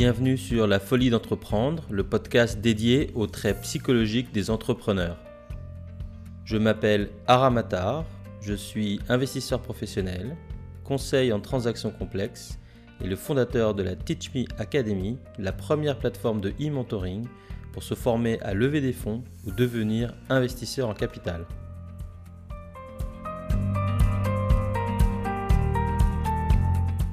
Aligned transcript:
Bienvenue 0.00 0.38
sur 0.38 0.68
La 0.68 0.78
Folie 0.78 1.10
d'entreprendre, 1.10 1.82
le 1.90 2.04
podcast 2.04 2.60
dédié 2.60 3.10
aux 3.16 3.26
traits 3.26 3.62
psychologiques 3.62 4.30
des 4.30 4.48
entrepreneurs. 4.48 5.18
Je 6.44 6.56
m'appelle 6.56 7.10
Aramatar, 7.26 8.04
je 8.40 8.54
suis 8.54 9.00
investisseur 9.08 9.60
professionnel, 9.60 10.36
conseil 10.84 11.32
en 11.32 11.40
transactions 11.40 11.90
complexes 11.90 12.60
et 13.02 13.08
le 13.08 13.16
fondateur 13.16 13.74
de 13.74 13.82
la 13.82 13.96
Teach 13.96 14.32
Me 14.36 14.44
Academy, 14.58 15.18
la 15.36 15.50
première 15.50 15.98
plateforme 15.98 16.40
de 16.40 16.50
e-mentoring 16.60 17.26
pour 17.72 17.82
se 17.82 17.94
former 17.94 18.38
à 18.42 18.54
lever 18.54 18.80
des 18.80 18.92
fonds 18.92 19.24
ou 19.46 19.50
devenir 19.50 20.14
investisseur 20.30 20.88
en 20.88 20.94
capital. 20.94 21.44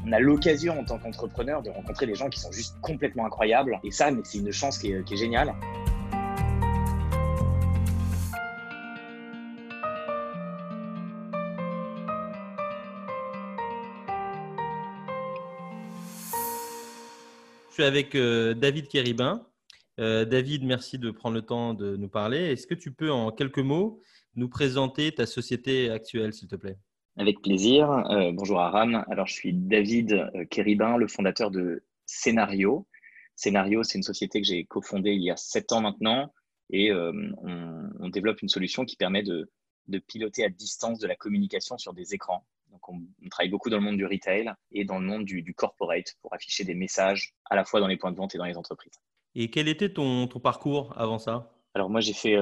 On 0.05 0.11
a 0.11 0.19
l'occasion 0.19 0.79
en 0.79 0.83
tant 0.83 0.99
qu'entrepreneur 0.99 1.63
de 1.63 1.69
rencontrer 1.69 2.05
des 2.05 2.15
gens 2.15 2.29
qui 2.29 2.39
sont 2.39 2.51
juste 2.51 2.75
complètement 2.81 3.25
incroyables. 3.25 3.79
Et 3.83 3.91
ça, 3.91 4.09
c'est 4.23 4.37
une 4.37 4.51
chance 4.51 4.77
qui 4.77 4.91
est, 4.91 5.15
géniale. 5.15 5.53
Je 17.69 17.81
suis 17.81 17.83
avec 17.83 18.15
euh, 18.15 18.53
David 18.53 18.87
Kéribin. 18.87 19.45
Euh, 19.99 20.23
David, 20.23 20.63
merci 20.63 20.97
de 20.97 21.11
prendre 21.11 21.35
le 21.35 21.41
temps 21.41 21.73
de 21.73 21.97
nous 21.97 22.07
parler. 22.07 22.51
Est-ce 22.51 22.67
que 22.67 22.75
tu 22.75 22.93
peux 22.93 23.11
en 23.11 23.31
quelques 23.31 23.59
mots 23.59 23.99
nous 24.35 24.49
présenter 24.49 25.11
ta 25.13 25.25
société 25.25 25.89
actuelle, 25.89 26.33
s'il 26.33 26.47
te 26.47 26.55
plaît? 26.55 26.77
Avec 27.17 27.41
plaisir. 27.41 27.89
Euh, 27.89 28.31
bonjour 28.31 28.59
Aram. 28.59 29.05
Alors, 29.09 29.27
je 29.27 29.33
suis 29.33 29.53
David 29.53 30.13
euh, 30.13 30.45
Kéribin, 30.45 30.97
le 30.97 31.07
fondateur 31.07 31.51
de 31.51 31.83
Scénario. 32.05 32.87
Scénario, 33.35 33.83
c'est 33.83 33.97
une 33.97 34.03
société 34.03 34.41
que 34.41 34.47
j'ai 34.47 34.65
cofondée 34.65 35.13
il 35.13 35.23
y 35.23 35.31
a 35.31 35.37
sept 35.37 35.71
ans 35.71 35.81
maintenant 35.81 36.33
et 36.69 36.91
euh, 36.91 37.11
on, 37.41 38.09
développe 38.09 38.41
une 38.41 38.49
solution 38.49 38.85
qui 38.85 38.95
permet 38.95 39.23
de, 39.23 39.49
piloter 40.07 40.43
à 40.45 40.49
distance 40.49 40.99
de 40.99 41.07
la 41.07 41.15
communication 41.15 41.77
sur 41.77 41.93
des 41.93 42.13
écrans. 42.13 42.45
Donc, 42.71 42.87
on, 42.89 43.01
travaille 43.29 43.49
beaucoup 43.49 43.69
dans 43.69 43.77
le 43.77 43.83
monde 43.83 43.97
du 43.97 44.05
retail 44.05 44.51
et 44.71 44.85
dans 44.85 44.99
le 44.99 45.05
monde 45.05 45.25
du, 45.25 45.53
corporate 45.53 46.15
pour 46.21 46.33
afficher 46.33 46.63
des 46.63 46.75
messages 46.75 47.33
à 47.49 47.55
la 47.55 47.65
fois 47.65 47.79
dans 47.79 47.87
les 47.87 47.97
points 47.97 48.11
de 48.11 48.17
vente 48.17 48.35
et 48.35 48.37
dans 48.37 48.45
les 48.45 48.57
entreprises. 48.57 48.99
Et 49.35 49.49
quel 49.49 49.67
était 49.67 49.89
ton, 49.89 50.27
parcours 50.27 50.93
avant 50.97 51.19
ça? 51.19 51.51
Alors 51.73 51.89
moi 51.89 51.99
j'ai 51.99 52.13
fait, 52.13 52.37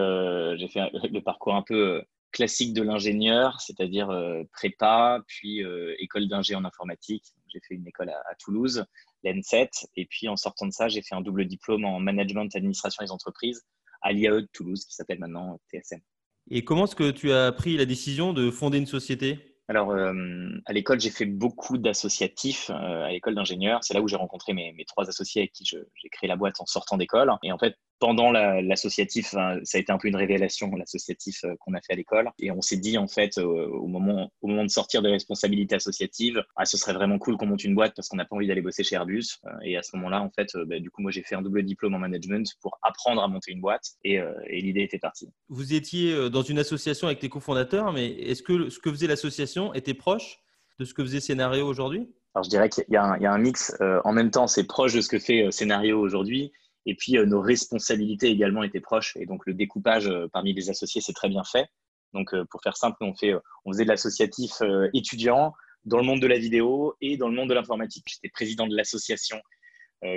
j'ai 0.57 0.67
fait 0.67 0.91
le 0.91 1.21
parcours 1.21 1.55
un 1.55 1.63
peu 1.63 2.03
classique 2.33 2.73
de 2.73 2.81
l'ingénieur, 2.81 3.61
c'est-à-dire 3.61 4.09
euh, 4.09 4.43
prépa, 4.51 5.23
puis 5.27 5.63
euh, 5.63 5.95
école 5.99 6.27
d'ingé 6.27 6.55
en 6.55 6.65
informatique. 6.65 7.23
J'ai 7.47 7.59
fait 7.65 7.75
une 7.75 7.87
école 7.87 8.09
à, 8.09 8.35
Toulouse, 8.39 8.83
l'EN7, 9.23 9.69
et 9.95 10.05
puis 10.05 10.27
en 10.27 10.35
sortant 10.35 10.65
de 10.65 10.73
ça, 10.73 10.89
j'ai 10.89 11.01
fait 11.01 11.15
un 11.15 11.21
double 11.21 11.45
diplôme 11.45 11.85
en 11.85 11.99
management 11.99 12.53
administration 12.55 13.05
des 13.05 13.11
entreprises 13.11 13.61
à 14.01 14.11
l'IAE 14.11 14.41
de 14.41 14.49
Toulouse, 14.51 14.83
qui 14.83 14.95
s'appelle 14.95 15.19
maintenant 15.19 15.59
TSM. 15.71 16.01
Et 16.49 16.65
comment 16.65 16.85
est-ce 16.85 16.95
que 16.95 17.11
tu 17.11 17.31
as 17.31 17.51
pris 17.53 17.77
la 17.77 17.85
décision 17.85 18.33
de 18.33 18.51
fonder 18.51 18.79
une 18.79 18.87
société? 18.87 19.57
Alors, 19.69 19.91
euh, 19.91 20.49
à 20.65 20.73
l'école, 20.73 20.99
j'ai 20.99 21.09
fait 21.09 21.25
beaucoup 21.25 21.77
d'associatifs 21.77 22.69
à 22.69 23.09
l'école 23.11 23.35
d'ingénieur. 23.35 23.81
C'est 23.81 23.93
là 23.93 24.01
où 24.01 24.09
j'ai 24.09 24.17
rencontré 24.17 24.51
mes, 24.51 24.73
mes, 24.73 24.83
trois 24.83 25.07
associés 25.07 25.43
avec 25.43 25.53
qui 25.53 25.63
j'ai 25.63 26.09
créé 26.11 26.27
la 26.27 26.35
boîte 26.35 26.59
en 26.59 26.65
sortant 26.65 26.97
d'école. 26.97 27.31
Et 27.43 27.51
en 27.53 27.57
fait, 27.57 27.75
pendant 28.03 28.33
l'associatif, 28.33 29.27
ça 29.27 29.53
a 29.73 29.77
été 29.77 29.89
un 29.89 29.97
peu 29.97 30.09
une 30.09 30.17
révélation, 30.17 30.69
l'associatif 30.75 31.45
euh, 31.45 31.55
qu'on 31.61 31.73
a 31.73 31.79
fait 31.79 31.93
à 31.93 31.95
l'école. 31.95 32.29
Et 32.37 32.51
on 32.51 32.59
s'est 32.59 32.75
dit, 32.75 32.97
en 32.97 33.07
fait, 33.07 33.37
au, 33.37 33.87
moment, 33.87 34.29
au 34.41 34.47
moment 34.49 34.65
de 34.65 34.69
sortir 34.69 35.01
des 35.01 35.07
responsabilités 35.07 35.75
associatives, 35.75 36.43
ah, 36.57 36.65
ce 36.65 36.75
serait 36.75 36.91
vraiment 36.91 37.17
cool 37.17 37.37
qu'on 37.37 37.45
monte 37.45 37.63
une 37.63 37.75
boîte 37.75 37.93
parce 37.95 38.09
qu'on 38.09 38.17
n'a 38.17 38.25
pas 38.25 38.35
envie 38.35 38.45
d'aller 38.45 38.61
bosser 38.61 38.83
chez 38.83 38.95
Airbus. 38.95 39.37
Euh, 39.45 39.51
et 39.63 39.77
à 39.77 39.83
ce 39.83 39.95
moment-là, 39.95 40.21
en 40.21 40.29
fait, 40.29 40.53
euh, 40.55 40.65
bah, 40.65 40.81
du 40.81 40.91
coup, 40.91 41.01
moi, 41.01 41.11
j'ai 41.11 41.23
fait 41.23 41.35
un 41.35 41.41
double 41.41 41.63
diplôme 41.63 41.93
en 41.93 41.99
management 41.99 42.45
pour 42.59 42.77
apprendre 42.81 43.23
à 43.23 43.29
monter 43.29 43.53
une 43.53 43.61
boîte. 43.61 43.91
Et, 44.03 44.19
et 44.47 44.59
l'idée 44.59 44.81
était 44.81 44.99
partie. 44.99 45.29
Vous 45.47 45.73
étiez 45.73 46.29
dans 46.29 46.41
une 46.41 46.59
association 46.59 47.07
avec 47.07 47.19
tes 47.19 47.29
cofondateurs, 47.29 47.93
mais 47.93 48.07
est-ce 48.07 48.43
que 48.43 48.69
ce 48.69 48.79
que 48.79 48.91
faisait 48.91 49.07
l'association 49.07 49.73
était 49.73 49.93
proche 49.93 50.41
de 50.77 50.83
ce 50.83 50.93
que 50.93 51.03
faisait 51.03 51.21
Scénario 51.21 51.65
aujourd'hui? 51.65 52.13
Alors, 52.35 52.43
je 52.43 52.49
dirais 52.49 52.67
qu'il 52.67 52.83
y, 52.89 52.97
a 52.97 53.05
un 53.05 53.37
mix. 53.37 53.73
en 54.03 54.11
même 54.11 54.29
temps, 54.29 54.47
c'est 54.47 54.65
proche 54.65 54.93
de 54.93 54.99
ce 54.99 55.07
que 55.07 55.19
fait 55.19 55.49
Scénario 55.51 56.01
aujourd'hui. 56.01 56.51
Et 56.85 56.95
puis, 56.95 57.17
euh, 57.17 57.25
nos 57.25 57.41
responsabilités 57.41 58.27
également 58.27 58.63
étaient 58.63 58.81
proches. 58.81 59.15
Et 59.17 59.25
donc, 59.25 59.45
le 59.45 59.53
découpage 59.53 60.07
euh, 60.07 60.27
parmi 60.31 60.53
les 60.53 60.69
associés, 60.69 61.01
c'est 61.01 61.13
très 61.13 61.29
bien 61.29 61.43
fait. 61.43 61.67
Donc, 62.13 62.33
euh, 62.33 62.45
pour 62.49 62.61
faire 62.61 62.77
simple, 62.77 62.97
on, 63.01 63.13
faisait 63.13 63.83
de 63.83 63.89
l'associatif 63.89 64.61
étudiant 64.93 65.53
dans 65.85 65.97
le 65.97 66.03
monde 66.03 66.21
de 66.21 66.27
la 66.27 66.37
vidéo 66.37 66.95
et 67.01 67.17
dans 67.17 67.27
le 67.27 67.35
monde 67.35 67.49
de 67.49 67.53
l'informatique. 67.53 68.05
J'étais 68.07 68.29
président 68.29 68.67
de 68.67 68.75
l'association 68.75 69.41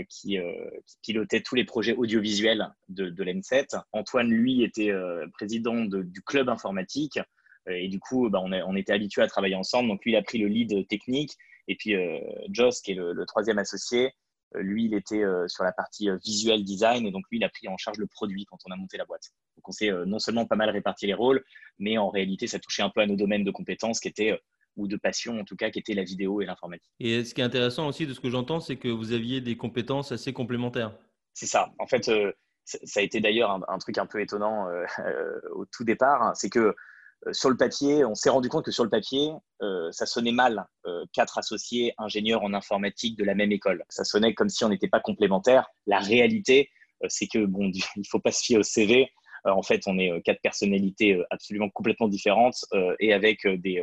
qui, 0.08 0.36
pilotait 1.02 1.42
tous 1.42 1.54
les 1.54 1.64
projets 1.64 1.94
audiovisuels 1.94 2.68
de, 2.88 3.08
de 3.08 3.24
l'N7. 3.24 3.80
Antoine, 3.92 4.28
lui, 4.28 4.62
était 4.62 4.92
président 5.32 5.84
du 5.84 6.22
club 6.22 6.48
informatique. 6.48 7.20
Et 7.68 7.88
du 7.88 8.00
coup, 8.00 8.28
bah, 8.28 8.40
on, 8.42 8.76
était 8.76 8.92
habitués 8.92 9.22
à 9.22 9.28
travailler 9.28 9.54
ensemble. 9.54 9.88
Donc, 9.88 10.04
lui, 10.04 10.12
il 10.12 10.16
a 10.16 10.22
pris 10.22 10.38
le 10.38 10.48
lead 10.48 10.86
technique. 10.88 11.32
Et 11.68 11.76
puis, 11.76 11.94
Joss, 12.50 12.80
qui 12.80 12.92
est 12.92 12.94
le, 12.96 13.24
troisième 13.26 13.58
associé, 13.58 14.06
euh, 14.06 14.10
lui, 14.54 14.84
il 14.86 14.94
était 14.94 15.22
euh, 15.22 15.48
sur 15.48 15.64
la 15.64 15.72
partie 15.72 16.08
euh, 16.08 16.16
visuel 16.24 16.64
design 16.64 17.06
et 17.06 17.10
donc 17.10 17.24
lui, 17.30 17.38
il 17.38 17.44
a 17.44 17.48
pris 17.48 17.68
en 17.68 17.76
charge 17.76 17.98
le 17.98 18.06
produit 18.06 18.44
quand 18.44 18.58
on 18.66 18.72
a 18.72 18.76
monté 18.76 18.96
la 18.96 19.04
boîte. 19.04 19.30
Donc 19.56 19.68
on 19.68 19.72
s'est 19.72 19.90
non 20.06 20.18
seulement 20.18 20.46
pas 20.46 20.56
mal 20.56 20.70
réparti 20.70 21.06
les 21.06 21.14
rôles, 21.14 21.44
mais 21.78 21.98
en 21.98 22.08
réalité, 22.08 22.46
ça 22.46 22.58
touchait 22.58 22.82
un 22.82 22.90
peu 22.90 23.00
à 23.00 23.06
nos 23.06 23.16
domaines 23.16 23.44
de 23.44 23.50
compétences 23.50 24.00
qui 24.00 24.08
étaient 24.08 24.38
ou 24.76 24.88
de 24.88 24.96
passion 24.96 25.40
en 25.40 25.44
tout 25.44 25.56
cas, 25.56 25.70
qui 25.70 25.78
étaient 25.78 25.94
la 25.94 26.04
vidéo 26.04 26.42
et 26.42 26.46
l'informatique. 26.46 26.92
Et 27.00 27.24
ce 27.24 27.34
qui 27.34 27.40
est 27.40 27.44
intéressant 27.44 27.88
aussi 27.88 28.06
de 28.06 28.12
ce 28.12 28.20
que 28.20 28.28
j'entends, 28.28 28.60
c'est 28.60 28.76
que 28.76 28.88
vous 28.88 29.12
aviez 29.12 29.40
des 29.40 29.56
compétences 29.56 30.12
assez 30.12 30.32
complémentaires. 30.34 30.92
C'est 31.32 31.46
ça. 31.46 31.72
En 31.78 31.86
fait, 31.86 32.10
ça 32.64 33.00
a 33.00 33.02
été 33.02 33.20
d'ailleurs 33.20 33.58
un, 33.68 33.78
truc 33.78 33.96
un 33.96 34.06
peu 34.06 34.20
étonnant 34.20 34.68
au 35.54 35.64
tout 35.64 35.84
départ, 35.84 36.22
hein. 36.22 36.32
c'est 36.34 36.50
que 36.50 36.58
euh, 36.58 36.74
sur 37.32 37.50
le 37.50 37.56
papier, 37.56 38.04
on 38.04 38.14
s'est 38.14 38.30
rendu 38.30 38.48
compte 38.48 38.64
que 38.64 38.70
sur 38.70 38.84
le 38.84 38.90
papier, 38.90 39.32
euh, 39.62 39.90
ça 39.90 40.06
sonnait 40.06 40.32
mal, 40.32 40.66
euh, 40.86 41.04
quatre 41.12 41.38
associés 41.38 41.94
ingénieurs 41.98 42.42
en 42.42 42.54
informatique 42.54 43.18
de 43.18 43.24
la 43.24 43.34
même 43.34 43.52
école. 43.52 43.84
Ça 43.88 44.04
sonnait 44.04 44.34
comme 44.34 44.48
si 44.48 44.64
on 44.64 44.68
n'était 44.68 44.88
pas 44.88 45.00
complémentaires. 45.00 45.66
La 45.86 45.98
réalité, 45.98 46.70
c'est 47.08 47.26
que 47.26 47.44
bon, 47.44 47.70
il 47.96 48.06
faut 48.08 48.20
pas 48.20 48.32
se 48.32 48.44
fier 48.44 48.58
au 48.58 48.62
CV. 48.62 49.10
Euh, 49.46 49.50
en 49.50 49.62
fait, 49.62 49.82
on 49.86 49.98
est 49.98 50.10
euh, 50.10 50.20
quatre 50.20 50.40
personnalités 50.40 51.14
euh, 51.14 51.24
absolument 51.30 51.70
complètement 51.70 52.08
différentes 52.08 52.64
et 52.98 53.12
avec 53.12 53.46
des, 53.46 53.82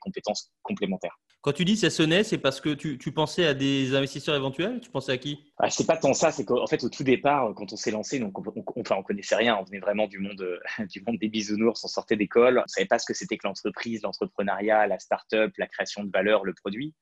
compétences 0.00 0.50
complémentaires. 0.62 1.18
Quand 1.40 1.52
tu 1.52 1.64
dis 1.64 1.76
ça 1.76 1.90
sonnait, 1.90 2.22
c'est 2.22 2.38
parce 2.38 2.60
que 2.60 2.70
tu, 2.70 3.12
pensais 3.12 3.46
à 3.46 3.54
des 3.54 3.94
investisseurs 3.94 4.36
éventuels? 4.36 4.80
Tu 4.80 4.90
pensais 4.90 5.12
à 5.12 5.18
qui? 5.18 5.40
Ah, 5.58 5.70
C'est 5.70 5.86
pas 5.86 5.96
tant 5.96 6.14
ça, 6.14 6.30
c'est 6.30 6.44
qu'en 6.44 6.66
fait, 6.66 6.84
au 6.84 6.88
tout 6.88 7.02
départ, 7.02 7.52
quand 7.54 7.72
on 7.72 7.76
s'est 7.76 7.90
lancé, 7.90 8.18
donc 8.18 8.38
on, 8.38 8.64
enfin, 8.80 8.96
on 8.98 9.02
connaissait 9.02 9.34
rien, 9.34 9.56
on 9.60 9.64
venait 9.64 9.80
vraiment 9.80 10.06
du 10.06 10.18
monde, 10.18 10.60
du 10.90 11.02
monde 11.06 11.18
des 11.18 11.28
bisounours, 11.28 11.82
on 11.84 11.88
sortait 11.88 12.16
d'école, 12.16 12.62
on 12.64 12.68
savait 12.68 12.86
pas 12.86 12.98
ce 12.98 13.06
que 13.06 13.14
c'était 13.14 13.36
que 13.36 13.46
l'entreprise, 13.46 14.02
l'entrepreneuriat, 14.02 14.86
la 14.86 14.98
start-up, 14.98 15.52
la 15.58 15.66
création 15.66 16.04
de 16.04 16.10
valeur, 16.10 16.44
le 16.44 16.54
produit. 16.54 16.94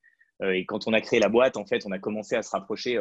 Et 0.43 0.65
quand 0.65 0.89
on 0.89 0.95
a 0.95 1.03
créé 1.03 1.21
la 1.21 1.29
boîte, 1.29 1.59
en 1.59 1.67
fait, 1.67 1.85
on 1.85 1.93
a 1.93 1.99
commencé 1.99 2.35
à 2.35 2.43
se 2.43 2.51
rapprocher 2.51 2.99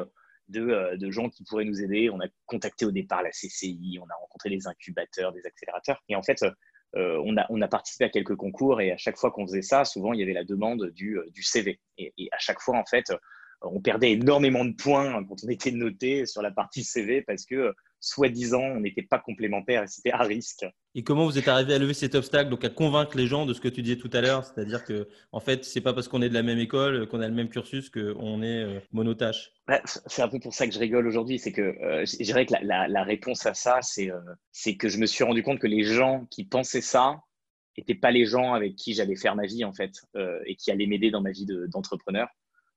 euh, 0.56 0.98
de, 0.98 1.12
gens 1.12 1.30
qui 1.30 1.44
pourraient 1.44 1.66
nous 1.66 1.82
aider. 1.82 2.10
On 2.10 2.20
a 2.20 2.28
contacté 2.46 2.86
au 2.86 2.92
départ 2.92 3.22
la 3.22 3.32
CCI, 3.32 4.00
on 4.02 4.10
a 4.10 4.16
rencontré 4.16 4.50
des 4.50 4.68
incubateurs, 4.68 5.32
des 5.32 5.46
accélérateurs. 5.46 6.02
Et 6.10 6.16
en 6.16 6.24
fait, 6.24 6.44
euh, 6.96 7.22
on, 7.24 7.38
a, 7.38 7.46
on, 7.50 7.62
a, 7.62 7.68
participé 7.68 8.06
à 8.06 8.10
quelques 8.10 8.36
concours 8.36 8.82
et 8.82 8.92
à 8.92 8.98
chaque 8.98 9.18
fois 9.18 9.32
qu'on 9.32 9.46
faisait 9.46 9.62
ça, 9.62 9.86
souvent 9.86 10.14
il 10.14 10.20
y 10.20 10.24
avait 10.24 10.34
la 10.34 10.44
demande 10.44 10.90
du, 10.92 11.18
euh, 11.18 11.26
CV. 11.42 11.80
Et, 11.98 12.30
à 12.32 12.40
chaque 12.40 12.62
fois, 12.62 12.78
en 12.78 12.86
fait, 12.86 13.14
on 13.62 13.82
perdait 13.82 14.12
énormément 14.12 14.66
de 14.66 14.74
points 14.74 15.24
quand 15.26 15.44
on 15.44 15.50
était 15.50 15.72
noté 15.72 16.26
sur 16.26 16.42
la 16.42 16.52
partie 16.52 16.84
CV 16.84 17.22
parce 17.22 17.46
que 17.46 17.74
soi-disant, 18.00 18.62
on 18.62 18.80
n'était 18.80 19.04
pas 19.04 19.20
complémentaires 19.20 19.84
et 19.84 19.88
c'était 19.88 20.12
à 20.12 20.24
risque. 20.24 20.66
Et 20.96 21.04
comment 21.04 21.26
vous 21.26 21.38
êtes 21.38 21.48
arrivé 21.48 21.74
à 21.74 21.78
lever 21.78 21.94
cet 21.94 22.16
obstacle, 22.16 22.50
donc 22.50 22.64
à 22.64 22.70
convaincre 22.70 23.18
les 23.18 23.28
gens 23.28 23.46
de 23.46 23.54
ce 23.54 23.62
que 23.62 23.68
tu 23.68 23.82
disais 23.82 23.98
tout 23.98 24.10
à 24.14 24.22
l'heure, 24.22 24.46
c'est-à-dire 24.46 24.84
que 24.84 25.08
en 25.32 25.40
fait, 25.40 25.66
c'est 25.66 25.82
pas 25.82 25.94
parce 25.94 26.08
qu'on 26.08 26.22
est 26.22 26.30
de 26.30 26.34
la 26.34 26.44
même 26.44 26.60
école, 26.60 27.08
qu'on 27.08 27.22
a 27.22 27.28
le 27.28 27.34
même 27.34 27.50
cursus, 27.50 27.90
qu'on 27.90 28.42
est 28.42 28.64
euh, 28.64 28.80
monotache? 28.92 29.52
Bah, 29.68 29.82
C'est 29.86 30.22
un 30.22 30.30
peu 30.30 30.40
pour 30.40 30.54
ça 30.54 30.68
que 30.68 30.74
je 30.74 30.80
rigole 30.80 31.08
aujourd'hui, 31.08 31.40
c'est 31.40 31.52
que 31.52 31.62
euh, 31.62 32.06
je 32.06 32.24
dirais 32.24 32.46
que 32.46 32.54
la, 32.62 33.04
réponse 33.04 33.46
à 33.46 33.54
ça, 33.54 33.80
euh, 34.00 34.20
c'est 34.52 34.76
que 34.76 34.90
je 34.90 34.98
me 34.98 35.06
suis 35.06 35.24
rendu 35.24 35.44
compte 35.44 35.60
que 35.60 35.68
les 35.68 35.84
gens 35.84 36.26
qui 36.32 36.46
pensaient 36.46 36.82
ça 36.82 37.20
n'étaient 37.78 37.96
pas 37.96 38.12
les 38.12 38.26
gens 38.26 38.54
avec 38.54 38.76
qui 38.76 38.94
j'allais 38.94 39.16
faire 39.16 39.36
ma 39.36 39.46
vie 39.46 39.64
en 39.64 39.72
fait 39.72 40.02
et 40.46 40.58
qui 40.58 40.70
allaient 40.70 40.86
m'aider 40.86 41.12
dans 41.12 41.22
ma 41.22 41.32
vie 41.32 41.46
d'entrepreneur. 41.70 42.28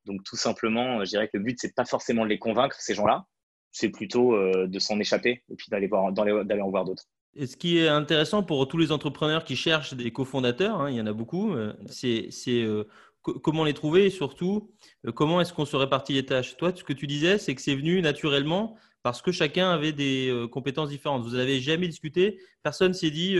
donc 0.05 0.23
tout 0.23 0.37
simplement, 0.37 1.05
je 1.05 1.11
dirais 1.11 1.27
que 1.27 1.39
le 1.39 1.43
but 1.43 1.59
c'est 1.61 1.75
pas 1.75 1.85
forcément 1.85 2.23
de 2.23 2.29
les 2.29 2.39
convaincre 2.39 2.77
ces 2.79 2.95
gens-là, 2.95 3.27
c'est 3.73 3.89
plutôt 3.89 4.35
euh, 4.35 4.67
de 4.67 4.79
s'en 4.79 5.01
échapper 5.01 5.43
et 5.51 5.57
puis 5.57 5.67
d'aller 5.71 5.89
voir, 5.89 6.13
d'aller 6.13 6.63
en 6.63 6.71
voir 6.71 6.85
d'autres. 6.85 7.05
Et 7.35 7.47
ce 7.47 7.57
qui 7.57 7.79
est 7.79 7.89
intéressant 7.89 8.43
pour 8.43 8.69
tous 8.69 8.77
les 8.77 8.93
entrepreneurs 8.93 9.45
qui 9.45 9.57
cherchent 9.57 9.95
des 9.95 10.11
cofondateurs, 10.11 10.83
hein, 10.83 10.91
il 10.91 10.97
y 10.97 11.01
en 11.01 11.07
a 11.07 11.15
beaucoup, 11.15 11.55
euh, 11.55 11.73
c'est 11.87 12.29
euh, 12.49 12.85
comment 13.23 13.65
les 13.65 13.73
trouver 13.73 14.07
et 14.07 14.11
surtout 14.11 14.71
comment 15.15 15.41
est-ce 15.41 15.55
qu'on 15.55 15.65
se 15.65 15.77
répartit 15.77 16.13
les 16.13 16.27
tâches. 16.27 16.57
Toi, 16.59 16.73
ce 16.75 16.85
que 16.85 16.93
tu 16.93 17.07
disais, 17.07 17.39
c'est 17.39 17.55
que 17.55 17.63
c'est 17.63 17.75
venu 17.75 18.03
naturellement 18.03 18.77
parce 19.03 19.23
que 19.23 19.33
chacun 19.33 19.71
avait 19.71 19.93
des 19.93 20.47
compétences 20.51 20.91
différentes. 20.91 21.23
Vous 21.23 21.37
n'avez 21.37 21.61
jamais 21.61 21.89
discuté, 21.89 22.41
personne 22.63 22.93
s'est 22.93 23.11
dit 23.11 23.37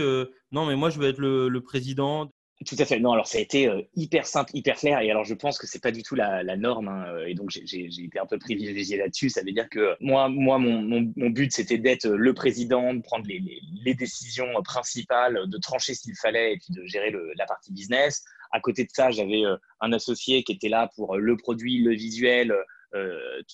non, 0.51 0.65
mais 0.65 0.77
moi 0.77 0.89
je 0.89 0.99
veux 0.99 1.07
être 1.09 1.19
le, 1.19 1.49
le 1.49 1.61
président 1.61 2.31
Tout 2.65 2.75
à 2.79 2.85
fait. 2.85 2.99
Non, 2.99 3.11
alors 3.13 3.27
ça 3.27 3.39
a 3.39 3.41
été 3.41 3.67
euh, 3.67 3.81
hyper 3.95 4.25
simple, 4.25 4.51
hyper 4.53 4.77
clair. 4.77 4.99
Et 4.99 5.11
alors 5.11 5.25
je 5.25 5.33
pense 5.33 5.57
que 5.57 5.67
c'est 5.67 5.81
pas 5.81 5.91
du 5.91 6.03
tout 6.03 6.15
la, 6.15 6.43
norme. 6.55 6.87
Hein, 6.87 7.05
euh, 7.09 7.25
et 7.25 7.33
donc 7.33 7.49
j'ai 7.49 7.85
été 7.85 8.19
un 8.19 8.25
peu 8.25 8.37
privilégié 8.37 8.97
là-dessus. 8.97 9.29
Ça 9.29 9.41
veut 9.41 9.51
dire 9.51 9.67
que 9.69 9.95
moi, 9.99 10.29
moi 10.29 10.59
mon, 10.59 11.01
but 11.29 11.51
c'était 11.51 11.77
d'être 11.77 12.07
le 12.07 12.33
président, 12.33 12.93
de 12.93 13.01
prendre 13.01 13.25
les, 13.27 13.95
décisions 13.95 14.47
principales, 14.63 15.39
de 15.47 15.57
trancher 15.57 15.93
s'il 15.93 16.15
fallait 16.15 16.53
et 16.53 16.57
puis 16.57 16.73
de 16.73 16.85
gérer 16.85 17.13
la 17.35 17.45
partie 17.45 17.73
business. 17.73 18.23
À 18.51 18.59
côté 18.59 18.83
de 18.83 18.89
ça, 18.93 19.09
j'avais 19.11 19.45
euh, 19.45 19.57
un 19.81 19.91
associé 19.91 20.43
qui 20.43 20.53
était 20.53 20.69
là 20.69 20.89
pour 20.95 21.17
le 21.17 21.35
produit, 21.35 21.81
le 21.81 21.93
visuel, 21.93 22.53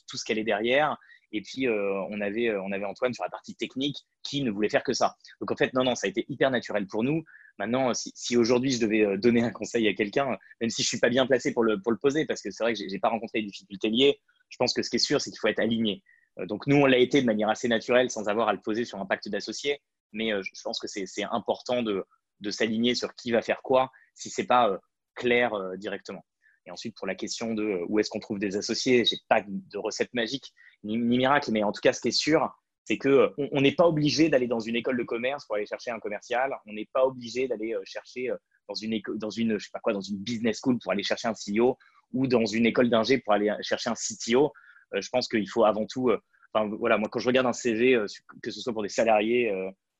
tout 0.07 0.17
ce 0.17 0.25
qu'elle 0.25 0.37
est 0.37 0.43
derrière. 0.43 0.97
Et 1.31 1.41
puis, 1.41 1.67
on, 1.69 2.19
avait, 2.21 2.53
on 2.57 2.71
avait 2.71 2.85
Antoine 2.85 3.13
sur 3.13 3.23
la 3.23 3.29
partie 3.29 3.55
technique 3.55 3.97
qui 4.23 4.41
ne 4.41 4.51
voulait 4.51 4.67
faire 4.67 4.83
que 4.83 4.93
ça. 4.93 5.15
Donc, 5.39 5.51
en 5.51 5.55
fait, 5.55 5.73
non, 5.73 5.83
non, 5.83 5.95
ça 5.95 6.07
a 6.07 6.09
été 6.09 6.25
hyper 6.27 6.51
naturel 6.51 6.87
pour 6.87 7.03
nous. 7.03 7.23
Maintenant, 7.59 7.91
si, 7.93 8.37
aujourd'hui 8.37 8.71
je 8.71 8.79
devais 8.79 9.05
euh, 9.05 9.17
donner 9.17 9.43
un 9.43 9.51
conseil 9.51 9.85
à 9.89 9.93
quelqu'un, 9.93 10.37
même 10.61 10.69
si 10.69 10.81
je 10.81 10.87
ne 10.87 10.89
suis 10.89 10.99
pas 10.99 11.09
bien 11.09 11.27
placé 11.27 11.53
pour 11.53 11.63
le, 11.63 11.79
pour 11.81 11.91
le 11.91 11.97
poser, 11.97 12.25
parce 12.25 12.41
que 12.41 12.49
c'est 12.51 12.63
vrai 12.63 12.73
que 12.73 12.79
je 12.79 12.85
n'ai 12.85 12.99
pas 12.99 13.09
rencontré 13.09 13.41
de 13.41 13.47
difficultés 13.47 13.89
liées, 13.89 14.19
je 14.47 14.55
pense 14.57 14.73
que 14.73 14.81
ce 14.81 14.89
qui 14.89 14.95
est 14.95 14.99
sûr, 14.99 15.19
c'est 15.19 15.29
qu'il 15.29 15.39
faut 15.39 15.49
être 15.49 15.59
aligné. 15.59 16.01
Euh, 16.39 16.45
donc 16.45 16.67
nous, 16.67 16.77
on 16.77 16.85
l'a 16.85 16.97
été 16.97 17.19
de 17.19 17.25
manière 17.25 17.49
assez 17.49 17.67
naturelle 17.67 18.09
sans 18.09 18.29
avoir 18.29 18.47
à 18.47 18.53
le 18.53 18.61
poser 18.61 18.85
sur 18.85 18.97
un 18.97 19.05
pacte 19.05 19.27
d'associés, 19.27 19.81
mais 20.13 20.31
euh, 20.31 20.41
je 20.41 20.61
pense 20.63 20.79
que 20.79 20.87
c'est 20.87 21.05
important 21.31 21.83
de, 21.83 22.05
de 22.39 22.49
s'aligner 22.49 22.95
sur 22.95 23.13
qui 23.13 23.31
va 23.31 23.41
faire 23.41 23.61
quoi 23.61 23.91
si 24.15 24.29
ce 24.29 24.41
n'est 24.41 24.47
pas 24.47 24.79
clair 25.15 25.51
directement. 25.77 26.25
Et 26.65 26.71
ensuite, 26.71 26.95
pour 26.95 27.07
la 27.07 27.15
question 27.15 27.53
de 27.53 27.81
où 27.87 27.99
est-ce 27.99 28.09
qu'on 28.09 28.19
trouve 28.19 28.39
des 28.39 28.55
associés, 28.55 29.03
je 29.03 29.15
n'ai 29.15 29.21
pas 29.27 29.43
de 29.47 29.77
recette 29.77 30.13
magique 30.13 30.53
ni, 30.83 30.97
ni, 30.97 31.17
miracle, 31.17 31.51
mais 31.51 31.63
en 31.63 31.71
tout 31.71 31.81
cas, 31.81 31.91
ce 31.91 31.99
qui 31.99 32.09
est 32.09 32.11
sûr, 32.11 32.49
c'est 32.89 32.97
que 32.97 33.31
on 33.37 33.61
n'est 33.61 33.75
pas 33.75 33.87
obligé 33.87 34.29
d'aller 34.29 34.47
dans 34.47 34.59
une 34.59 34.75
école 34.75 34.97
de 34.97 35.03
commerce 35.03 35.45
pour 35.45 35.55
aller 35.55 35.67
chercher 35.67 35.91
un 35.91 35.99
commercial. 35.99 36.57
On 36.65 36.73
n'est 36.73 36.89
pas 36.91 37.05
obligé 37.05 37.47
d'aller 37.47 37.75
euh, 37.75 37.81
chercher 37.83 38.31
euh, 38.31 38.37
dans 38.67 38.73
une 38.73 38.99
dans 39.17 39.29
une 39.29 39.59
je 39.59 39.65
sais 39.65 39.71
pas 39.71 39.79
quoi 39.79 39.93
dans 39.93 40.01
une 40.01 40.17
business 40.17 40.59
school 40.59 40.79
pour 40.79 40.91
aller 40.91 41.03
chercher 41.03 41.27
un 41.27 41.33
CEO 41.33 41.77
ou 42.13 42.25
dans 42.25 42.47
une 42.47 42.65
école 42.65 42.89
d'ingé 42.89 43.19
pour 43.19 43.33
aller 43.33 43.53
chercher 43.61 43.91
un 43.91 43.93
CTO. 43.93 44.51
Euh, 44.95 45.01
je 45.01 45.09
pense 45.09 45.27
qu'il 45.27 45.47
faut 45.47 45.65
avant 45.65 45.85
tout 45.85 46.11
enfin 46.51 46.67
voilà, 46.79 46.97
moi 46.97 47.09
quand 47.11 47.19
je 47.19 47.27
regarde 47.27 47.45
un 47.45 47.53
CV 47.53 48.03
que 48.41 48.49
ce 48.49 48.59
soit 48.59 48.73
pour 48.73 48.81
des 48.81 48.89
salariés 48.89 49.53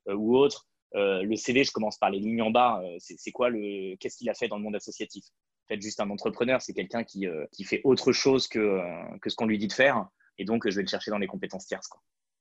ou 0.07 0.35
autres, 0.35 0.67
le 0.95 1.35
CV, 1.35 1.63
je 1.63 1.71
commence 1.71 1.99
par 1.99 2.09
les 2.09 2.17
lignes 2.17 2.41
en 2.41 2.49
bas. 2.49 2.81
c'est 2.97 3.31
quoi 3.31 3.51
le 3.51 3.97
qu'est-ce 3.97 4.17
qu'il 4.17 4.31
a 4.31 4.33
fait 4.33 4.47
dans 4.47 4.57
le 4.57 4.63
monde 4.63 4.75
associatif? 4.75 5.25
En 5.65 5.75
fait, 5.75 5.79
juste 5.79 5.99
un 5.99 6.09
entrepreneur, 6.09 6.59
c'est 6.59 6.73
quelqu'un 6.73 7.03
qui, 7.03 7.27
qui 7.51 7.63
fait 7.65 7.81
autre 7.83 8.11
chose 8.13 8.47
que, 8.47 8.81
que 9.21 9.29
ce 9.29 9.35
qu'on 9.35 9.45
lui 9.45 9.59
dit 9.59 9.67
de 9.67 9.73
faire. 9.73 10.07
Et 10.39 10.45
donc, 10.45 10.67
je 10.67 10.75
vais 10.75 10.81
le 10.81 10.87
chercher 10.87 11.11
dans 11.11 11.19
les 11.19 11.27
compétences 11.27 11.67
tierces. 11.67 11.89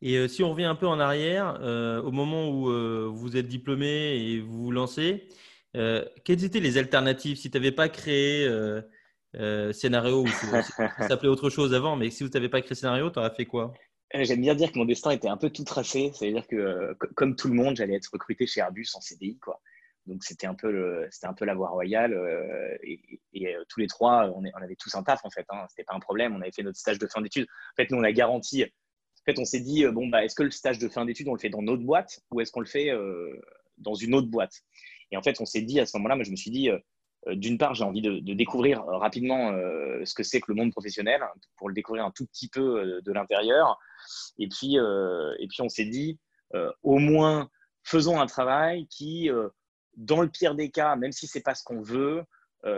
Et 0.00 0.16
euh, 0.16 0.28
si 0.28 0.42
on 0.42 0.50
revient 0.50 0.64
un 0.64 0.74
peu 0.74 0.86
en 0.86 1.00
arrière, 1.00 1.58
euh, 1.60 2.00
au 2.02 2.12
moment 2.12 2.48
où 2.48 2.70
euh, 2.70 3.08
vous 3.12 3.36
êtes 3.36 3.48
diplômé 3.48 4.16
et 4.16 4.40
vous 4.40 4.64
vous 4.64 4.70
lancez, 4.70 5.28
quelles 6.24 6.44
étaient 6.44 6.60
les 6.60 6.76
alternatives? 6.76 7.36
Si 7.36 7.50
tu 7.50 7.56
n'avais 7.56 7.70
pas 7.70 7.88
créé 7.88 8.48
Scénario, 9.72 10.22
ou 10.22 10.26
ça 10.26 10.62
s'appelait 11.06 11.28
autre 11.28 11.50
chose 11.50 11.72
avant, 11.72 11.94
mais 11.94 12.10
si 12.10 12.24
vous 12.24 12.30
n'avez 12.30 12.48
pas 12.48 12.60
créé 12.62 12.74
Scénario, 12.74 13.10
tu 13.10 13.20
aurais 13.20 13.34
fait 13.34 13.44
quoi? 13.44 13.72
J'aime 14.12 14.40
bien 14.40 14.56
dire 14.56 14.72
que 14.72 14.78
mon 14.78 14.86
destin 14.86 15.10
était 15.10 15.28
un 15.28 15.36
peu 15.36 15.50
tout 15.50 15.62
tracé. 15.62 16.10
C'est-à-dire 16.14 16.48
que, 16.48 16.94
comme 17.14 17.36
tout 17.36 17.46
le 17.46 17.54
monde, 17.54 17.76
j'allais 17.76 17.94
être 17.94 18.08
recruté 18.12 18.46
chez 18.46 18.58
Airbus 18.58 18.88
en 18.94 19.00
CDI. 19.00 19.38
Quoi. 19.38 19.60
Donc, 20.06 20.24
c'était 20.24 20.48
un, 20.48 20.54
peu 20.54 21.06
c'était 21.12 21.28
un 21.28 21.34
peu 21.34 21.44
la 21.44 21.54
voie 21.54 21.68
royale. 21.68 22.18
et, 22.82 23.56
tous 23.68 23.78
les 23.78 23.86
trois, 23.86 24.32
on, 24.34 24.42
avait 24.60 24.74
tous 24.74 24.92
un 24.96 25.04
taf, 25.04 25.24
en 25.24 25.30
fait. 25.30 25.46
Hein. 25.50 25.66
Ce 25.68 25.74
n'était 25.74 25.84
pas 25.84 25.94
un 25.94 26.00
problème. 26.00 26.34
On 26.34 26.40
avait 26.40 26.50
fait 26.50 26.64
notre 26.64 26.78
stage 26.78 26.98
de 26.98 27.06
fin 27.06 27.20
d'études. 27.20 27.46
En 27.46 27.76
fait, 27.76 27.90
nous, 27.92 27.98
on 27.98 28.04
a 28.04 28.10
garanti 28.10 28.64
fait, 29.32 29.38
on 29.38 29.44
s'est 29.44 29.60
dit, 29.60 29.84
euh, 29.84 29.92
bon, 29.92 30.08
bah, 30.08 30.24
est-ce 30.24 30.34
que 30.34 30.42
le 30.42 30.50
stage 30.50 30.78
de 30.78 30.88
fin 30.88 31.04
d'études, 31.04 31.28
on 31.28 31.34
le 31.34 31.38
fait 31.38 31.50
dans 31.50 31.62
notre 31.62 31.82
boîte 31.82 32.20
ou 32.30 32.40
est-ce 32.40 32.50
qu'on 32.50 32.60
le 32.60 32.66
fait 32.66 32.90
euh, 32.90 33.38
dans 33.76 33.94
une 33.94 34.14
autre 34.14 34.28
boîte? 34.28 34.62
Et 35.10 35.16
en 35.16 35.22
fait, 35.22 35.40
on 35.40 35.44
s'est 35.44 35.62
dit 35.62 35.80
à 35.80 35.86
ce 35.86 35.96
moment-là, 35.98 36.16
moi, 36.16 36.24
je 36.24 36.30
me 36.30 36.36
suis 36.36 36.50
dit, 36.50 36.70
euh, 36.70 36.78
d'une 37.34 37.58
part, 37.58 37.74
j'ai 37.74 37.84
envie 37.84 38.00
de, 38.00 38.20
découvrir 38.34 38.84
rapidement 38.84 39.52
ce 40.04 40.14
que 40.14 40.22
c'est 40.22 40.40
que 40.40 40.46
le 40.48 40.54
monde 40.54 40.70
professionnel 40.70 41.20
pour 41.56 41.68
le 41.68 41.74
découvrir 41.74 42.04
un 42.04 42.10
tout 42.10 42.24
petit 42.26 42.48
peu 42.48 43.02
de 43.04 43.12
l'intérieur. 43.12 43.78
Et 44.38 44.48
puis, 44.48 44.76
et 44.76 45.46
puis, 45.48 45.60
on 45.60 45.68
s'est 45.68 45.84
dit, 45.84 46.18
au 46.82 46.98
moins, 46.98 47.50
faisons 47.82 48.20
un 48.20 48.26
travail 48.26 48.86
qui, 48.86 49.28
dans 49.96 50.22
le 50.22 50.28
pire 50.28 50.54
des 50.54 50.70
cas, 50.70 50.94
même 50.96 51.12
si 51.12 51.26
c'est 51.26 51.42
pas 51.42 51.54
ce 51.54 51.64
qu'on 51.64 51.82
veut, 51.82 52.22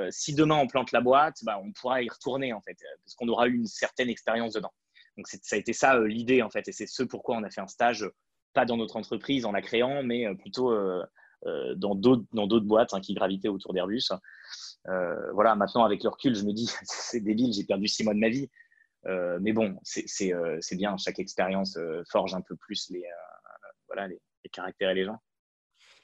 si 0.08 0.34
demain 0.34 0.56
on 0.56 0.66
plante 0.66 0.90
la 0.90 1.02
boîte, 1.02 1.44
bah, 1.44 1.60
on 1.62 1.70
pourra 1.72 2.02
y 2.02 2.08
retourner 2.08 2.52
en 2.52 2.62
fait, 2.62 2.78
parce 3.04 3.14
qu'on 3.14 3.28
aura 3.28 3.46
eu 3.46 3.54
une 3.54 3.66
certaine 3.66 4.08
expérience 4.08 4.54
dedans. 4.54 4.72
Donc 5.20 5.28
ça 5.28 5.56
a 5.56 5.58
été 5.58 5.74
ça 5.74 5.96
euh, 5.96 6.08
l'idée 6.08 6.40
en 6.40 6.48
fait, 6.48 6.66
et 6.66 6.72
c'est 6.72 6.86
ce 6.86 7.02
pourquoi 7.02 7.36
on 7.36 7.42
a 7.42 7.50
fait 7.50 7.60
un 7.60 7.66
stage, 7.66 8.08
pas 8.54 8.64
dans 8.64 8.78
notre 8.78 8.96
entreprise 8.96 9.44
en 9.44 9.52
la 9.52 9.60
créant, 9.60 10.02
mais 10.02 10.26
euh, 10.26 10.34
plutôt 10.34 10.70
euh, 10.72 11.04
dans 11.76 11.94
d'autres 11.94 12.64
boîtes 12.64 12.94
hein, 12.94 13.02
qui 13.02 13.12
gravitaient 13.12 13.48
autour 13.48 13.74
d'Airbus. 13.74 14.08
voilà, 15.34 15.54
maintenant 15.56 15.84
avec 15.84 16.02
le 16.02 16.08
recul, 16.08 16.34
je 16.34 16.44
me 16.44 16.54
dis 16.54 16.72
c'est 16.84 17.20
débile, 17.20 17.52
j'ai 17.52 17.64
perdu 17.64 17.86
six 17.86 18.02
mois 18.02 18.14
de 18.14 18.18
ma 18.18 18.30
vie. 18.30 18.48
mais 19.04 19.52
bon, 19.52 19.76
c'est 19.82 20.76
bien, 20.76 20.96
chaque 20.96 21.18
expérience 21.18 21.78
forge 22.10 22.32
un 22.32 22.40
peu 22.40 22.56
plus 22.56 22.88
les, 22.88 23.04
caractères 24.50 24.90
et 24.90 24.94
les 24.94 25.04
gens. 25.04 25.18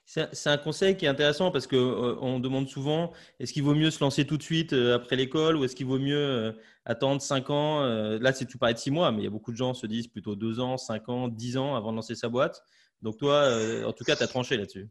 C'est 0.05 0.51
un 0.51 0.59
conseil 0.59 0.97
qui 0.97 1.07
est 1.07 1.09
intéressant 1.09 1.51
parce 1.51 1.67
qu'on 1.67 2.19
on 2.21 2.39
demande 2.39 2.69
souvent 2.69 3.13
est-ce 3.41 3.53
qu'il 3.55 3.63
vaut 3.63 3.75
mieux 3.75 3.91
se 3.91 3.99
lancer 4.05 4.27
tout 4.27 4.37
de 4.37 4.43
suite 4.43 4.75
après 4.75 5.17
l'école 5.17 5.57
ou 5.57 5.65
est-ce 5.65 5.75
qu'il 5.75 5.87
vaut 5.87 5.99
mieux 5.99 6.55
attendre 6.87 7.21
5 7.21 7.51
ans 7.51 7.83
Là, 8.19 8.33
c'est 8.33 8.47
tout 8.47 8.57
paraît 8.57 8.73
de 8.73 8.79
6 8.79 8.91
mois, 8.91 9.13
mais 9.13 9.23
il 9.23 9.25
y 9.25 9.27
a 9.27 9.31
beaucoup 9.31 9.53
de 9.53 9.57
gens 9.57 9.75
qui 9.75 9.81
se 9.81 9.87
disent 9.87 10.09
plutôt 10.09 10.35
2 10.37 10.61
ans, 10.61 10.79
5 10.79 11.09
ans, 11.11 11.29
10 11.29 11.59
ans 11.59 11.77
avant 11.77 11.91
de 11.91 11.97
lancer 11.97 12.15
sa 12.15 12.31
boîte. 12.31 12.63
Donc, 13.03 13.19
toi, 13.19 13.51
en 13.85 13.93
tout 13.93 14.05
cas, 14.05 14.17
tu 14.17 14.23
as 14.23 14.27
tranché 14.27 14.57
là-dessus. 14.57 14.89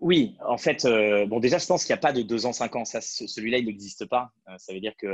Oui, 0.00 0.36
en 0.46 0.58
fait, 0.58 0.86
bon, 1.28 1.38
déjà, 1.38 1.58
je 1.58 1.66
pense 1.66 1.84
qu'il 1.84 1.92
n'y 1.92 1.98
a 1.98 2.00
pas 2.00 2.12
de 2.12 2.22
2 2.22 2.46
ans, 2.46 2.52
5 2.52 2.76
ans. 2.76 2.84
Celui-là, 2.84 3.58
il 3.58 3.66
n'existe 3.66 4.06
pas. 4.06 4.32
ça 4.58 4.72
veut 4.72 4.80
dire 4.80 4.94
que, 4.96 5.06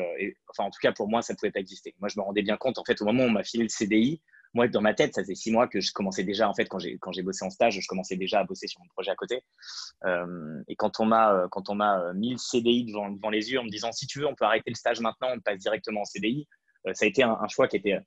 enfin, 0.48 0.64
en 0.64 0.70
tout 0.70 0.78
cas, 0.80 0.92
pour 0.92 1.08
moi, 1.08 1.20
ça 1.20 1.34
ne 1.34 1.36
pouvait 1.36 1.50
pas 1.50 1.60
exister. 1.60 1.94
Moi, 1.98 2.08
je 2.08 2.18
me 2.18 2.24
rendais 2.24 2.42
bien 2.42 2.56
compte, 2.56 2.78
en 2.78 2.84
fait, 2.84 3.02
au 3.02 3.04
moment 3.04 3.24
où 3.24 3.26
on 3.26 3.30
m'a 3.30 3.44
filé 3.44 3.64
le 3.64 3.68
CDI, 3.68 4.22
moi, 4.54 4.68
dans 4.68 4.80
ma 4.80 4.94
tête, 4.94 5.14
ça 5.14 5.22
faisait 5.22 5.34
six 5.34 5.50
mois 5.50 5.68
que 5.68 5.80
je 5.80 5.92
commençais 5.92 6.24
déjà, 6.24 6.48
en 6.48 6.54
fait, 6.54 6.66
quand 6.66 6.78
j'ai, 6.78 6.98
quand 6.98 7.12
j'ai 7.12 7.22
bossé 7.22 7.44
en 7.44 7.50
stage, 7.50 7.78
je 7.80 7.86
commençais 7.86 8.16
déjà 8.16 8.40
à 8.40 8.44
bosser 8.44 8.66
sur 8.66 8.80
mon 8.80 8.86
projet 8.88 9.10
à 9.10 9.14
côté. 9.14 9.42
Euh, 10.04 10.62
et 10.68 10.76
quand 10.76 11.00
on 11.00 11.06
m'a, 11.06 11.32
euh, 11.32 11.48
quand 11.48 11.68
on 11.68 11.74
m'a 11.74 12.00
euh, 12.00 12.14
mis 12.14 12.32
le 12.32 12.38
CDI 12.38 12.86
devant, 12.86 13.10
devant, 13.10 13.30
les 13.30 13.50
yeux 13.50 13.60
en 13.60 13.64
me 13.64 13.70
disant, 13.70 13.92
si 13.92 14.06
tu 14.06 14.20
veux, 14.20 14.26
on 14.26 14.34
peut 14.34 14.44
arrêter 14.44 14.70
le 14.70 14.76
stage 14.76 15.00
maintenant, 15.00 15.28
on 15.34 15.40
passe 15.40 15.58
directement 15.58 16.02
en 16.02 16.04
CDI, 16.04 16.48
ça 16.92 17.04
a 17.04 17.08
été 17.08 17.22
un, 17.22 17.48
choix 17.48 17.68
qui 17.68 17.76
était 17.76 17.98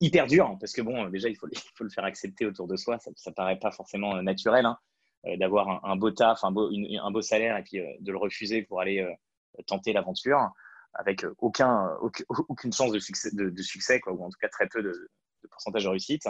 hyper 0.00 0.26
dur, 0.26 0.56
parce 0.60 0.72
que 0.72 0.82
bon, 0.82 1.08
déjà, 1.08 1.28
il 1.28 1.36
faut, 1.36 1.48
il 1.52 1.58
faut 1.74 1.84
le 1.84 1.90
faire 1.90 2.04
accepter 2.04 2.44
autour 2.44 2.66
de 2.66 2.76
soi. 2.76 2.98
Ça, 2.98 3.10
ne 3.30 3.34
paraît 3.34 3.58
pas 3.58 3.70
forcément 3.70 4.20
naturel 4.22 4.66
hein, 4.66 4.76
d'avoir 5.38 5.84
un, 5.86 5.96
beau 5.96 6.10
taf, 6.10 6.44
un 6.44 6.50
beau, 6.50 6.70
un 6.70 7.10
beau 7.10 7.22
salaire, 7.22 7.56
et 7.56 7.62
puis 7.62 7.80
de 8.00 8.12
le 8.12 8.18
refuser 8.18 8.62
pour 8.62 8.80
aller 8.80 9.06
tenter 9.66 9.92
l'aventure 9.94 10.50
avec 10.94 11.24
aucun, 11.38 11.96
aucune 12.48 12.72
chance 12.72 12.92
de 12.92 12.98
succès, 12.98 13.30
de, 13.32 13.62
succès 13.62 14.00
quoi, 14.00 14.12
ou 14.12 14.24
en 14.24 14.28
tout 14.28 14.38
cas 14.40 14.48
très 14.48 14.66
peu 14.66 14.82
de, 14.82 15.08
pourcentage 15.48 15.84
de 15.84 15.88
réussite. 15.88 16.26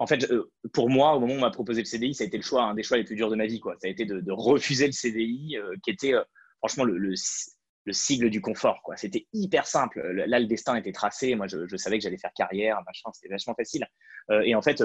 En 0.00 0.06
fait, 0.06 0.30
euh, 0.30 0.50
pour 0.72 0.88
moi, 0.88 1.14
au 1.14 1.20
moment 1.20 1.34
où 1.34 1.36
on 1.36 1.40
m'a 1.40 1.50
proposé 1.50 1.82
le 1.82 1.86
CDI, 1.86 2.14
ça 2.14 2.24
a 2.24 2.26
été 2.26 2.38
le 2.38 2.42
choix, 2.42 2.64
un 2.64 2.74
des 2.74 2.82
choix 2.82 2.96
les 2.96 3.04
plus 3.04 3.16
durs 3.16 3.28
de 3.28 3.36
ma 3.36 3.44
vie. 3.44 3.60
Quoi. 3.60 3.76
Ça 3.80 3.86
a 3.86 3.90
été 3.90 4.06
de, 4.06 4.32
refuser 4.32 4.86
le 4.86 4.92
CDI, 4.92 5.58
euh, 5.58 5.74
qui 5.84 5.90
était 5.90 6.14
euh, 6.14 6.24
franchement 6.58 6.84
le, 6.84 6.96
le, 6.96 7.14
sigle 7.92 8.30
du 8.30 8.40
confort. 8.40 8.80
Quoi. 8.82 8.96
C'était 8.96 9.26
hyper 9.34 9.66
simple. 9.66 10.00
Là, 10.00 10.40
le 10.40 10.46
destin 10.46 10.74
était 10.76 10.92
tracé. 10.92 11.34
Moi, 11.34 11.48
je, 11.48 11.76
savais 11.76 11.98
que 11.98 12.02
j'allais 12.02 12.16
faire 12.16 12.32
carrière, 12.34 12.80
machin. 12.86 13.10
C'était 13.12 13.28
vachement 13.28 13.54
facile. 13.54 13.86
et 14.44 14.54
en 14.54 14.62
fait, 14.62 14.82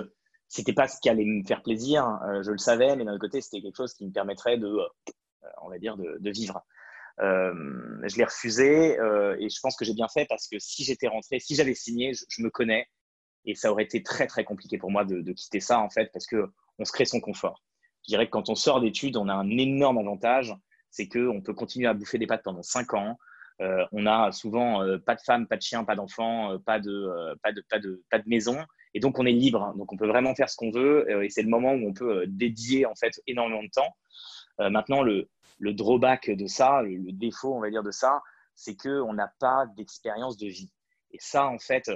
c'était 0.50 0.74
pas 0.74 0.90
ce 0.90 1.00
qui 1.00 1.08
allait 1.08 1.24
me 1.24 1.46
faire 1.46 1.62
plaisir. 1.62 2.20
je 2.44 2.52
le 2.52 2.58
savais, 2.58 2.96
mais 2.96 3.06
d'un 3.06 3.14
autre 3.14 3.22
côté, 3.22 3.42
c'était 3.42 3.62
quelque 3.62 3.78
chose 3.78 3.94
qui 3.94 4.06
me 4.08 4.12
permettrait 4.12 4.58
de, 4.58 4.76
on 5.62 5.70
va 5.70 5.78
dire, 5.78 5.98
de, 5.98 6.32
vivre. 6.32 6.66
je 7.20 8.18
l'ai 8.18 8.24
refusé 8.24 8.94
et 8.94 9.50
je 9.50 9.60
pense 9.62 9.76
que 9.78 9.86
j'ai 9.86 9.94
bien 9.94 10.08
fait 10.08 10.26
parce 10.28 10.48
que 10.48 10.58
si 10.58 10.84
j'étais 10.84 11.08
rentré, 11.08 11.40
si 11.40 11.54
j'avais 11.54 11.76
signé, 11.76 12.14
je, 12.14 12.42
me 12.42 12.50
connais, 12.50 12.88
et 13.46 13.56
ça 13.56 13.72
aurait 13.72 13.84
été 13.84 14.04
très, 14.04 14.28
très 14.28 14.44
compliqué 14.44 14.78
pour 14.78 14.92
moi 14.92 15.06
de, 15.06 15.32
quitter 15.32 15.60
ça, 15.60 15.80
en 15.80 15.90
fait, 15.90 16.12
parce 16.12 16.28
qu'on 16.28 16.86
se 16.86 16.92
crée 16.92 17.06
son 17.06 17.20
confort. 17.20 17.64
Je 18.04 18.12
dirais 18.12 18.26
que 18.26 18.32
quand 18.32 18.50
on 18.50 18.56
sort 18.56 18.82
d'études, 18.82 19.18
on 19.18 19.30
a 19.30 19.34
un 19.34 19.50
énorme 19.50 19.98
avantage, 19.98 20.54
c'est 20.92 21.08
qu'on 21.08 21.42
peut 21.42 21.54
continuer 21.54 21.88
à 21.88 21.94
bouffer 21.94 22.18
des 22.18 22.28
pâtes 22.28 22.44
pendant 22.44 22.64
5 22.64 22.94
ans. 22.94 23.18
Euh, 23.62 23.86
on 23.92 24.06
a 24.06 24.32
souvent 24.32 24.84
euh, 24.84 24.98
pas 24.98 25.16
de 25.16 25.22
femme, 25.22 25.48
pas 25.48 25.56
de 25.56 25.62
chien, 25.62 25.84
pas 25.84 25.96
d'enfant, 25.96 26.52
euh, 26.52 26.58
pas, 26.58 26.80
de, 26.80 27.36
pas, 27.42 27.52
de, 27.52 27.64
pas, 27.70 27.80
de, 27.80 28.04
pas 28.10 28.20
de 28.20 28.28
maison. 28.28 28.58
Et 28.94 29.00
donc, 29.00 29.18
on 29.20 29.26
est 29.26 29.32
libre. 29.32 29.64
Hein. 29.64 29.74
Donc, 29.78 29.92
on 29.94 29.98
peut 29.98 30.08
vraiment 30.08 30.36
faire 30.36 30.50
ce 30.50 30.56
qu'on 30.56 30.72
veut. 30.72 31.24
et 31.24 31.30
c'est 31.30 31.42
le 31.42 31.50
moment 31.50 31.74
où 31.74 31.88
on 31.88 31.94
peut 31.94 32.26
dédier, 32.28 32.86
en 32.86 32.96
fait, 32.96 33.22
énormément 33.28 33.64
de 33.64 33.70
temps. 33.70 33.96
maintenant, 34.70 35.04
le, 35.04 35.30
le 35.60 35.74
drawback 35.74 36.30
de 36.30 36.48
ça, 36.48 36.82
le, 36.82 36.96
le, 36.96 37.12
défaut, 37.12 37.56
on 37.56 37.62
va 37.62 37.70
dire, 37.70 37.84
de 37.84 37.92
ça, 37.92 38.22
c'est 38.56 38.76
qu'on 38.76 39.14
n'a 39.14 39.32
pas 39.40 39.66
d'expérience 39.76 40.38
de 40.38 40.48
vie. 40.48 40.72
Et 41.12 41.18
ça, 41.20 41.48
en 41.48 41.60
fait, 41.60 41.90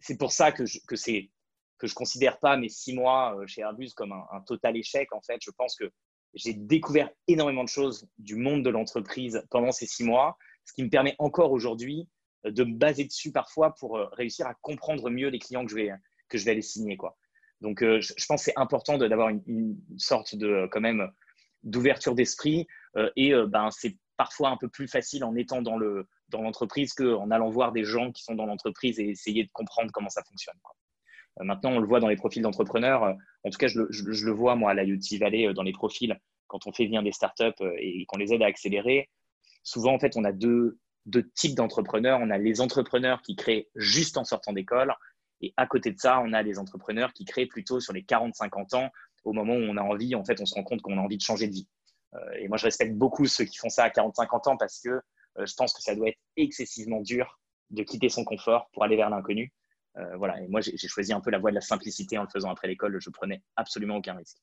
c'est 0.00 0.16
pour 0.16 0.32
ça 0.32 0.52
que 0.52 0.64
je, 0.66 0.78
que 0.86 1.92
considère 1.94 2.38
pas 2.38 2.56
mes 2.56 2.68
six 2.68 2.92
mois 2.92 3.36
euh, 3.38 3.46
chez 3.46 3.62
Airbus 3.62 3.90
comme 3.94 4.12
un, 4.12 4.40
total 4.46 4.76
échec. 4.76 5.12
En 5.12 5.20
fait, 5.20 5.38
je 5.42 5.50
pense 5.50 5.76
que 5.76 5.90
j'ai 6.34 6.52
découvert 6.52 7.10
énormément 7.26 7.64
de 7.64 7.68
choses 7.68 8.06
du 8.18 8.36
monde 8.36 8.64
de 8.64 8.70
l'entreprise 8.70 9.42
pendant 9.50 9.72
ces 9.72 9.86
six 9.86 10.04
mois, 10.04 10.36
ce 10.64 10.72
qui 10.74 10.82
me 10.82 10.90
permet 10.90 11.14
encore 11.18 11.52
aujourd'hui 11.52 12.08
euh, 12.46 12.50
de 12.50 12.64
me 12.64 12.74
baser 12.74 13.04
dessus 13.04 13.32
parfois 13.32 13.74
pour 13.74 13.96
euh, 13.96 14.06
réussir 14.12 14.46
à 14.46 14.54
comprendre 14.54 15.08
mieux 15.10 15.28
les 15.28 15.38
clients 15.38 15.64
que 15.64 15.70
je 15.70 15.76
vais, 15.76 15.90
que 16.28 16.38
je 16.38 16.44
vais 16.44 16.52
aller 16.52 16.62
signer. 16.62 16.96
Quoi. 16.96 17.16
Donc, 17.60 17.80
je, 17.80 18.26
pense 18.28 18.42
que 18.42 18.52
c'est 18.52 18.58
important 18.58 18.98
d'avoir 18.98 19.30
une, 19.30 19.76
sorte 19.96 20.36
de, 20.36 20.68
quand 20.70 20.80
même, 20.80 21.10
d'ouverture 21.64 22.14
d'esprit. 22.14 22.68
et 23.16 23.32
ben, 23.48 23.68
c'est 23.72 23.96
parfois 24.18 24.50
un 24.50 24.58
peu 24.58 24.68
plus 24.68 24.88
facile 24.88 25.24
en 25.24 25.34
étant 25.34 25.62
dans 25.62 25.78
le 25.78 26.06
dans 26.28 26.42
l'entreprise 26.42 26.92
qu'en 26.92 27.30
allant 27.30 27.48
voir 27.48 27.72
des 27.72 27.84
gens 27.84 28.12
qui 28.12 28.22
sont 28.22 28.34
dans 28.34 28.44
l'entreprise 28.44 29.00
et 29.00 29.08
essayer 29.08 29.44
de 29.44 29.50
comprendre 29.52 29.90
comment 29.92 30.10
ça 30.10 30.22
fonctionne. 30.24 30.56
maintenant, 31.40 31.70
on 31.70 31.78
le 31.78 31.86
voit 31.86 32.00
dans 32.00 32.08
les 32.08 32.16
profils 32.16 32.42
d'entrepreneurs. 32.42 33.16
en 33.44 33.50
tout 33.50 33.56
cas, 33.56 33.68
je 33.68 33.80
le, 33.80 34.32
vois, 34.32 34.56
moi, 34.56 34.72
à 34.72 34.74
la 34.74 34.84
Valley, 34.84 35.54
dans 35.54 35.62
les 35.62 35.72
profils, 35.72 36.20
quand 36.48 36.66
on 36.66 36.72
fait 36.72 36.84
venir 36.84 37.02
des 37.02 37.12
startups 37.12 37.64
et 37.78 38.04
qu'on 38.06 38.18
les 38.18 38.34
aide 38.34 38.42
à 38.42 38.46
accélérer. 38.46 39.08
Souvent, 39.62 39.94
en 39.94 39.98
fait, 39.98 40.16
on 40.16 40.24
a 40.24 40.32
deux, 40.32 40.78
deux 41.06 41.30
types 41.30 41.54
d'entrepreneurs. 41.54 42.18
On 42.20 42.30
a 42.30 42.36
les 42.36 42.60
entrepreneurs 42.60 43.22
qui 43.22 43.36
créent 43.36 43.68
juste 43.74 44.18
en 44.18 44.24
sortant 44.24 44.52
d'école. 44.52 44.94
Et 45.40 45.54
à 45.56 45.66
côté 45.66 45.92
de 45.92 45.98
ça, 45.98 46.20
on 46.20 46.32
a 46.32 46.42
les 46.42 46.58
entrepreneurs 46.58 47.12
qui 47.12 47.24
créent 47.24 47.46
plutôt 47.46 47.80
sur 47.80 47.92
les 47.92 48.02
40-50 48.02 48.76
ans, 48.76 48.90
au 49.24 49.32
moment 49.32 49.54
où 49.54 49.62
on 49.62 49.76
a 49.76 49.82
envie, 49.82 50.14
en 50.14 50.24
fait, 50.24 50.40
on 50.40 50.46
se 50.46 50.54
rend 50.54 50.64
compte 50.64 50.82
qu'on 50.82 50.98
a 50.98 51.00
envie 51.00 51.16
de 51.16 51.22
changer 51.22 51.46
de 51.46 51.52
vie. 51.52 51.68
Euh, 52.14 52.32
et 52.38 52.48
moi, 52.48 52.56
je 52.56 52.64
respecte 52.64 52.94
beaucoup 52.94 53.26
ceux 53.26 53.44
qui 53.44 53.56
font 53.56 53.68
ça 53.68 53.84
à 53.84 53.90
40-50 53.90 54.48
ans 54.48 54.56
parce 54.56 54.80
que 54.80 54.90
euh, 54.90 55.46
je 55.46 55.54
pense 55.54 55.72
que 55.72 55.82
ça 55.82 55.94
doit 55.94 56.08
être 56.08 56.18
excessivement 56.36 57.00
dur 57.00 57.38
de 57.70 57.82
quitter 57.82 58.08
son 58.08 58.24
confort 58.24 58.70
pour 58.72 58.84
aller 58.84 58.96
vers 58.96 59.10
l'inconnu. 59.10 59.52
Euh, 59.96 60.16
voilà. 60.16 60.40
Et 60.40 60.48
moi, 60.48 60.60
j'ai 60.60 60.88
choisi 60.88 61.12
un 61.12 61.20
peu 61.20 61.30
la 61.30 61.38
voie 61.38 61.50
de 61.50 61.56
la 61.56 61.60
simplicité 61.60 62.18
en 62.18 62.22
le 62.22 62.28
faisant 62.28 62.50
après 62.50 62.68
l'école. 62.68 62.98
Je 63.00 63.10
prenais 63.10 63.42
absolument 63.56 63.96
aucun 63.96 64.14
risque 64.14 64.38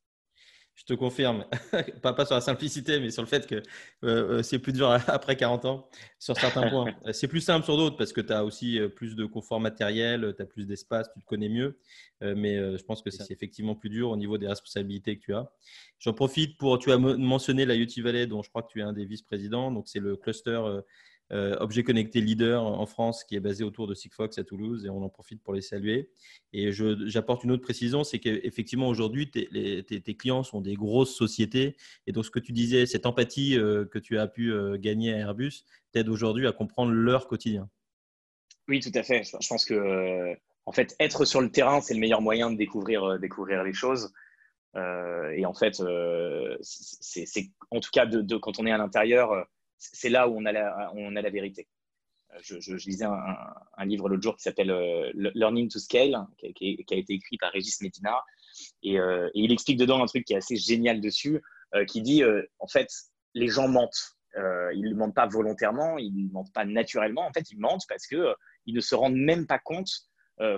je 0.75 0.83
te 0.83 0.93
confirme, 0.93 1.45
pas, 2.01 2.13
pas, 2.13 2.25
sur 2.25 2.35
la 2.35 2.41
simplicité, 2.41 2.99
mais 2.99 3.09
sur 3.09 3.21
le 3.21 3.27
fait 3.27 3.47
que 3.47 3.55
euh, 3.55 3.61
euh, 4.03 4.43
c'est 4.43 4.59
plus 4.59 4.73
dur 4.73 4.89
après 5.07 5.37
40 5.37 5.65
ans 5.65 5.89
sur 6.19 6.37
certains 6.37 6.69
points. 6.69 6.93
C'est 7.13 7.27
plus 7.27 7.41
simple 7.41 7.63
sur 7.63 7.77
d'autres 7.77 7.95
parce 7.95 8.11
que 8.11 8.21
tu 8.21 8.33
as 8.33 8.43
aussi 8.43 8.79
euh, 8.79 8.89
plus 8.89 9.15
de 9.15 9.25
confort 9.25 9.59
matériel, 9.59 10.33
tu 10.35 10.43
as 10.43 10.45
plus 10.45 10.67
d'espace, 10.67 11.07
tu 11.13 11.21
te 11.21 11.25
connais 11.25 11.49
mieux. 11.49 11.79
mais 12.21 12.55
je 12.55 12.83
pense 12.83 13.01
que 13.01 13.09
c'est 13.09 13.31
effectivement 13.31 13.75
plus 13.75 13.89
dur 13.89 14.09
au 14.09 14.17
niveau 14.17 14.37
des 14.37 14.47
responsabilités 14.47 15.17
que 15.17 15.23
tu 15.23 15.33
as. 15.33 15.51
J'en 15.99 16.13
profite 16.13 16.57
pour, 16.57 16.79
tu 16.79 16.91
as 16.91 16.97
mentionné 16.97 17.65
la 17.65 17.75
UT 17.75 17.89
Valley, 17.97 18.27
dont 18.27 18.41
je 18.41 18.49
crois 18.49 18.63
que 18.63 18.71
tu 18.71 18.79
es 18.79 18.83
un 18.83 18.93
des 18.93 19.05
vice-présidents. 19.05 19.71
Donc, 19.71 19.87
c'est 19.87 19.99
le 19.99 20.15
cluster 20.15 20.59
euh, 21.31 21.55
objet 21.59 21.81
connecté 21.81 22.21
leader 22.21 22.63
en 22.63 22.85
France 22.85 23.23
qui 23.23 23.35
est 23.35 23.39
basé 23.39 23.63
autour 23.63 23.87
de 23.87 23.95
Sigfox 23.95 24.37
à 24.37 24.43
Toulouse 24.43 24.85
et 24.85 24.89
on 24.89 25.01
en 25.01 25.09
profite 25.09 25.41
pour 25.41 25.53
les 25.55 25.61
saluer. 25.61 26.11
Et 26.53 26.71
j'apporte 26.71 27.43
une 27.43 27.51
autre 27.51 27.63
précision, 27.63 28.03
c'est 28.03 28.19
qu'effectivement 28.19 28.87
aujourd'hui, 28.87 29.31
tes, 29.31 30.15
clients 30.15 30.43
sont 30.43 30.61
des 30.61 30.75
grosses 30.75 31.15
sociétés 31.15 31.77
et 32.05 32.11
donc 32.11 32.25
ce 32.25 32.31
que 32.31 32.39
tu 32.39 32.51
disais, 32.51 32.85
cette 32.85 33.07
empathie 33.07 33.57
euh, 33.57 33.85
que 33.85 33.97
tu 33.97 34.19
as 34.19 34.27
pu 34.27 34.53
euh, 34.53 34.77
gagner 34.77 35.13
à 35.13 35.17
Airbus 35.17 35.63
t'aide 35.91 36.09
aujourd'hui 36.09 36.45
à 36.45 36.51
comprendre 36.51 36.91
leur 36.91 37.27
quotidien. 37.27 37.69
Oui, 38.67 38.79
tout 38.79 38.91
à 38.93 39.01
fait. 39.01 39.23
Je 39.23 39.47
pense 39.47 39.65
que 39.65 40.35
en 40.67 40.71
fait, 40.71 40.95
être 40.99 41.25
sur 41.25 41.41
le 41.41 41.51
terrain, 41.51 41.81
c'est 41.81 41.93
le 41.93 41.99
meilleur 41.99 42.21
moyen 42.21 42.51
de 42.51 42.57
découvrir, 42.57 43.19
découvrir 43.19 43.63
les 43.63 43.73
choses. 43.73 44.11
et 44.75 45.45
en 45.45 45.53
fait, 45.53 45.81
c'est 46.61 47.51
en 47.71 47.79
tout 47.79 47.91
cas 47.93 48.05
de, 48.05 48.37
quand 48.37 48.59
on 48.59 48.65
est 48.65 48.71
à 48.71 48.77
l'intérieur, 48.77 49.47
c'est 49.77 50.09
là 50.09 50.27
où 50.27 50.37
on 50.37 50.45
a 50.45 50.51
la, 50.51 51.29
vérité. 51.29 51.67
Euh, 52.33 52.39
je, 52.41 52.73
lisais 52.73 53.05
un, 53.05 53.85
livre 53.85 54.09
l'autre 54.09 54.23
jour 54.23 54.35
qui 54.35 54.43
s'appelle 54.43 54.71
euh, 54.71 55.11
Learning 55.35 55.69
to 55.69 55.79
Scale, 55.79 56.17
qui, 56.37 56.85
a 56.89 56.95
été 56.95 57.13
écrit 57.13 57.37
par 57.37 57.51
Régis 57.51 57.81
Medina. 57.81 58.23
Euh, 58.85 59.29
et, 59.33 59.41
il 59.41 59.51
explique 59.51 59.77
dedans 59.77 60.01
un 60.01 60.05
truc 60.05 60.25
qui 60.25 60.33
est 60.33 60.37
assez 60.37 60.55
génial 60.55 61.01
dessus, 61.01 61.41
qui 61.87 62.01
dit 62.01 62.23
en 62.59 62.67
fait, 62.67 62.87
les 63.33 63.49
gens 63.49 63.67
mentent. 63.67 64.15
ils 64.35 64.89
ne 64.89 64.95
mentent 64.95 65.15
pas 65.15 65.27
volontairement, 65.27 65.97
ils 65.97 66.27
ne 66.27 66.31
mentent 66.31 66.53
pas 66.53 66.63
naturellement. 66.63 67.25
En 67.25 67.33
fait, 67.33 67.51
ils 67.51 67.59
mentent 67.59 67.83
parce 67.89 68.07
qu'ils 68.07 68.33
ils 68.65 68.75
ne 68.75 68.79
se 68.79 68.95
rendent 68.95 69.17
même 69.17 69.45
pas 69.45 69.59
compte 69.59 69.89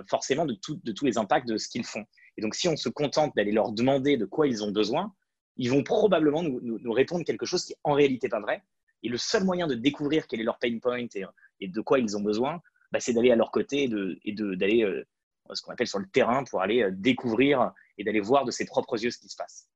forcément 0.08 0.46
de, 0.46 0.54
tous 0.54 1.04
les 1.04 1.18
impacts 1.18 1.48
de 1.48 1.56
ce 1.56 1.68
qu'ils 1.68 1.84
font. 1.84 2.04
Et 2.36 2.42
donc, 2.42 2.54
si 2.54 2.68
on 2.68 2.76
se 2.76 2.88
contente 2.88 3.34
d'aller 3.34 3.50
leur 3.50 3.72
demander 3.72 4.16
de 4.16 4.26
quoi 4.26 4.46
ils 4.46 4.62
ont 4.62 4.70
besoin, 4.70 5.12
ils 5.56 5.70
vont 5.70 5.82
probablement 5.82 6.44
nous, 6.44 6.60
nous 6.62 6.92
répondre 6.92 7.24
quelque 7.24 7.46
chose 7.46 7.64
qui 7.64 7.74
en 7.82 7.94
réalité 7.94 8.28
pas 8.28 8.38
vrai, 8.38 8.62
et 9.02 9.08
le 9.08 9.18
seul 9.18 9.44
moyen 9.44 9.66
de 9.66 9.74
découvrir 9.74 10.26
quel 10.26 10.40
est 10.40 10.44
leur 10.44 10.58
pain 10.58 10.78
point 10.78 11.06
et, 11.60 11.68
de 11.68 11.80
quoi 11.80 11.98
ils 11.98 12.16
ont 12.16 12.20
besoin, 12.20 12.60
bah, 12.92 13.00
c'est 13.00 13.12
d'aller 13.12 13.30
à 13.30 13.36
leur 13.36 13.50
côté 13.50 13.90
et 14.24 14.32
d'aller 14.32 14.84
euh, 14.84 15.04
ce 15.52 15.62
qu'on 15.62 15.72
appelle 15.72 15.86
sur 15.86 15.98
le 15.98 16.06
terrain 16.06 16.44
pour 16.44 16.60
aller 16.60 16.82
euh, 16.82 16.90
découvrir 16.92 17.72
et 17.96 18.04
d'aller 18.04 18.20
voir 18.20 18.44
de 18.44 18.50
ses 18.50 18.64
propres 18.64 19.02
yeux 19.02 19.10
ce 19.10 19.18
qui 19.18 19.28
se 19.28 19.36
passe. 19.36 19.68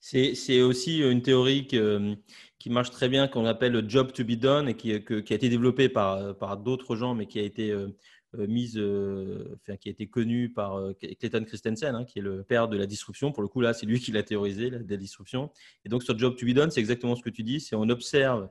C'est 0.00 0.60
aussi 0.60 0.98
une 0.98 1.22
théorie 1.22 1.66
qui 1.66 2.70
marche 2.70 2.90
très 2.90 3.08
bien, 3.08 3.26
qu'on 3.26 3.46
appelle 3.46 3.72
le 3.72 3.88
job 3.88 4.12
to 4.12 4.22
be 4.22 4.32
done 4.32 4.68
et 4.68 4.76
qui, 4.76 4.92
a 4.92 4.96
été 4.96 5.48
développée 5.48 5.88
par, 5.88 6.36
par 6.36 6.58
d'autres 6.58 6.94
gens, 6.94 7.14
mais 7.14 7.24
qui 7.24 7.38
a 7.38 7.42
été 7.42 7.70
euh, 7.70 7.88
euh, 7.88 7.90
mise, 8.36 8.76
euh, 8.76 9.56
qui 9.80 9.88
a 9.88 9.92
été 9.92 10.06
connu 10.06 10.48
par 10.50 10.76
euh, 10.76 10.92
Clayton 10.94 11.44
Christensen, 11.44 11.94
hein, 11.94 12.04
qui 12.04 12.18
est 12.18 12.22
le 12.22 12.42
père 12.42 12.68
de 12.68 12.76
la 12.76 12.86
disruption. 12.86 13.32
Pour 13.32 13.42
le 13.42 13.48
coup, 13.48 13.60
là, 13.60 13.72
c'est 13.72 13.86
lui 13.86 14.00
qui 14.00 14.12
l'a 14.12 14.22
théorisé, 14.22 14.70
la, 14.70 14.78
disruption. 14.96 15.50
Et 15.84 15.88
donc, 15.88 16.02
sur 16.02 16.18
Job 16.18 16.36
to 16.36 16.46
be 16.46 16.50
done, 16.50 16.70
c'est 16.70 16.80
exactement 16.80 17.16
ce 17.16 17.22
que 17.22 17.30
tu 17.30 17.42
dis. 17.42 17.60
C'est 17.60 17.76
on 17.76 17.88
observe 17.88 18.48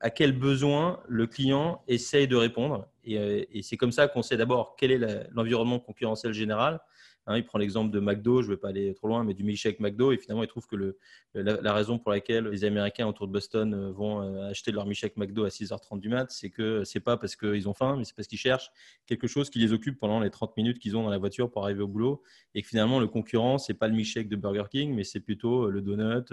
à 0.00 0.10
quel 0.10 0.32
besoin 0.32 1.00
le 1.08 1.26
client 1.26 1.82
essaye 1.86 2.26
de 2.26 2.36
répondre. 2.36 2.88
Et, 3.04 3.62
c'est 3.62 3.76
comme 3.76 3.92
ça 3.92 4.08
qu'on 4.08 4.22
sait 4.22 4.36
d'abord 4.36 4.76
quel 4.78 4.90
est 4.90 5.28
l'environnement 5.32 5.80
concurrentiel 5.80 6.32
général 6.32 6.80
Hein, 7.26 7.36
il 7.36 7.44
prend 7.44 7.58
l'exemple 7.58 7.92
de 7.92 8.00
McDo, 8.00 8.40
je 8.40 8.48
ne 8.48 8.54
vais 8.54 8.56
pas 8.56 8.68
aller 8.68 8.94
trop 8.94 9.06
loin, 9.06 9.24
mais 9.24 9.34
du 9.34 9.44
milkshake 9.44 9.78
McDo. 9.78 10.10
Et 10.10 10.16
finalement, 10.16 10.42
il 10.42 10.48
trouve 10.48 10.66
que 10.66 10.96
la, 11.34 11.72
raison 11.72 11.98
pour 11.98 12.10
laquelle 12.10 12.48
les 12.48 12.64
Américains 12.64 13.06
autour 13.06 13.26
de 13.26 13.32
Boston 13.32 13.74
euh, 13.74 13.92
vont 13.92 14.22
euh, 14.22 14.50
acheter 14.50 14.72
leur 14.72 14.86
milkshake 14.86 15.16
McDo 15.16 15.44
à 15.44 15.48
6h30 15.48 16.00
du 16.00 16.08
mat, 16.08 16.30
c'est 16.30 16.50
que 16.50 16.82
c'est 16.84 17.00
pas 17.00 17.16
parce 17.16 17.36
qu'ils 17.36 17.68
ont 17.68 17.74
faim, 17.74 17.96
mais 17.96 18.04
c'est 18.04 18.16
parce 18.16 18.26
qu'ils 18.26 18.38
cherchent 18.38 18.70
quelque 19.06 19.26
chose 19.26 19.50
qui 19.50 19.58
les 19.58 19.72
occupe 19.72 19.98
pendant 19.98 20.18
les 20.18 20.30
30 20.30 20.56
minutes 20.56 20.78
qu'ils 20.78 20.96
ont 20.96 21.02
dans 21.02 21.10
la 21.10 21.18
voiture 21.18 21.50
pour 21.50 21.62
arriver 21.62 21.82
au 21.82 21.88
boulot. 21.88 22.22
Et 22.54 22.62
que 22.62 22.68
finalement, 22.68 22.98
le 22.98 23.06
concurrent, 23.06 23.58
c'est 23.58 23.74
pas 23.74 23.86
le 23.86 23.94
milkshake 23.94 24.28
de 24.28 24.36
Burger 24.36 24.64
King, 24.70 24.94
mais 24.94 25.04
c'est 25.04 25.20
plutôt 25.20 25.66
euh, 25.66 25.70
le 25.70 25.82
donut, 25.82 26.24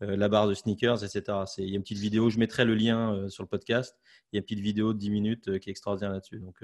la 0.00 0.28
barre 0.28 0.48
de 0.48 0.54
sneakers, 0.54 1.02
etc. 1.04 1.22
Il 1.56 1.70
y 1.70 1.72
a 1.72 1.76
une 1.76 1.82
petite 1.82 1.98
vidéo, 1.98 2.28
je 2.28 2.38
mettrai 2.38 2.64
le 2.64 2.74
lien 2.74 3.28
sur 3.30 3.42
le 3.42 3.48
podcast. 3.48 3.96
Il 4.32 4.36
y 4.36 4.38
a 4.38 4.40
une 4.40 4.42
petite 4.42 4.58
vidéo 4.58 4.92
de 4.92 4.98
10 4.98 5.10
minutes 5.10 5.58
qui 5.60 5.70
est 5.70 5.72
extraordinaire 5.72 5.93
là-dessus. 6.00 6.40
Donc, 6.40 6.56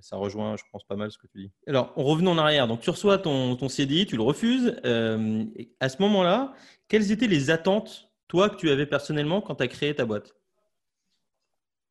ça 0.00 0.16
rejoint, 0.16 0.56
je 0.56 0.62
pense, 0.72 0.84
pas 0.84 0.96
mal 0.96 1.10
ce 1.10 1.18
que 1.18 1.26
tu 1.26 1.38
dis. 1.38 1.50
Alors, 1.66 1.92
on 1.96 2.04
revenons 2.04 2.32
en 2.32 2.38
arrière. 2.38 2.68
Donc, 2.68 2.80
tu 2.80 2.90
reçois 2.90 3.18
ton, 3.18 3.56
ton 3.56 3.68
CDI, 3.68 4.06
tu 4.06 4.16
le 4.16 4.22
refuses. 4.22 4.76
Euh, 4.84 5.44
à 5.80 5.88
ce 5.88 6.00
moment-là, 6.02 6.54
quelles 6.88 7.12
étaient 7.12 7.26
les 7.26 7.50
attentes, 7.50 8.10
toi, 8.28 8.50
que 8.50 8.56
tu 8.56 8.70
avais 8.70 8.86
personnellement 8.86 9.40
quand 9.40 9.56
tu 9.56 9.62
as 9.62 9.68
créé 9.68 9.94
ta 9.94 10.04
boîte? 10.04 10.34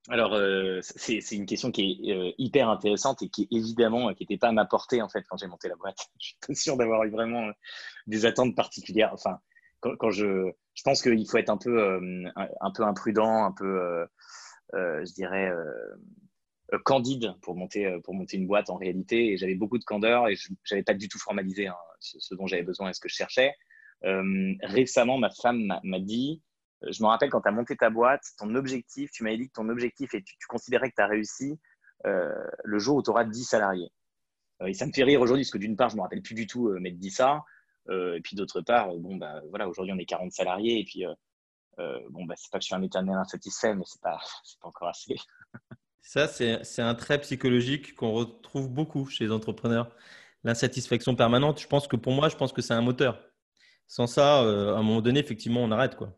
Alors, 0.09 0.33
euh, 0.33 0.79
c'est 0.81 1.19
une 1.31 1.45
question 1.45 1.71
qui 1.71 2.01
est 2.03 2.13
euh, 2.13 2.31
hyper 2.37 2.69
intéressante 2.69 3.21
et 3.21 3.29
qui, 3.29 3.47
évidemment, 3.51 4.13
qui 4.13 4.23
n'était 4.23 4.37
pas 4.37 4.49
à 4.49 4.51
ma 4.51 4.65
portée, 4.65 5.01
en 5.01 5.07
fait, 5.07 5.23
quand 5.29 5.37
j'ai 5.37 5.47
monté 5.47 5.69
la 5.69 5.75
boîte. 5.75 6.09
Je 6.19 6.27
suis 6.27 6.37
pas 6.45 6.53
sûr 6.53 6.77
d'avoir 6.77 7.03
eu 7.03 7.09
vraiment 7.09 7.49
des 8.07 8.25
attentes 8.25 8.55
particulières. 8.55 9.11
Enfin, 9.13 9.39
quand, 9.79 10.11
je, 10.11 10.49
je 10.75 10.83
pense 10.83 11.01
qu'il 11.01 11.27
faut 11.27 11.37
être 11.37 11.49
un 11.49 11.57
peu, 11.57 11.99
un, 12.35 12.71
peu 12.71 12.83
imprudent, 12.83 13.43
un 13.43 13.51
peu, 13.51 14.05
je 14.73 15.13
dirais, 15.13 15.49
euh, 15.49 15.95
candide 16.77 17.33
pour 17.41 17.55
monter, 17.55 17.85
euh, 17.85 17.99
pour 17.99 18.13
monter 18.13 18.37
une 18.37 18.47
boîte 18.47 18.69
en 18.69 18.77
réalité. 18.77 19.31
Et 19.31 19.37
j'avais 19.37 19.55
beaucoup 19.55 19.77
de 19.77 19.83
candeur 19.83 20.27
et 20.27 20.35
je 20.35 20.49
n'avais 20.71 20.83
pas 20.83 20.93
du 20.93 21.07
tout 21.07 21.19
formalisé 21.19 21.67
hein, 21.67 21.75
ce, 21.99 22.35
dont 22.35 22.47
j'avais 22.47 22.63
besoin 22.63 22.89
et 22.89 22.93
ce 22.93 22.99
que 22.99 23.09
je 23.09 23.15
cherchais. 23.15 23.53
Euh, 24.05 24.53
récemment, 24.63 25.17
ma 25.17 25.29
femme 25.29 25.79
m'a 25.83 25.99
dit, 25.99 26.41
je 26.89 27.01
me 27.01 27.07
rappelle 27.07 27.29
quand 27.29 27.41
tu 27.41 27.47
as 27.47 27.51
monté 27.51 27.77
ta 27.77 27.89
boîte, 27.89 28.23
ton 28.37 28.55
objectif, 28.55 29.11
tu 29.11 29.23
m'avais 29.23 29.37
dit 29.37 29.47
que 29.47 29.53
ton 29.53 29.69
objectif, 29.69 30.13
et 30.13 30.21
tu, 30.21 30.35
considérais 30.49 30.89
que 30.89 30.95
tu 30.95 31.01
as 31.01 31.07
réussi 31.07 31.59
le 32.03 32.79
jour 32.79 32.97
où 32.97 33.03
tu 33.03 33.09
auras 33.11 33.23
10 33.23 33.45
salariés. 33.45 33.87
et 34.65 34.73
ça 34.73 34.85
me 34.85 34.91
fait 34.91 35.05
rire 35.05 35.21
aujourd'hui, 35.21 35.45
parce 35.45 35.51
que 35.51 35.57
d'une 35.57 35.77
part, 35.77 35.87
je 35.87 35.95
ne 35.95 35.99
me 35.99 36.03
rappelle 36.03 36.21
plus 36.21 36.35
du 36.35 36.45
tout 36.45 36.67
m'être 36.81 36.97
dit 36.97 37.11
ça. 37.11 37.43
et 37.89 38.19
puis 38.21 38.35
d'autre 38.35 38.59
part, 38.59 38.93
bon, 38.95 39.15
bah, 39.15 39.41
voilà, 39.49 39.69
aujourd'hui, 39.69 39.93
on 39.93 39.97
est 39.97 40.05
40 40.05 40.33
salariés. 40.33 40.79
Et 40.81 40.83
puis, 40.83 41.05
bon, 42.09 42.25
bah, 42.25 42.33
c'est 42.35 42.51
pas 42.51 42.57
que 42.57 42.63
je 42.63 42.67
suis 42.67 42.75
un 42.75 42.81
éternel 42.81 43.15
insatisfait, 43.15 43.73
mais 43.73 43.85
ce 43.85 43.95
n'est 43.95 44.01
pas, 44.01 44.17
pas 44.61 44.67
encore 44.67 44.89
assez. 44.89 45.15
Ça, 46.03 46.27
c'est 46.27 46.81
un 46.81 46.95
trait 46.95 47.19
psychologique 47.21 47.95
qu'on 47.95 48.11
retrouve 48.11 48.69
beaucoup 48.69 49.07
chez 49.07 49.23
les 49.23 49.31
entrepreneurs. 49.31 49.89
L'insatisfaction 50.43 51.15
permanente, 51.15 51.61
je 51.61 51.67
pense 51.67 51.87
que 51.87 51.95
pour 51.95 52.11
moi, 52.11 52.27
je 52.27 52.35
pense 52.35 52.51
que 52.51 52.61
c'est 52.61 52.73
un 52.73 52.81
moteur. 52.81 53.23
Sans 53.87 54.05
ça, 54.05 54.43
euh, 54.43 54.75
à 54.75 54.79
un 54.79 54.83
moment 54.83 55.01
donné, 55.01 55.21
effectivement, 55.21 55.63
on 55.63 55.71
arrête. 55.71 55.95
quoi. 55.95 56.13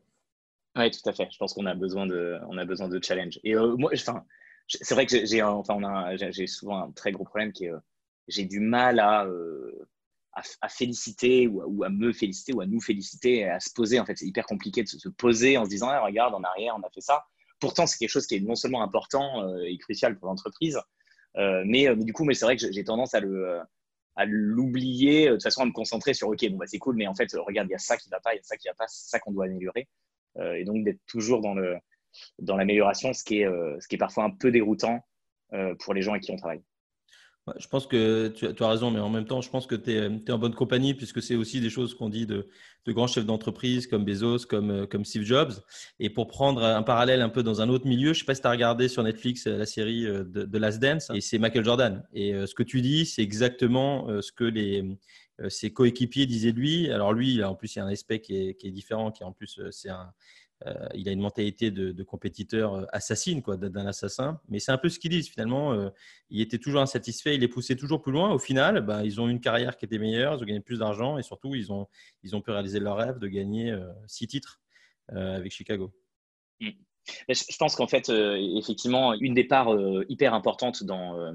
Oui, 0.75 0.89
tout 0.89 1.07
à 1.07 1.13
fait. 1.13 1.29
Je 1.31 1.37
pense 1.37 1.53
qu'on 1.53 1.67
a 1.67 1.75
besoin 1.75 2.07
de, 2.07 2.39
on 2.49 2.57
a 2.57 2.65
besoin 2.65 2.89
de 2.89 2.99
challenge. 3.01 3.39
Et 3.43 3.55
euh, 3.55 3.75
moi, 3.77 3.91
enfin, 3.93 4.25
c'est 4.67 4.95
vrai 4.95 5.05
que 5.05 5.23
j'ai, 5.23 5.43
enfin, 5.43 5.77
souvent 6.47 6.81
un 6.81 6.91
très 6.91 7.11
gros 7.11 7.23
problème 7.23 7.53
qui 7.53 7.65
est, 7.65 7.71
euh, 7.71 7.77
j'ai 8.27 8.45
du 8.45 8.59
mal 8.59 8.99
à, 8.99 9.27
à, 10.61 10.67
féliciter 10.67 11.47
ou 11.47 11.83
à, 11.83 11.89
me 11.89 12.11
féliciter 12.11 12.53
ou 12.53 12.61
à 12.61 12.65
nous 12.65 12.81
féliciter, 12.81 13.47
à 13.47 13.59
se 13.59 13.71
poser. 13.71 13.99
En 13.99 14.05
fait, 14.05 14.17
c'est 14.17 14.25
hyper 14.25 14.47
compliqué 14.47 14.81
de 14.81 14.87
se, 14.87 15.09
poser 15.09 15.59
en 15.59 15.65
se 15.65 15.69
disant, 15.69 15.89
ah, 15.89 16.01
regarde, 16.01 16.33
en 16.33 16.41
arrière, 16.41 16.75
on 16.75 16.81
a 16.81 16.89
fait 16.89 17.01
ça. 17.01 17.27
Pourtant, 17.59 17.87
c'est 17.87 17.97
quelque 17.97 18.09
chose 18.09 18.27
qui 18.27 18.35
est 18.35 18.39
non 18.39 18.55
seulement 18.55 18.83
important 18.83 19.43
euh, 19.43 19.63
et 19.63 19.77
crucial 19.77 20.17
pour 20.17 20.27
l'entreprise, 20.27 20.79
euh, 21.37 21.63
mais, 21.65 21.87
euh, 21.87 21.95
mais, 21.95 22.05
du 22.05 22.13
coup, 22.13 22.25
mais 22.25 22.33
c'est 22.33 22.45
vrai 22.45 22.57
que 22.57 22.71
j'ai 22.71 22.83
tendance 22.83 23.13
à 23.13 24.25
l'oublier 24.25 25.29
de 25.29 25.41
façon 25.41 25.61
à 25.61 25.65
me 25.65 25.71
concentrer 25.71 26.13
sur 26.13 26.29
ok 26.29 26.49
bon 26.49 26.57
bah 26.57 26.67
c'est 26.67 26.79
cool 26.79 26.95
mais 26.95 27.05
en 27.05 27.13
fait 27.13 27.29
regarde 27.33 27.67
il 27.67 27.71
y 27.71 27.75
a 27.75 27.79
ça 27.79 27.97
qui 27.97 28.07
va 28.07 28.21
pas 28.21 28.33
il 28.33 28.37
y 28.37 28.39
a 28.39 28.43
ça 28.43 28.55
qui 28.55 28.69
va 28.69 28.73
pas 28.73 28.87
c'est 28.87 29.09
ça 29.09 29.19
qu'on 29.19 29.33
doit 29.33 29.43
améliorer 29.43 29.89
et 30.39 30.63
donc 30.63 30.85
d'être 30.85 31.01
toujours 31.05 31.41
dans 31.41 32.55
l'amélioration 32.55 33.11
ce 33.11 33.25
qui 33.25 33.41
est 33.41 33.97
parfois 33.97 34.23
un 34.23 34.29
peu 34.29 34.51
déroutant 34.51 35.05
pour 35.79 35.93
les 35.93 36.01
gens 36.01 36.11
avec 36.11 36.23
qui 36.23 36.31
on 36.31 36.37
travaille 36.37 36.63
je 37.59 37.67
pense 37.67 37.85
que 37.85 38.29
tu 38.29 38.63
as, 38.63 38.67
raison, 38.67 38.89
mais 38.89 38.99
en 38.99 39.09
même 39.09 39.25
temps, 39.25 39.41
je 39.41 39.49
pense 39.49 39.67
que 39.67 39.75
tu 39.75 39.91
es, 39.91 40.31
en 40.31 40.39
bonne 40.39 40.55
compagnie 40.55 40.95
puisque 40.95 41.21
c'est 41.21 41.35
aussi 41.35 41.61
des 41.61 41.69
choses 41.69 41.93
qu'on 41.93 42.09
dit 42.09 42.25
de, 42.25 42.47
grands 42.87 43.07
chefs 43.07 43.25
d'entreprise 43.25 43.85
comme 43.87 44.03
Bezos, 44.03 44.45
comme, 44.47 44.71
euh, 44.71 44.85
comme 44.87 45.05
Steve 45.05 45.23
Jobs. 45.23 45.53
Et 45.99 46.09
pour 46.09 46.27
prendre 46.27 46.63
un 46.63 46.83
parallèle 46.83 47.21
un 47.21 47.29
peu 47.29 47.43
dans 47.43 47.61
un 47.61 47.69
autre 47.69 47.87
milieu, 47.87 48.13
je 48.13 48.19
ne 48.19 48.21
sais 48.21 48.25
pas 48.25 48.35
si 48.35 48.41
tu 48.41 48.47
as 48.47 48.51
regardé 48.51 48.87
sur 48.87 49.03
Netflix 49.03 49.45
euh, 49.45 49.57
la 49.57 49.65
série 49.65 50.05
euh, 50.05 50.23
de, 50.23 50.57
Last 50.57 50.79
Dance, 50.79 51.11
et 51.13 51.21
c'est 51.21 51.37
Michael 51.37 51.65
Jordan. 51.65 52.03
Et 52.13 52.33
ce 52.47 52.55
que 52.55 52.63
tu 52.63 52.81
dis, 52.81 53.05
c'est 53.05 53.21
exactement 53.21 54.07
ce 54.21 54.31
que 54.31 54.45
les, 54.45 54.97
ses 55.49 55.71
coéquipiers 55.71 56.25
disaient 56.25 56.53
de 56.53 56.59
lui. 56.59 56.89
Alors 56.89 57.11
lui, 57.11 57.43
en 57.43 57.55
plus, 57.55 57.75
il 57.75 57.79
y 57.79 57.81
a 57.81 57.85
un 57.85 57.89
aspect 57.89 58.21
qui 58.21 58.37
est, 58.37 58.55
qui 58.55 58.67
est 58.67 58.71
différent, 58.71 59.11
qui 59.11 59.23
en 59.23 59.33
plus, 59.33 59.59
c'est 59.71 59.89
un 59.89 60.13
euh, 60.65 60.87
il 60.93 61.09
a 61.09 61.11
une 61.11 61.19
mentalité 61.19 61.69
de, 61.69 62.03
compétiteur 62.03 62.75
euh, 62.75 62.85
assassine, 62.91 63.41
quoi, 63.41 63.57
d'un 63.57 63.85
assassin. 63.85 64.39
Mais 64.47 64.59
c'est 64.59 64.71
un 64.71 64.77
peu 64.77 64.89
ce 64.89 64.99
qu'ils 64.99 65.11
disent 65.11 65.29
finalement. 65.29 65.73
Euh, 65.73 65.89
il 66.29 66.41
était 66.41 66.57
toujours 66.57 66.81
insatisfait, 66.81 67.35
il 67.35 67.41
les 67.41 67.47
poussait 67.47 67.75
toujours 67.75 68.01
plus 68.01 68.11
loin. 68.11 68.31
Au 68.31 68.39
final, 68.39 68.81
bah, 68.81 69.03
ils 69.03 69.19
ont 69.19 69.27
une 69.27 69.41
carrière 69.41 69.77
qui 69.77 69.85
était 69.85 69.97
meilleure, 69.97 70.35
ils 70.35 70.43
ont 70.43 70.45
gagné 70.45 70.61
plus 70.61 70.79
d'argent 70.79 71.17
et 71.17 71.23
surtout, 71.23 71.55
ils 71.55 71.71
ont, 71.71 71.87
ils 72.23 72.35
ont 72.35 72.41
pu 72.41 72.51
réaliser 72.51 72.79
leur 72.79 72.97
rêve 72.97 73.19
de 73.19 73.27
gagner 73.27 73.75
six 74.07 74.27
titres 74.27 74.61
avec 75.09 75.51
Chicago. 75.51 75.93
Mm. 76.61 76.69
Je 77.29 77.57
pense 77.59 77.75
qu'en 77.75 77.87
fait, 77.87 78.09
effectivement, 78.09 79.13
une 79.13 79.35
des 79.35 79.43
parts 79.43 79.69
hyper 80.09 80.33
importantes 80.33 80.83
dans, 80.83 81.31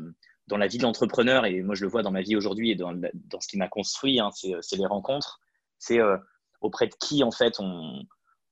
dans 0.49 0.57
la 0.57 0.67
vie 0.67 0.79
de 0.79 0.83
l'entrepreneur, 0.83 1.47
et 1.47 1.63
moi 1.63 1.77
je 1.77 1.85
le 1.85 1.91
vois 1.91 2.03
dans 2.03 2.11
ma 2.11 2.23
vie 2.23 2.35
aujourd'hui 2.35 2.73
et 2.73 2.75
dans, 2.75 2.93
dans, 2.93 3.41
ce 3.41 3.47
qui 3.47 3.57
m'a 3.57 3.69
construit, 3.69 4.19
hein, 4.19 4.31
c'est 4.33 4.77
les 4.77 4.87
rencontres. 4.87 5.41
C'est 5.79 6.01
auprès 6.61 6.89
de 6.89 6.95
qui 6.99 7.23
en 7.23 7.31
fait 7.31 7.61
on, 7.61 8.03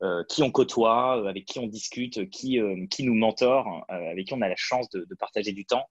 euh, 0.04 0.22
qui 0.28 0.44
on 0.44 0.52
côtoie, 0.52 1.18
euh, 1.18 1.26
avec 1.26 1.44
qui 1.44 1.58
on 1.58 1.66
discute, 1.66 2.30
qui, 2.30 2.60
euh, 2.60 2.86
qui 2.88 3.02
nous 3.02 3.14
mentor, 3.14 3.84
avec 3.88 4.28
qui 4.28 4.34
on 4.34 4.40
a 4.42 4.48
la 4.48 4.54
chance 4.56 4.88
de, 4.90 5.04
partager 5.18 5.52
du 5.52 5.66
temps. 5.66 5.86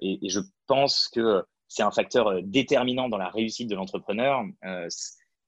Et, 0.00 0.18
je 0.28 0.40
pense 0.66 1.08
que 1.08 1.44
c'est 1.68 1.82
un 1.82 1.90
facteur 1.90 2.42
déterminant 2.42 3.10
dans 3.10 3.18
la 3.18 3.28
réussite 3.28 3.68
de 3.68 3.74
l'entrepreneur. 3.74 4.44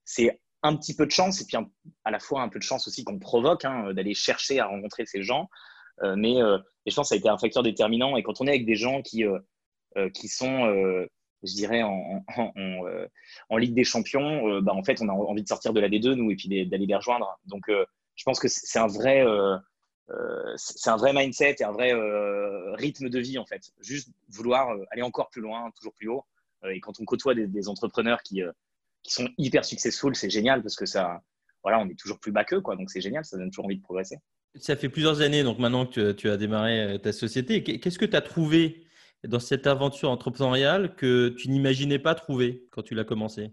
c'est 0.03 0.39
un 0.61 0.75
petit 0.75 0.95
peu 0.95 1.07
de 1.07 1.11
chance 1.11 1.41
et 1.41 1.45
puis 1.45 1.57
à 2.03 2.11
la 2.11 2.19
fois 2.19 2.41
un 2.41 2.49
peu 2.49 2.59
de 2.59 2.63
chance 2.63 2.87
aussi 2.87 3.03
qu'on 3.05 3.17
provoque 3.17 3.63
hein, 3.63 3.93
d'aller 3.93 4.13
chercher 4.13 4.59
à 4.59 4.67
rencontrer 4.67 5.05
ces 5.05 5.23
gens. 5.23 5.49
mais 6.03 6.35
je 6.85 6.95
pense 6.95 7.07
que 7.07 7.09
ça 7.09 7.15
a 7.15 7.17
été 7.17 7.29
un 7.29 7.37
facteur 7.37 7.63
déterminant. 7.63 8.15
Et 8.17 8.21
quand 8.21 8.41
on 8.41 8.45
est 8.45 8.51
avec 8.51 8.65
des 8.65 8.75
gens 8.75 9.01
qui, 9.01 9.23
qui 10.13 10.27
sont 10.27 11.07
je 11.43 11.53
dirais, 11.53 11.83
en, 11.83 12.23
euh, 12.57 13.07
en, 13.49 13.57
Ligue 13.57 13.73
des 13.73 13.83
Champions, 13.83 14.47
euh, 14.47 14.61
bah, 14.61 14.73
en 14.73 14.83
fait, 14.83 15.01
on 15.01 15.09
a 15.09 15.13
envie 15.13 15.43
de 15.43 15.47
sortir 15.47 15.73
de 15.73 15.79
la 15.79 15.89
D2, 15.89 16.13
nous, 16.13 16.31
et 16.31 16.35
puis 16.35 16.49
d'aller 16.65 16.85
les 16.85 16.95
rejoindre. 16.95 17.39
Donc, 17.45 17.69
euh, 17.69 17.85
je 18.15 18.23
pense 18.23 18.39
que 18.39 18.47
c'est 18.49 18.79
un 18.79 18.87
vrai, 18.87 19.25
c'est 20.57 20.89
un 20.89 20.97
vrai 20.97 21.13
mindset 21.13 21.57
et 21.59 21.63
un 21.63 21.71
vrai 21.71 21.93
rythme 22.75 23.09
de 23.09 23.19
vie, 23.19 23.37
en 23.37 23.45
fait. 23.45 23.71
Juste 23.79 24.09
vouloir 24.27 24.75
aller 24.91 25.03
encore 25.03 25.29
plus 25.29 25.41
loin, 25.41 25.71
toujours 25.77 25.93
plus 25.93 26.09
haut. 26.09 26.25
et 26.69 26.81
quand 26.81 26.99
on 26.99 27.05
côtoie 27.05 27.33
des, 27.33 27.69
entrepreneurs 27.69 28.21
qui, 28.21 28.41
qui 29.03 29.13
sont 29.13 29.29
hyper 29.37 29.63
successful, 29.63 30.15
c'est 30.17 30.29
génial 30.29 30.61
parce 30.61 30.75
que 30.75 30.85
ça, 30.85 31.21
voilà, 31.63 31.79
on 31.79 31.87
est 31.87 31.97
toujours 31.97 32.19
plus 32.19 32.33
bas 32.33 32.43
qu'eux, 32.43 32.59
quoi. 32.59 32.75
Donc, 32.75 32.89
c'est 32.89 32.99
génial, 32.99 33.23
ça 33.23 33.37
donne 33.37 33.51
toujours 33.51 33.65
envie 33.65 33.77
de 33.77 33.83
progresser. 33.83 34.17
Ça 34.55 34.75
fait 34.75 34.89
plusieurs 34.89 35.21
années, 35.21 35.43
donc 35.43 35.57
maintenant 35.59 35.85
que 35.85 36.11
tu 36.11 36.29
as 36.29 36.35
démarré 36.35 36.99
ta 37.01 37.13
société, 37.13 37.63
qu'est-ce 37.63 37.99
que 37.99 38.05
tu 38.05 38.17
as 38.17 38.21
trouvé 38.21 38.83
dans 39.27 39.39
cette 39.39 39.67
aventure 39.67 40.09
entrepreneuriale 40.09 40.95
que 40.95 41.29
tu 41.29 41.49
n'imaginais 41.49 41.99
pas 41.99 42.15
trouver 42.15 42.65
quand 42.71 42.81
tu 42.81 42.95
l'as 42.95 43.03
commencé 43.03 43.51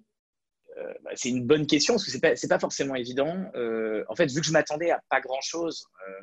euh, 0.79 0.93
bah, 1.03 1.11
C'est 1.15 1.31
une 1.31 1.47
bonne 1.47 1.67
question 1.67 1.95
parce 1.95 2.05
que 2.05 2.11
ce 2.11 2.17
n'est 2.17 2.21
pas, 2.21 2.49
pas, 2.49 2.59
forcément 2.59 2.95
évident. 2.95 3.51
Euh, 3.55 4.05
en 4.09 4.15
fait, 4.15 4.27
vu 4.27 4.41
que 4.41 4.47
je 4.47 4.53
m'attendais 4.53 4.91
à 4.91 5.01
pas 5.09 5.21
grand-chose, 5.21 5.87
euh, 6.09 6.23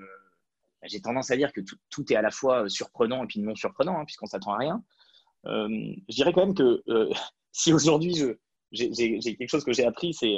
bah, 0.82 0.88
j'ai 0.88 1.02
tendance 1.02 1.30
à 1.32 1.36
dire 1.36 1.52
que 1.52 1.62
tout, 1.90 2.14
est 2.14 2.16
à 2.16 2.22
la 2.22 2.32
fois 2.32 2.70
surprenant 2.70 3.24
et 3.24 3.28
puis 3.28 3.42
non 3.42 3.56
surprenant, 3.56 4.00
hein, 4.00 4.06
puisqu'on 4.06 4.28
s'attend 4.28 4.54
à 4.54 4.58
rien. 4.58 4.84
je 5.46 6.16
dirais 6.16 6.32
quand 6.32 6.46
même 6.46 6.56
que 6.56 6.82
si 7.52 7.74
aujourd'hui 7.74 8.16
j'ai 8.72 9.36
quelque 9.38 9.50
chose 9.50 9.66
que 9.66 9.74
j'ai 9.74 9.86
appris, 9.86 10.14
c'est 10.14 10.38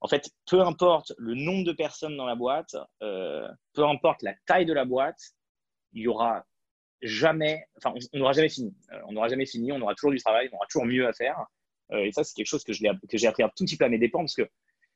en 0.00 0.06
fait, 0.06 0.30
peu 0.46 0.60
importe 0.60 1.12
le 1.18 1.34
nombre 1.34 1.64
de 1.64 1.72
personnes 1.72 2.16
dans 2.16 2.26
la 2.26 2.36
boîte, 2.36 2.76
peu 3.00 3.84
importe 3.84 4.22
la 4.22 4.32
taille 4.46 4.64
de 4.64 4.72
la 4.72 4.86
boîte, 4.86 5.20
il 5.92 6.02
y 6.02 6.08
aura 6.08 6.46
jamais, 7.02 7.64
enfin, 7.76 7.94
on 8.12 8.18
n'aura 8.18 8.32
jamais 8.32 8.48
fini. 8.48 8.74
Euh, 8.92 9.00
on 9.06 9.12
n'aura 9.12 9.28
jamais 9.28 9.46
fini, 9.46 9.72
on 9.72 9.80
aura 9.80 9.94
toujours 9.94 10.10
du 10.10 10.18
travail, 10.18 10.48
on 10.52 10.56
aura 10.56 10.66
toujours 10.66 10.86
mieux 10.86 11.06
à 11.06 11.12
faire. 11.12 11.46
Euh, 11.92 12.04
et 12.04 12.12
ça, 12.12 12.24
c'est 12.24 12.34
quelque 12.34 12.46
chose 12.46 12.64
que 12.64 12.72
j'ai 12.72 12.88
appris 13.26 13.42
un 13.42 13.48
tout 13.48 13.64
petit 13.64 13.76
peu 13.76 13.84
à 13.84 13.88
mes 13.88 13.98
dépens, 13.98 14.20
parce 14.20 14.34
que 14.34 14.48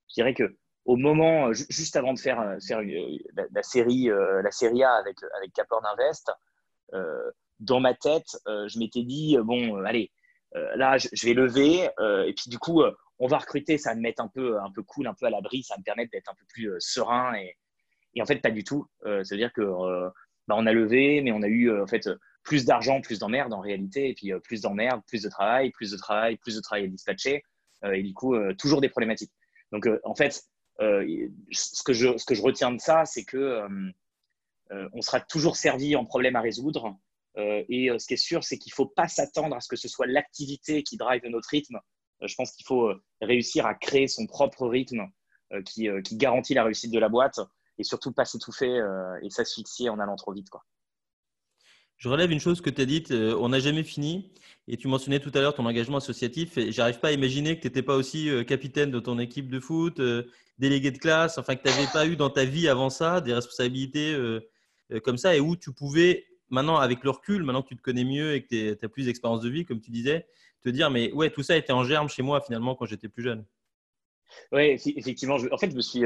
je 0.08 0.14
dirais 0.14 0.34
que 0.34 0.56
au 0.84 0.96
moment, 0.96 1.48
euh, 1.48 1.52
juste 1.52 1.96
avant 1.96 2.12
de 2.12 2.18
faire, 2.18 2.42
la, 2.42 2.60
série, 2.60 4.08
la 4.08 4.50
série 4.50 4.82
A 4.82 4.94
avec, 4.94 5.16
avec 5.36 5.52
Caporn 5.52 5.84
Invest, 5.86 6.30
dans 7.60 7.80
ma 7.80 7.94
tête, 7.94 8.36
je 8.46 8.78
m'étais 8.78 9.04
dit, 9.04 9.36
bon, 9.40 9.76
allez, 9.84 10.10
là, 10.52 10.98
je, 10.98 11.08
vais 11.24 11.34
lever, 11.34 11.88
et 12.26 12.34
puis 12.34 12.50
du 12.50 12.58
coup, 12.58 12.82
on 13.20 13.28
va 13.28 13.38
recruter, 13.38 13.78
ça 13.78 13.90
va 13.90 13.96
me 13.96 14.00
mettre 14.00 14.20
un 14.20 14.28
peu, 14.28 14.60
un 14.60 14.70
peu 14.72 14.82
cool, 14.82 15.06
un 15.06 15.14
peu 15.14 15.26
à 15.26 15.30
l'abri, 15.30 15.62
ça 15.62 15.74
va 15.74 15.78
me 15.78 15.84
permettre 15.84 16.10
d'être 16.10 16.28
un 16.28 16.34
peu 16.34 16.44
plus 16.48 16.74
serein. 16.80 17.34
Et, 17.34 17.56
et, 18.14 18.20
en 18.20 18.26
fait, 18.26 18.42
pas 18.42 18.50
du 18.50 18.64
tout. 18.64 18.86
ça 19.04 19.22
veut 19.30 19.36
dire 19.36 19.52
que 19.52 19.62
bah, 20.52 20.58
on 20.60 20.66
a 20.66 20.72
levé, 20.72 21.22
mais 21.22 21.32
on 21.32 21.42
a 21.42 21.48
eu 21.48 21.70
euh, 21.70 21.82
en 21.82 21.86
fait 21.86 22.10
plus 22.42 22.66
d'argent, 22.66 23.00
plus 23.00 23.18
d'emmerde 23.18 23.54
en 23.54 23.60
réalité, 23.60 24.10
et 24.10 24.14
puis 24.14 24.32
euh, 24.32 24.38
plus 24.40 24.60
d'emmerde, 24.60 25.00
plus 25.06 25.22
de 25.22 25.30
travail, 25.30 25.70
plus 25.70 25.90
de 25.90 25.96
travail, 25.96 26.36
plus 26.36 26.56
de 26.56 26.60
travail 26.60 26.84
à 26.84 26.88
dispatcher, 26.88 27.42
euh, 27.84 27.92
et 27.92 28.02
du 28.02 28.12
coup 28.12 28.36
toujours 28.58 28.82
des 28.82 28.90
problématiques. 28.90 29.32
Donc 29.72 29.88
en 30.04 30.14
fait, 30.14 30.42
ce 30.78 31.82
que 31.82 31.94
je 31.94 32.42
retiens 32.42 32.72
de 32.72 32.80
ça, 32.80 33.06
c'est 33.06 33.24
que 33.24 33.66
on 34.70 35.00
sera 35.00 35.20
toujours 35.20 35.56
servi 35.56 35.96
en 35.96 36.04
problème 36.04 36.36
à 36.36 36.42
résoudre. 36.42 36.94
et 37.36 37.88
ce 37.98 38.06
qui 38.06 38.14
est 38.14 38.18
sûr, 38.18 38.44
c'est 38.44 38.58
qu'il 38.58 38.70
ne 38.72 38.74
faut 38.74 38.86
pas 38.86 39.08
s'attendre 39.08 39.56
à 39.56 39.60
ce 39.60 39.68
que 39.68 39.76
ce 39.76 39.88
soit 39.88 40.06
l'activité 40.06 40.82
qui 40.82 40.98
drive 40.98 41.22
notre 41.24 41.48
rythme. 41.48 41.78
je 42.20 42.34
pense 42.34 42.52
qu'il 42.52 42.66
faut 42.66 42.92
réussir 43.22 43.64
à 43.64 43.74
créer 43.74 44.08
son 44.08 44.26
propre 44.26 44.68
rythme 44.68 45.06
qui, 45.64 45.88
garantit 46.12 46.52
la 46.52 46.64
réussite 46.64 46.92
de 46.92 46.98
la 46.98 47.08
boîte 47.08 47.40
et 47.82 47.84
surtout 47.84 48.12
pas 48.12 48.24
s'étouffer 48.24 48.78
euh, 48.78 49.18
et 49.22 49.30
s'asphyxier 49.30 49.88
en 49.88 49.98
allant 49.98 50.14
trop 50.14 50.32
vite. 50.32 50.48
Quoi. 50.48 50.64
Je 51.96 52.08
relève 52.08 52.30
une 52.30 52.38
chose 52.38 52.60
que 52.60 52.70
tu 52.70 52.80
as 52.80 52.84
dite, 52.84 53.10
euh, 53.10 53.36
on 53.40 53.48
n'a 53.48 53.58
jamais 53.58 53.82
fini. 53.82 54.32
Et 54.68 54.76
tu 54.76 54.86
mentionnais 54.86 55.18
tout 55.18 55.32
à 55.34 55.40
l'heure 55.40 55.54
ton 55.54 55.66
engagement 55.66 55.96
associatif. 55.96 56.56
Et 56.56 56.70
j'arrive 56.70 57.00
pas 57.00 57.08
à 57.08 57.12
imaginer 57.12 57.56
que 57.56 57.62
tu 57.62 57.66
n'étais 57.66 57.82
pas 57.82 57.96
aussi 57.96 58.30
euh, 58.30 58.44
capitaine 58.44 58.92
de 58.92 59.00
ton 59.00 59.18
équipe 59.18 59.50
de 59.50 59.58
foot, 59.58 60.00
délégué 60.58 60.92
de 60.92 60.98
classe, 60.98 61.38
enfin 61.38 61.56
que 61.56 61.62
tu 61.62 61.68
n'avais 61.68 61.90
pas 61.92 62.06
eu 62.06 62.14
dans 62.14 62.30
ta 62.30 62.44
vie 62.44 62.68
avant 62.68 62.88
ça 62.88 63.20
des 63.20 63.34
responsabilités 63.34 64.16
comme 65.02 65.18
ça 65.18 65.34
et 65.34 65.40
où 65.40 65.56
tu 65.56 65.72
pouvais, 65.72 66.26
maintenant 66.50 66.76
avec 66.76 67.02
le 67.02 67.10
recul, 67.10 67.42
maintenant 67.42 67.62
que 67.62 67.68
tu 67.68 67.76
te 67.76 67.82
connais 67.82 68.04
mieux 68.04 68.34
et 68.34 68.44
que 68.44 68.74
tu 68.74 68.84
as 68.84 68.88
plus 68.88 69.06
d'expérience 69.06 69.40
de 69.40 69.48
vie, 69.48 69.64
comme 69.64 69.80
tu 69.80 69.90
disais, 69.90 70.28
te 70.62 70.68
dire 70.68 70.90
mais 70.90 71.10
ouais, 71.12 71.30
tout 71.30 71.42
ça 71.42 71.56
était 71.56 71.72
en 71.72 71.82
germe 71.82 72.08
chez 72.08 72.22
moi 72.22 72.40
finalement 72.40 72.76
quand 72.76 72.86
j'étais 72.86 73.08
plus 73.08 73.24
jeune. 73.24 73.44
Oui, 74.52 74.78
effectivement. 74.96 75.36
en 75.50 75.58
fait, 75.58 75.70
je 75.70 75.76
me 75.76 75.80
suis, 75.80 76.04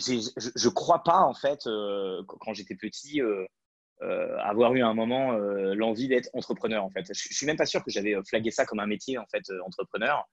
je 0.00 0.68
ne 0.68 0.72
crois 0.72 1.02
pas, 1.02 1.20
en 1.20 1.34
fait, 1.34 1.66
euh, 1.66 2.22
quand 2.26 2.54
j'étais 2.54 2.74
petit, 2.74 3.20
euh, 3.20 3.46
euh, 4.02 4.38
avoir 4.38 4.74
eu 4.74 4.82
un 4.82 4.94
moment 4.94 5.32
l'envie 5.32 6.08
d'être 6.08 6.30
entrepreneur, 6.32 6.84
en 6.84 6.90
fait. 6.90 7.04
Je 7.06 7.10
ne 7.10 7.34
suis 7.34 7.46
même 7.46 7.56
pas 7.56 7.66
sûr 7.66 7.84
que 7.84 7.90
j'avais 7.90 8.16
flagué 8.28 8.50
ça 8.50 8.64
comme 8.64 8.80
un 8.80 8.86
métier, 8.86 9.18
en 9.18 9.26
fait, 9.26 9.42
entrepreneur. 9.64 10.24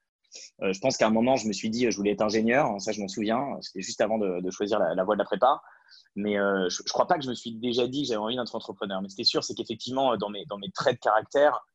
je 0.61 0.79
pense 0.79 0.97
qu'à 0.97 1.07
un 1.07 1.11
moment, 1.11 1.35
je 1.35 1.47
me 1.47 1.53
suis 1.53 1.69
dit, 1.69 1.89
je 1.89 1.97
voulais 1.97 2.11
être 2.11 2.21
ingénieur, 2.21 2.79
ça, 2.79 2.91
je 2.91 3.01
m'en 3.01 3.07
souviens. 3.07 3.57
C'était 3.61 3.81
juste 3.81 4.01
avant 4.01 4.17
de, 4.17 4.49
choisir 4.51 4.79
la, 4.79 5.03
voie 5.03 5.15
de 5.15 5.19
la 5.19 5.25
prépa. 5.25 5.61
Mais 6.15 6.33
je 6.33 6.81
ne 6.81 6.89
crois 6.89 7.07
pas 7.07 7.15
que 7.15 7.23
je 7.23 7.29
me 7.29 7.35
suis 7.35 7.53
déjà 7.55 7.87
dit 7.87 8.03
que 8.03 8.07
j'avais 8.07 8.19
envie 8.19 8.35
d'être 8.35 8.55
entrepreneur. 8.55 9.01
Mais 9.01 9.09
ce 9.09 9.15
qui 9.15 9.21
est 9.21 9.25
sûr, 9.25 9.43
c'est 9.43 9.53
qu'effectivement, 9.53 10.15
dans 10.17 10.29
mes 10.29 10.45
traits 10.73 10.95
de 10.95 11.01
caractère, 11.01 11.65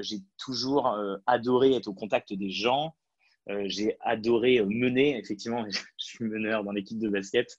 j'ai 0.00 0.20
toujours 0.38 0.96
adoré 1.26 1.74
être 1.74 1.88
au 1.88 1.94
contact 1.94 2.32
des 2.32 2.50
gens, 2.50 2.94
euh, 3.50 3.64
j'ai 3.66 3.96
adoré 4.00 4.58
euh, 4.58 4.66
mener, 4.66 5.18
effectivement, 5.18 5.64
je 5.70 5.80
suis 5.98 6.24
meneur 6.24 6.64
dans 6.64 6.72
l'équipe 6.72 6.98
de 6.98 7.08
basket. 7.08 7.58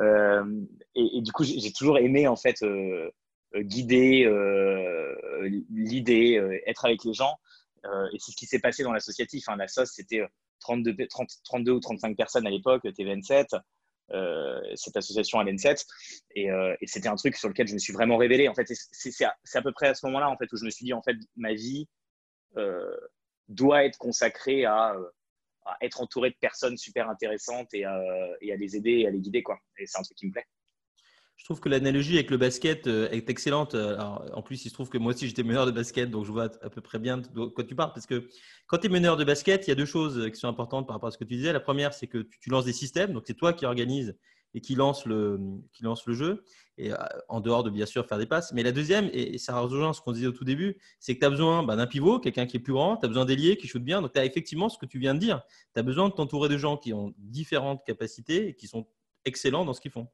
Euh, 0.00 0.44
et, 0.94 1.20
du 1.22 1.32
coup, 1.32 1.44
j'ai 1.44 1.72
toujours 1.72 1.98
aimé 1.98 2.26
en 2.26 2.36
fait 2.36 2.64
guider 3.54 4.24
l'idée, 5.70 6.60
être 6.66 6.84
avec 6.84 7.04
les 7.04 7.12
gens. 7.12 7.36
et 7.84 8.18
c'est 8.18 8.32
ce 8.32 8.36
qui 8.36 8.46
s'est 8.46 8.58
passé 8.58 8.82
dans 8.82 8.92
l'associatif. 8.92 9.48
Hein. 9.48 9.56
La 9.56 9.68
SOS, 9.68 9.92
c'était 9.94 10.22
32, 10.60 10.94
32 11.44 11.72
ou 11.72 11.80
35 11.80 12.16
personnes 12.16 12.46
à 12.46 12.50
l'époque, 12.50 12.84
T27. 12.84 13.46
cette 14.74 14.96
association 14.96 15.38
à 15.40 15.44
l'N7 15.44 15.84
et, 16.34 16.46
et 16.46 16.86
c'était 16.86 17.08
un 17.08 17.16
truc 17.16 17.36
sur 17.36 17.48
lequel 17.48 17.68
je 17.68 17.74
me 17.74 17.78
suis 17.78 17.92
vraiment 17.92 18.16
révélé 18.16 18.48
en 18.48 18.54
fait 18.54 18.66
c'est 18.68 19.24
à, 19.24 19.36
à, 19.54 19.62
peu 19.62 19.70
près 19.72 19.86
à 19.88 19.94
ce 19.94 20.04
moment-là 20.06 20.28
en 20.28 20.36
fait 20.36 20.52
où 20.52 20.56
je 20.56 20.64
me 20.64 20.70
suis 20.70 20.84
dit 20.84 20.92
en 20.92 21.02
fait 21.02 21.16
ma 21.36 21.54
vie 21.54 21.88
doit 23.48 23.84
être 23.84 23.98
consacrée 23.98 24.64
à 24.64 24.96
être 25.80 26.00
entouré 26.00 26.30
de 26.30 26.36
personnes 26.40 26.76
super 26.76 27.08
intéressantes 27.08 27.72
et, 27.74 27.86
euh, 27.86 27.90
à 27.90 28.56
les 28.56 28.76
aider 28.76 28.90
et 28.90 29.06
à 29.06 29.10
les 29.10 29.20
guider. 29.20 29.42
Quoi. 29.42 29.58
Et 29.78 29.86
c'est 29.86 29.98
un 29.98 30.02
truc 30.02 30.16
qui 30.16 30.26
me 30.26 30.32
plaît. 30.32 30.46
Je 31.36 31.44
trouve 31.44 31.60
que 31.60 31.70
l'analogie 31.70 32.14
avec 32.14 32.30
le 32.30 32.36
basket 32.36 32.86
euh, 32.86 33.08
est 33.10 33.30
excellente. 33.30 33.74
en 33.74 34.42
plus, 34.42 34.64
il 34.66 34.68
se 34.68 34.74
trouve 34.74 34.90
que 34.90 34.98
moi 34.98 35.14
aussi, 35.14 35.26
j'étais 35.26 35.42
meneur 35.42 35.64
de 35.64 35.70
basket, 35.70 36.10
donc 36.10 36.26
je 36.26 36.32
vois 36.32 36.50
à 36.62 36.68
peu 36.68 36.82
près 36.82 36.98
bien 36.98 37.18
de 37.18 37.46
quoi 37.46 37.64
tu 37.64 37.74
parles. 37.74 37.92
Parce 37.94 38.06
que 38.06 38.28
quand 38.66 38.78
tu 38.78 38.86
es 38.86 38.90
meneur 38.90 39.16
de 39.16 39.24
basket, 39.24 39.66
il 39.66 39.70
y 39.70 39.72
a 39.72 39.76
deux 39.76 39.86
choses 39.86 40.30
qui 40.30 40.38
sont 40.38 40.48
importantes 40.48 40.86
par 40.86 40.96
rapport 40.96 41.08
à 41.08 41.12
ce 41.12 41.18
que 41.18 41.24
tu 41.24 41.36
disais. 41.36 41.52
La 41.52 41.60
première, 41.60 41.94
c'est 41.94 42.08
que 42.08 42.28
tu, 42.40 42.50
lances 42.50 42.66
des 42.66 42.74
systèmes, 42.74 43.14
donc 43.14 43.24
c'est 43.26 43.34
toi 43.34 43.54
qui 43.54 43.64
organises 43.64 44.16
et 44.54 44.60
qui 44.60 44.74
lance, 44.74 45.06
le, 45.06 45.38
qui 45.72 45.82
lance 45.84 46.06
le 46.06 46.14
jeu. 46.14 46.44
et 46.76 46.92
en 47.28 47.40
dehors 47.40 47.62
de 47.62 47.70
bien 47.70 47.86
sûr 47.86 48.06
faire 48.06 48.18
des 48.18 48.26
passes. 48.26 48.52
Mais 48.52 48.62
la 48.62 48.72
deuxième, 48.72 49.08
et 49.12 49.38
ça 49.38 49.58
rejoint 49.58 49.92
ce 49.92 50.00
qu'on 50.00 50.12
disait 50.12 50.26
au 50.26 50.32
tout 50.32 50.44
début, 50.44 50.80
c'est 50.98 51.14
que 51.14 51.20
tu 51.20 51.26
as 51.26 51.30
besoin 51.30 51.62
bah, 51.62 51.76
d'un 51.76 51.86
pivot, 51.86 52.18
quelqu'un 52.18 52.46
qui 52.46 52.56
est 52.56 52.60
plus 52.60 52.72
grand, 52.72 52.96
tu 52.96 53.04
as 53.04 53.08
besoin 53.08 53.24
d'ailier 53.24 53.56
qui 53.56 53.68
shoot 53.68 53.82
bien. 53.82 54.02
Donc, 54.02 54.12
tu 54.12 54.18
as 54.18 54.24
effectivement 54.24 54.68
ce 54.68 54.78
que 54.78 54.86
tu 54.86 54.98
viens 54.98 55.14
de 55.14 55.20
dire. 55.20 55.42
Tu 55.74 55.80
as 55.80 55.82
besoin 55.82 56.08
de 56.08 56.14
t'entourer 56.14 56.48
de 56.48 56.56
gens 56.56 56.76
qui 56.76 56.92
ont 56.92 57.14
différentes 57.18 57.84
capacités 57.84 58.48
et 58.48 58.54
qui 58.54 58.66
sont 58.66 58.86
excellents 59.24 59.64
dans 59.64 59.74
ce 59.74 59.80
qu'ils 59.80 59.92
font. 59.92 60.08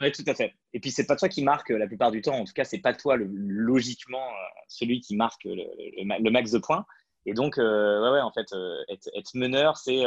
Oui, 0.00 0.12
tout 0.12 0.22
à 0.28 0.34
fait. 0.34 0.54
Et 0.72 0.78
puis, 0.78 0.92
c'est 0.92 1.06
pas 1.06 1.16
toi 1.16 1.28
qui 1.28 1.42
marque 1.42 1.70
la 1.70 1.88
plupart 1.88 2.12
du 2.12 2.22
temps. 2.22 2.34
En 2.34 2.44
tout 2.44 2.52
cas, 2.52 2.64
c'est 2.64 2.78
pas 2.78 2.94
toi, 2.94 3.16
logiquement, 3.18 4.28
celui 4.68 5.00
qui 5.00 5.16
marque 5.16 5.42
le, 5.44 6.30
max 6.30 6.52
de 6.52 6.58
points. 6.58 6.86
Et 7.26 7.34
donc, 7.34 7.56
ouais, 7.56 7.64
ouais, 7.64 8.20
en 8.20 8.30
fait, 8.30 8.46
être, 8.88 9.34
meneur, 9.34 9.76
c'est 9.76 10.06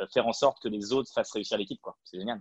euh, 0.00 0.06
faire 0.12 0.26
en 0.26 0.32
sorte 0.32 0.62
que 0.62 0.68
les 0.68 0.92
autres 0.92 1.12
fassent 1.12 1.32
réussir 1.32 1.58
l'équipe. 1.58 1.80
C'est 2.04 2.18
génial. 2.18 2.40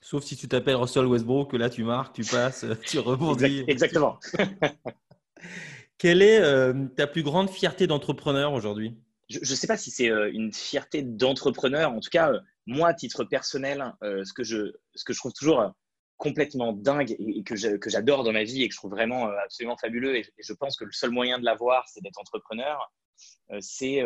Sauf 0.00 0.24
si 0.24 0.36
tu 0.36 0.48
t'appelles 0.48 0.76
Russell 0.76 1.06
Westbrook, 1.06 1.50
que 1.50 1.56
là 1.56 1.70
tu 1.70 1.84
marques, 1.84 2.14
tu 2.14 2.24
passes, 2.24 2.64
tu 2.86 2.98
rebondis. 2.98 3.64
Exactement. 3.66 4.18
Quelle 5.98 6.22
est 6.22 6.40
euh, 6.40 6.86
ta 6.96 7.06
plus 7.06 7.22
grande 7.22 7.50
fierté 7.50 7.86
d'entrepreneur 7.86 8.52
aujourd'hui? 8.52 8.98
Je 9.28 9.38
ne 9.40 9.44
sais 9.44 9.66
pas 9.66 9.76
si 9.76 9.90
c'est 9.90 10.10
euh, 10.10 10.30
une 10.32 10.52
fierté 10.52 11.02
d'entrepreneur. 11.02 11.90
En 11.90 12.00
tout 12.00 12.10
cas, 12.10 12.32
moi, 12.66 12.88
à 12.88 12.94
titre 12.94 13.24
personnel, 13.24 13.92
ce, 14.02 14.32
que 14.32 14.44
je, 14.44 14.72
ce 14.94 15.04
que 15.04 15.12
je 15.12 15.18
trouve 15.18 15.32
toujours 15.32 15.72
complètement 16.16 16.72
dingue 16.72 17.16
et, 17.18 17.42
que 17.42 17.56
j'adore 17.56 18.24
dans 18.24 18.32
ma 18.32 18.44
vie 18.44 18.62
et 18.62 18.68
que 18.68 18.74
je 18.74 18.78
trouve 18.78 18.90
vraiment 18.90 19.26
absolument 19.44 19.76
fabuleux, 19.76 20.16
et, 20.16 20.24
je 20.38 20.52
pense 20.52 20.76
que 20.76 20.84
le 20.84 20.92
seul 20.92 21.10
moyen 21.10 21.38
de 21.38 21.44
l'avoir, 21.44 21.88
c'est 21.88 22.02
d'être 22.02 22.18
entrepreneur, 22.18 22.92
c'est 23.60 24.02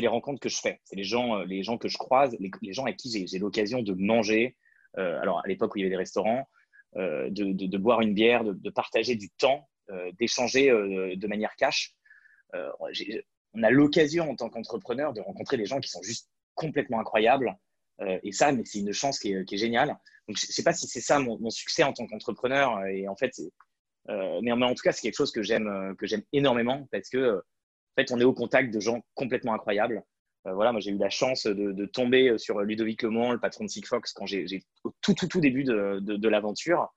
les 0.00 0.08
rencontres 0.08 0.40
que 0.40 0.48
je 0.48 0.58
fais. 0.58 0.80
C'est 0.84 0.96
les 0.96 1.04
gens, 1.04 1.38
euh, 1.38 1.44
les 1.44 1.62
gens 1.62 1.78
que 1.78 1.88
je 1.88 1.98
croise, 1.98 2.36
les, 2.38 2.72
gens 2.72 2.84
avec 2.84 2.96
qui 2.96 3.26
j'ai 3.26 3.38
l'occasion 3.38 3.82
de 3.82 3.94
manger. 3.94 4.56
Euh, 4.98 5.20
alors, 5.20 5.42
à 5.44 5.48
l'époque 5.48 5.74
où 5.74 5.78
il 5.78 5.82
y 5.82 5.84
avait 5.84 5.90
des 5.90 5.96
restaurants, 5.96 6.48
euh, 6.96 7.28
de, 7.30 7.78
boire 7.78 8.00
une 8.00 8.14
bière, 8.14 8.44
de, 8.44 8.70
partager 8.70 9.16
du 9.16 9.30
temps, 9.30 9.68
d'échanger 10.18 10.68
de 10.68 11.26
manière 11.28 11.54
cash. 11.56 11.94
on 12.52 13.62
a 13.62 13.70
l'occasion 13.70 14.30
en 14.30 14.34
tant 14.34 14.48
qu'entrepreneur 14.48 15.12
de 15.12 15.20
rencontrer 15.20 15.56
des 15.56 15.66
gens 15.66 15.78
qui 15.78 15.90
sont 15.90 16.02
juste 16.02 16.28
complètement 16.54 16.98
incroyables. 16.98 17.54
et 18.00 18.32
ça, 18.32 18.50
mais 18.50 18.64
c'est 18.64 18.80
une 18.80 18.92
chance 18.92 19.18
qui 19.18 19.32
est, 19.32 19.56
géniale. 19.56 19.96
Donc, 20.26 20.38
je 20.38 20.46
ne 20.46 20.52
sais 20.52 20.64
pas 20.64 20.72
si 20.72 20.88
c'est 20.88 21.00
ça 21.00 21.20
mon, 21.20 21.50
succès 21.50 21.84
en 21.84 21.92
tant 21.92 22.06
qu'entrepreneur. 22.06 22.84
Et 22.86 23.06
en 23.06 23.14
fait, 23.14 23.32
mais, 24.08 24.50
en 24.50 24.74
tout 24.74 24.82
cas, 24.82 24.92
c'est 24.92 25.02
quelque 25.02 25.16
chose 25.16 25.32
que 25.32 25.42
j'aime, 25.42 25.94
que 25.98 26.06
j'aime 26.06 26.22
énormément 26.32 26.88
parce 26.90 27.08
que 27.08 27.42
en 27.96 28.02
fait, 28.02 28.12
on 28.12 28.20
est 28.20 28.24
au 28.24 28.34
contact 28.34 28.74
de 28.74 28.80
gens 28.80 29.02
complètement 29.14 29.54
incroyables. 29.54 30.02
Euh, 30.46 30.54
voilà, 30.54 30.72
moi 30.72 30.80
j'ai 30.80 30.90
eu 30.90 30.98
la 30.98 31.10
chance 31.10 31.46
de, 31.46 31.86
tomber 31.86 32.38
sur 32.38 32.60
Ludovic 32.60 33.02
Lemont, 33.02 33.32
le 33.32 33.40
patron 33.40 33.64
de 33.64 33.70
Sigfox, 33.70 34.12
quand 34.12 34.26
j'ai 34.26 34.46
au 34.84 34.94
tout, 35.00 35.14
tout, 35.14 35.26
tout 35.26 35.40
début 35.40 35.64
de, 35.64 36.28
l'aventure. 36.28 36.92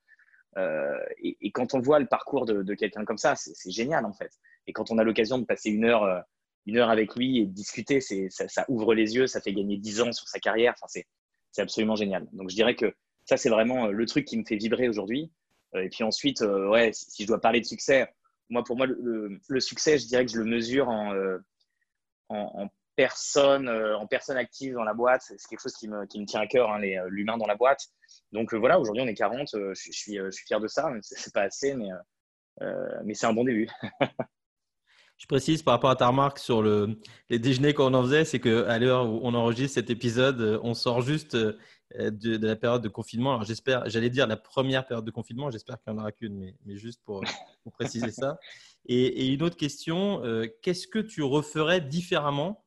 Euh, 0.58 0.98
et, 1.22 1.52
quand 1.52 1.74
on 1.74 1.80
voit 1.80 2.00
le 2.00 2.08
parcours 2.08 2.46
de, 2.46 2.74
quelqu'un 2.74 3.06
comme 3.06 3.18
ça, 3.18 3.36
c'est 3.36 3.72
génial 3.72 4.06
en 4.06 4.14
fait. 4.14 4.32
Et 4.68 4.74
quand 4.74 4.92
on 4.92 4.98
a 4.98 5.04
l'occasion 5.04 5.38
de 5.38 5.46
passer 5.46 5.70
une 5.70 5.86
heure, 5.86 6.04
euh, 6.04 6.20
une 6.66 6.78
heure 6.78 6.90
avec 6.90 7.16
lui 7.16 7.40
et 7.40 7.46
de 7.46 7.52
discuter, 7.52 8.02
ça, 8.02 8.48
ça, 8.48 8.66
ouvre 8.68 8.94
les 8.94 9.16
yeux, 9.16 9.28
ça 9.28 9.42
fait 9.42 9.54
gagner 9.54 9.78
10 9.78 10.02
ans 10.02 10.12
sur 10.12 10.28
sa 10.28 10.40
carrière. 10.40 10.74
Enfin, 10.82 11.02
c'est 11.52 11.62
absolument 11.62 11.96
génial. 11.96 12.28
Donc 12.34 12.50
je 12.50 12.56
dirais 12.56 12.76
que 12.76 12.94
ça, 13.26 13.38
c'est 13.38 13.50
vraiment 13.50 13.88
le 13.88 14.06
truc 14.06 14.26
qui 14.26 14.38
me 14.38 14.46
fait 14.46 14.58
vibrer 14.58 14.90
aujourd'hui. 14.90 15.32
Et 15.76 15.90
puis 15.90 16.04
ensuite, 16.04 16.42
ouais, 16.42 16.92
si 16.94 17.24
je 17.24 17.28
dois 17.28 17.40
parler 17.40 17.62
de 17.62 17.66
succès, 17.66 18.08
moi, 18.50 18.64
pour 18.64 18.76
moi, 18.76 18.88
le, 18.88 19.60
succès, 19.60 19.98
je 19.98 20.08
dirais 20.08 20.26
que 20.26 20.32
je 20.32 20.40
le 20.40 20.46
mesure 20.46 20.90
euh, 20.90 21.38
en, 22.30 22.68
personne, 23.00 23.70
euh, 23.70 23.98
en 23.98 24.08
personne 24.08 24.36
active 24.36 24.74
dans 24.74 24.84
la 24.84 24.94
boîte. 24.94 25.22
C'est 25.22 25.48
quelque 25.48 25.62
chose 25.62 25.76
qui 25.80 25.88
me, 25.88 26.06
qui 26.06 26.20
me 26.20 26.26
tient 26.26 26.42
à 26.42 26.48
cœur, 26.48 26.70
hein, 26.70 26.84
euh, 26.84 27.08
l'humain 27.08 27.38
dans 27.38 27.48
la 27.48 27.56
boîte. 27.56 27.80
Donc 28.34 28.54
voilà, 28.54 28.78
aujourd'hui, 28.78 29.02
on 29.02 29.08
est 29.08 29.14
40. 29.14 29.48
je, 29.54 29.74
suis, 29.74 30.18
je 30.18 30.30
suis 30.30 30.46
fier 30.46 30.60
de 30.60 30.68
ça. 30.68 30.92
C'est 31.02 31.34
pas 31.34 31.44
assez, 31.44 31.76
mais, 31.76 31.88
mais 33.06 33.14
c'est 33.14 33.26
un 33.26 33.32
bon 33.32 33.46
début. 33.46 33.70
Je 35.18 35.28
précise 35.28 35.64
par 35.64 35.74
rapport 35.74 35.90
à 35.90 35.98
ta 35.98 36.08
remarque 36.08 36.40
sur 36.40 36.62
le, 36.62 36.98
les 37.30 37.40
déjeuners 37.40 37.74
qu'on 37.74 37.94
en 37.94 38.04
faisait, 38.04 38.24
c'est 38.24 38.40
qu'à 38.40 38.80
l'heure 38.80 39.06
où 39.06 39.20
on 39.22 39.34
enregistre 39.34 39.76
cet 39.76 39.90
épisode, 39.90 40.62
on 40.64 40.74
sort 40.74 41.02
juste 41.02 41.36
euh, 41.36 42.10
de, 42.10 42.38
la 42.46 42.56
période 42.56 42.82
de 42.82 42.88
confinement. 42.88 43.32
Alors 43.32 43.44
j'espère, 43.44 43.90
j'allais 43.90 44.10
dire 44.10 44.28
la 44.28 44.38
première 44.38 44.88
période 44.88 45.04
de 45.04 45.12
confinement, 45.12 45.52
j'espère 45.52 45.78
qu'il 45.82 45.92
n'y 45.92 46.00
en 46.00 46.02
aura 46.02 46.14
qu'une, 46.14 46.38
mais, 46.38 46.56
mais, 46.66 46.78
juste 46.78 47.02
pour, 47.04 47.22
préciser 47.74 48.12
ça. 48.12 48.38
Et, 48.86 49.28
une 49.28 49.44
autre 49.44 49.58
question, 49.58 50.24
euh, 50.24 50.46
qu'est-ce 50.62 50.88
que 50.88 51.00
tu 51.00 51.22
referais 51.22 51.82
différemment 51.82 52.64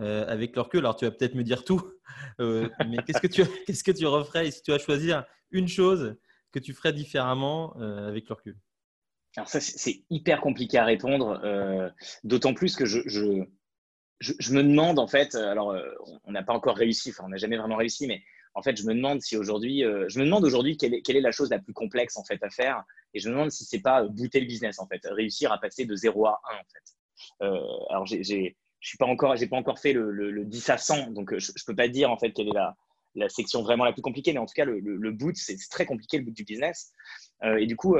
euh, 0.00 0.24
avec 0.26 0.54
le 0.56 0.62
recul 0.62 0.80
Alors 0.80 0.96
tu 0.96 1.04
vas 1.04 1.10
peut-être 1.10 1.34
me 1.34 1.44
dire 1.44 1.64
tout, 1.64 1.82
mais 2.38 2.98
qu'est-ce 3.06 3.20
que, 3.20 3.26
tu, 3.26 3.42
qu'est-ce 3.66 3.84
que 3.84 3.92
tu 3.92 4.06
referais 4.06 4.50
si 4.50 4.62
tu 4.62 4.72
as 4.72 4.78
choisir 4.78 5.24
une 5.50 5.68
chose 5.68 6.16
que 6.52 6.58
tu 6.58 6.74
ferais 6.74 6.92
différemment 6.92 7.72
avec 7.76 8.28
le 8.28 8.34
recul 8.34 8.56
Alors 9.36 9.48
ça, 9.48 9.60
c'est 9.60 10.04
hyper 10.10 10.40
compliqué 10.40 10.78
à 10.78 10.84
répondre, 10.84 11.40
d'autant 12.24 12.52
plus 12.52 12.76
que 12.76 12.84
je, 12.84 13.00
je, 13.06 13.44
je, 14.20 14.52
me 14.52 14.62
demande 14.62 14.98
en 14.98 15.06
fait, 15.06 15.34
alors 15.34 15.74
on 16.24 16.32
n'a 16.32 16.42
pas 16.42 16.52
encore 16.52 16.76
réussi, 16.76 17.10
enfin 17.10 17.24
on 17.26 17.30
n'a 17.30 17.38
jamais 17.38 17.56
vraiment 17.56 17.76
réussi, 17.76 18.06
mais 18.06 18.22
en 18.54 18.62
fait, 18.62 18.76
je 18.76 18.84
me 18.84 18.94
demande 18.94 19.22
si 19.22 19.36
aujourd'hui, 19.36 19.84
euh, 19.84 20.06
je 20.08 20.18
me 20.18 20.24
demande 20.24 20.44
aujourd'hui 20.44 20.76
quelle, 20.76 20.94
est, 20.94 21.20
la 21.20 21.32
chose 21.32 21.50
la 21.50 21.58
plus 21.58 21.72
complexe 21.72 22.16
en 22.16 22.24
fait 22.24 22.42
à 22.42 22.50
faire, 22.50 22.84
et 23.14 23.20
je 23.20 23.28
me 23.28 23.34
demande 23.34 23.50
si 23.50 23.64
c'est 23.64 23.80
pas 23.80 24.04
booter 24.04 24.40
le 24.40 24.46
business 24.46 24.78
en 24.78 24.86
fait, 24.86 25.00
réussir 25.04 25.52
à 25.52 25.58
passer 25.58 25.86
de 25.86 25.94
0 25.94 26.26
à 26.26 26.40
1 26.50 26.54
en 26.54 26.58
fait. 26.58 27.46
Euh, 27.46 27.86
alors, 27.90 28.06
j'ai, 28.06 28.56
je 28.82 28.88
suis 28.88 28.98
pas 28.98 29.06
encore, 29.06 29.36
j'ai 29.36 29.46
pas 29.46 29.56
encore 29.56 29.78
fait 29.78 29.94
le, 29.94 30.44
10 30.44 30.68
à 30.68 30.76
100, 30.76 31.12
donc 31.12 31.38
je, 31.38 31.50
ne 31.50 31.64
peux 31.66 31.74
pas 31.74 31.88
dire 31.88 32.10
en 32.10 32.18
fait 32.18 32.32
quelle 32.32 32.48
est 32.48 32.58
la, 33.14 33.28
section 33.30 33.62
vraiment 33.62 33.84
la 33.84 33.92
plus 33.92 34.02
compliquée, 34.02 34.34
mais 34.34 34.38
en 34.38 34.46
tout 34.46 34.54
cas, 34.54 34.66
le, 34.66 35.10
boot, 35.10 35.34
c'est 35.36 35.56
très 35.70 35.86
compliqué 35.86 36.18
le 36.18 36.24
boot 36.24 36.34
du 36.34 36.44
business. 36.44 36.92
Euh, 37.42 37.56
et 37.56 37.66
du 37.66 37.76
coup, 37.76 37.96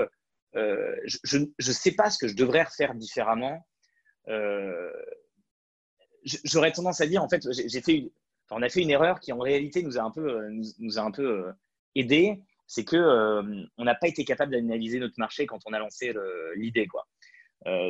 je 0.55 1.39
ne 1.39 1.73
sais 1.73 1.93
pas 1.93 2.11
ce 2.11 2.19
que 2.19 2.29
je 2.29 2.37
devrais 2.37 2.65
refaire 2.65 2.95
différemment. 2.95 3.67
J'aurais 6.45 6.73
tendance 6.73 7.01
à 7.01 7.07
dire, 7.07 7.23
en 7.23 7.29
fait, 7.29 7.43
j'ai 7.51 7.81
fait 7.81 8.13
on 8.53 8.63
a 8.63 8.69
fait 8.69 8.83
une 8.83 8.91
erreur 8.91 9.21
qui 9.21 9.33
en 9.33 9.39
réalité 9.39 9.83
nous 9.83 9.99
a 9.99 10.03
un 10.03 10.11
peu, 10.11 10.29
euh, 10.29 10.63
nous, 10.79 10.99
a 10.99 11.03
un 11.03 11.11
peu 11.11 11.27
euh, 11.27 11.53
aidé, 11.95 12.43
c'est 12.67 12.85
que 12.85 12.97
euh, 12.97 13.65
on 13.79 13.85
n'a 13.85 13.95
pas 13.95 14.09
été 14.09 14.25
capable 14.25 14.53
d'analyser 14.53 14.99
notre 14.99 15.19
marché 15.19 15.47
quand 15.47 15.61
on 15.67 15.73
a 15.73 15.79
lancé 15.79 16.15
l'idée, 16.57 16.87
quoi. 16.87 17.07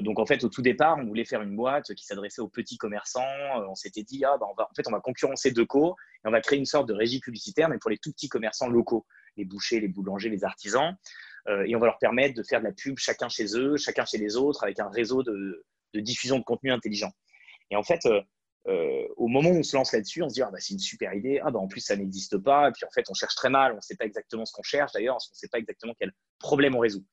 Donc 0.03 0.19
en 0.19 0.27
fait, 0.27 0.45
au 0.45 0.49
tout 0.49 0.63
départ, 0.63 0.99
on 0.99 1.05
voulait 1.05 1.25
faire 1.25 1.43
une 1.43 1.57
boîte 1.57 1.95
qui 1.95 2.05
s'adressait 2.05 2.43
aux 2.43 2.49
petits 2.49 2.77
commerçants. 2.77 3.23
on 3.69 3.75
s'était 3.75 4.03
dit, 4.03 4.23
ah, 4.25 4.37
bah, 4.39 4.47
en 4.47 4.75
fait, 4.75 4.87
on 4.87 4.91
va 4.91 5.01
concurrencer 5.01 5.51
Deco 5.51 5.97
et 6.25 6.29
on 6.29 6.31
va 6.31 6.41
créer 6.41 6.59
une 6.59 6.67
sorte 6.67 6.89
de 6.89 6.93
régie 6.93 7.21
publicitaire, 7.21 7.69
mais 7.69 7.79
pour 7.79 7.91
les 7.91 7.99
tout 7.99 8.13
petits 8.13 8.29
commerçants 8.29 8.69
locaux, 8.69 9.07
les 9.37 9.45
bouchers, 9.45 9.81
les 9.81 9.89
boulangers, 9.89 10.29
les 10.29 10.45
artisans. 10.45 10.95
et 11.67 11.75
on 11.75 11.79
va 11.79 11.87
leur 11.87 11.99
permettre 11.99 12.35
de 12.35 12.43
faire 12.43 12.61
de 12.61 12.67
la 12.67 12.73
pub 12.73 12.99
chacun 12.99 13.29
chez 13.29 13.57
eux, 13.57 13.77
chacun 13.77 14.05
chez 14.05 14.19
les 14.19 14.37
autres, 14.37 14.63
avec 14.63 14.79
un 14.79 14.91
réseau 14.91 15.23
de, 15.23 15.65
diffusion 15.95 16.39
de 16.39 16.45
contenu 16.45 16.71
intelligent. 16.71 17.13
Et 17.71 17.77
en 17.77 17.83
fait, 17.83 18.07
euh, 18.69 19.09
au 19.17 19.27
moment 19.27 19.51
où 19.51 19.57
on 19.57 19.63
se 19.63 19.77
lance 19.77 19.93
là-dessus, 19.93 20.23
on 20.23 20.29
se 20.29 20.35
dit 20.35 20.43
ah, 20.43 20.51
bah, 20.51 20.59
c'est 20.61 20.75
une 20.75 20.79
super 20.79 21.13
idée, 21.15 21.41
ah, 21.43 21.51
bah, 21.51 21.59
en 21.59 21.67
plus 21.67 21.81
ça 21.81 21.97
n'existe 21.97 22.39
pas, 22.39 22.69
et 22.69 22.73
puis 22.73 22.85
en 22.85 22.91
fait 22.91 23.05
on 23.11 23.15
cherche 23.15 23.35
très 23.35 23.51
mal, 23.51 23.73
on 23.73 23.77
ne 23.77 23.81
sait 23.81 23.97
pas 23.97 24.05
exactement 24.05 24.45
ce 24.45 24.53
qu'on 24.53 24.63
cherche 24.63 24.93
d'ailleurs, 24.93 25.17
on 25.17 25.33
ne 25.33 25.37
sait 25.37 25.49
pas 25.49 25.59
exactement 25.59 25.95
quel 25.99 26.13
problème 26.39 26.77
on 26.77 26.79
résout. 26.79 27.05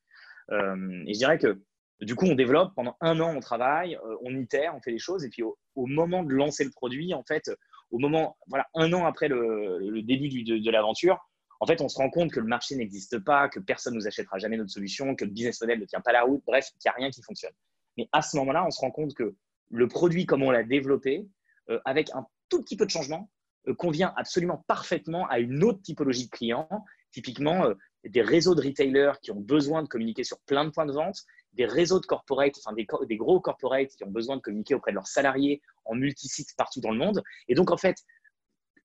Euh, 0.52 1.04
et 1.08 1.14
je 1.14 1.18
dirais 1.18 1.40
que 1.40 1.60
du 2.02 2.16
coup 2.16 2.26
on 2.26 2.36
développe, 2.36 2.74
pendant 2.76 2.96
un 3.02 3.20
an 3.20 3.36
on 3.36 3.40
travaille, 3.40 3.96
euh, 3.96 4.16
on 4.22 4.36
itère, 4.36 4.74
on 4.76 4.82
fait 4.82 4.92
des 4.92 5.00
choses, 5.00 5.26
et 5.26 5.30
puis 5.30 5.44
au, 5.44 5.58
moment 5.76 6.24
de 6.24 6.34
lancer 6.34 6.64
le 6.64 6.72
produit, 6.72 7.14
en 7.14 7.24
fait, 7.24 7.50
au 7.92 8.00
moment, 8.00 8.38
voilà, 8.48 8.68
un 8.76 8.92
an 8.94 9.06
après 9.06 9.28
le, 9.28 10.02
début 10.02 10.44
de, 10.44 10.72
l'aventure, 10.72 11.18
en 11.60 11.66
fait 11.66 11.82
on 11.82 11.90
se 11.90 11.98
rend 11.98 12.10
compte 12.10 12.32
que 12.32 12.40
le 12.40 12.46
marché 12.46 12.76
n'existe 12.76 13.20
pas, 13.20 13.50
que 13.50 13.60
personne 13.60 13.94
ne 13.94 14.00
nous 14.00 14.08
achètera 14.08 14.38
jamais 14.40 14.58
notre 14.58 14.72
solution, 14.72 15.16
que 15.16 15.26
le 15.26 15.32
business 15.32 15.60
model 15.62 15.80
ne 15.80 15.86
tient 15.86 16.02
pas 16.02 16.12
la 16.12 16.24
route, 16.24 16.42
bref, 16.46 16.70
qu'il 16.80 16.90
n'y 16.90 16.92
a 16.92 16.96
rien 16.96 17.10
qui 17.10 17.22
fonctionne. 17.22 17.54
Mais 17.98 18.08
à 18.12 18.22
ce 18.22 18.38
moment-là, 18.38 18.66
on 18.66 18.72
se 18.72 18.80
rend 18.80 18.92
compte 18.92 19.14
que 19.14 19.36
le 19.72 19.88
produit 19.88 20.26
comme 20.26 20.44
on 20.44 20.52
l'a 20.52 20.64
développé, 20.64 21.28
euh, 21.70 21.80
avec 21.86 22.10
un 22.14 22.26
tout 22.50 22.62
petit 22.62 22.78
peu 22.78 22.86
de 22.86 22.92
changement, 22.92 23.30
euh, 23.68 23.74
convient 23.74 24.14
absolument 24.16 24.64
parfaitement 24.68 25.28
à 25.28 25.40
une 25.40 25.64
autre 25.64 25.82
typologie 25.82 26.26
de 26.26 26.32
clients, 26.32 26.70
typiquement 27.12 27.74
des 28.04 28.22
réseaux 28.22 28.56
de 28.56 28.62
retailers 28.62 29.14
qui 29.22 29.32
ont 29.32 29.40
besoin 29.40 29.84
de 29.84 29.88
communiquer 29.88 30.24
sur 30.24 30.40
plein 30.42 30.66
de 30.66 30.70
points 30.70 30.86
de 30.86 30.94
vente, 30.94 31.18
des 31.54 31.66
réseaux 31.66 32.00
de 32.00 32.06
corporate, 32.06 32.56
enfin 32.58 32.74
des, 32.74 32.88
des 33.08 33.18
gros 33.18 33.40
corporates 33.42 33.96
qui 33.96 34.04
ont 34.04 34.12
besoin 34.12 34.38
de 34.38 34.42
communiquer 34.42 34.76
auprès 34.76 34.92
de 34.92 34.96
leurs 34.96 35.08
salariés 35.08 35.62
en 35.86 35.96
multisites 35.96 36.56
partout 36.58 36.80
dans 36.80 36.92
le 36.92 36.98
monde. 36.98 37.24
Et 37.48 37.56
donc, 37.56 37.72
en 37.72 37.78
fait, 37.78 37.98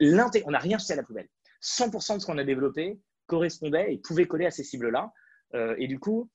on 0.00 0.50
n'a 0.50 0.58
rien 0.58 0.78
jeté 0.78 0.94
à 0.94 0.96
la 0.96 1.02
poubelle. 1.02 1.28
100% 1.62 2.16
de 2.16 2.18
ce 2.20 2.26
qu'on 2.26 2.38
a 2.38 2.44
développé 2.44 2.98
correspondait 3.26 3.92
et 3.92 3.98
pouvait 3.98 4.26
coller 4.26 4.46
à 4.46 4.50
ces 4.50 4.64
cibles-là. 4.64 5.12
et 5.78 5.86
du 5.86 5.98
coup, 5.98 6.30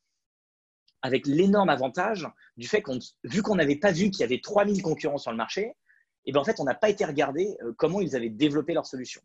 avec 1.01 1.27
l'énorme 1.27 1.69
avantage 1.69 2.27
du 2.57 2.67
fait 2.67 2.81
qu'on, 2.81 2.99
vu 3.23 3.41
qu'on 3.41 3.55
n'avait 3.55 3.77
pas 3.77 3.91
vu 3.91 4.11
qu'il 4.11 4.21
y 4.21 4.23
avait 4.23 4.41
3000 4.41 4.81
concurrents 4.81 5.17
sur 5.17 5.31
le 5.31 5.37
marché, 5.37 5.75
et 6.25 6.31
ben 6.31 6.41
en 6.41 6.43
fait, 6.43 6.59
on 6.59 6.63
n'a 6.63 6.75
pas 6.75 6.89
été 6.89 7.05
regarder 7.05 7.57
euh, 7.63 7.73
comment 7.77 8.01
ils 8.01 8.15
avaient 8.15 8.29
développé 8.29 8.73
leur 8.73 8.85
solution. 8.85 9.21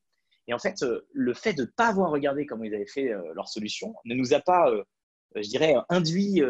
Et 0.46 0.54
en 0.54 0.58
fait, 0.58 0.82
euh, 0.82 1.06
le 1.12 1.34
fait 1.34 1.54
de 1.54 1.62
ne 1.62 1.66
pas 1.66 1.88
avoir 1.88 2.10
regardé 2.10 2.46
comment 2.46 2.64
ils 2.64 2.74
avaient 2.74 2.86
fait 2.86 3.12
euh, 3.12 3.20
leur 3.34 3.48
solution 3.48 3.94
ne 4.04 4.14
nous 4.14 4.34
a 4.34 4.40
pas, 4.40 4.72
je 5.36 5.48
dirais, 5.48 5.74
induit, 5.88 6.42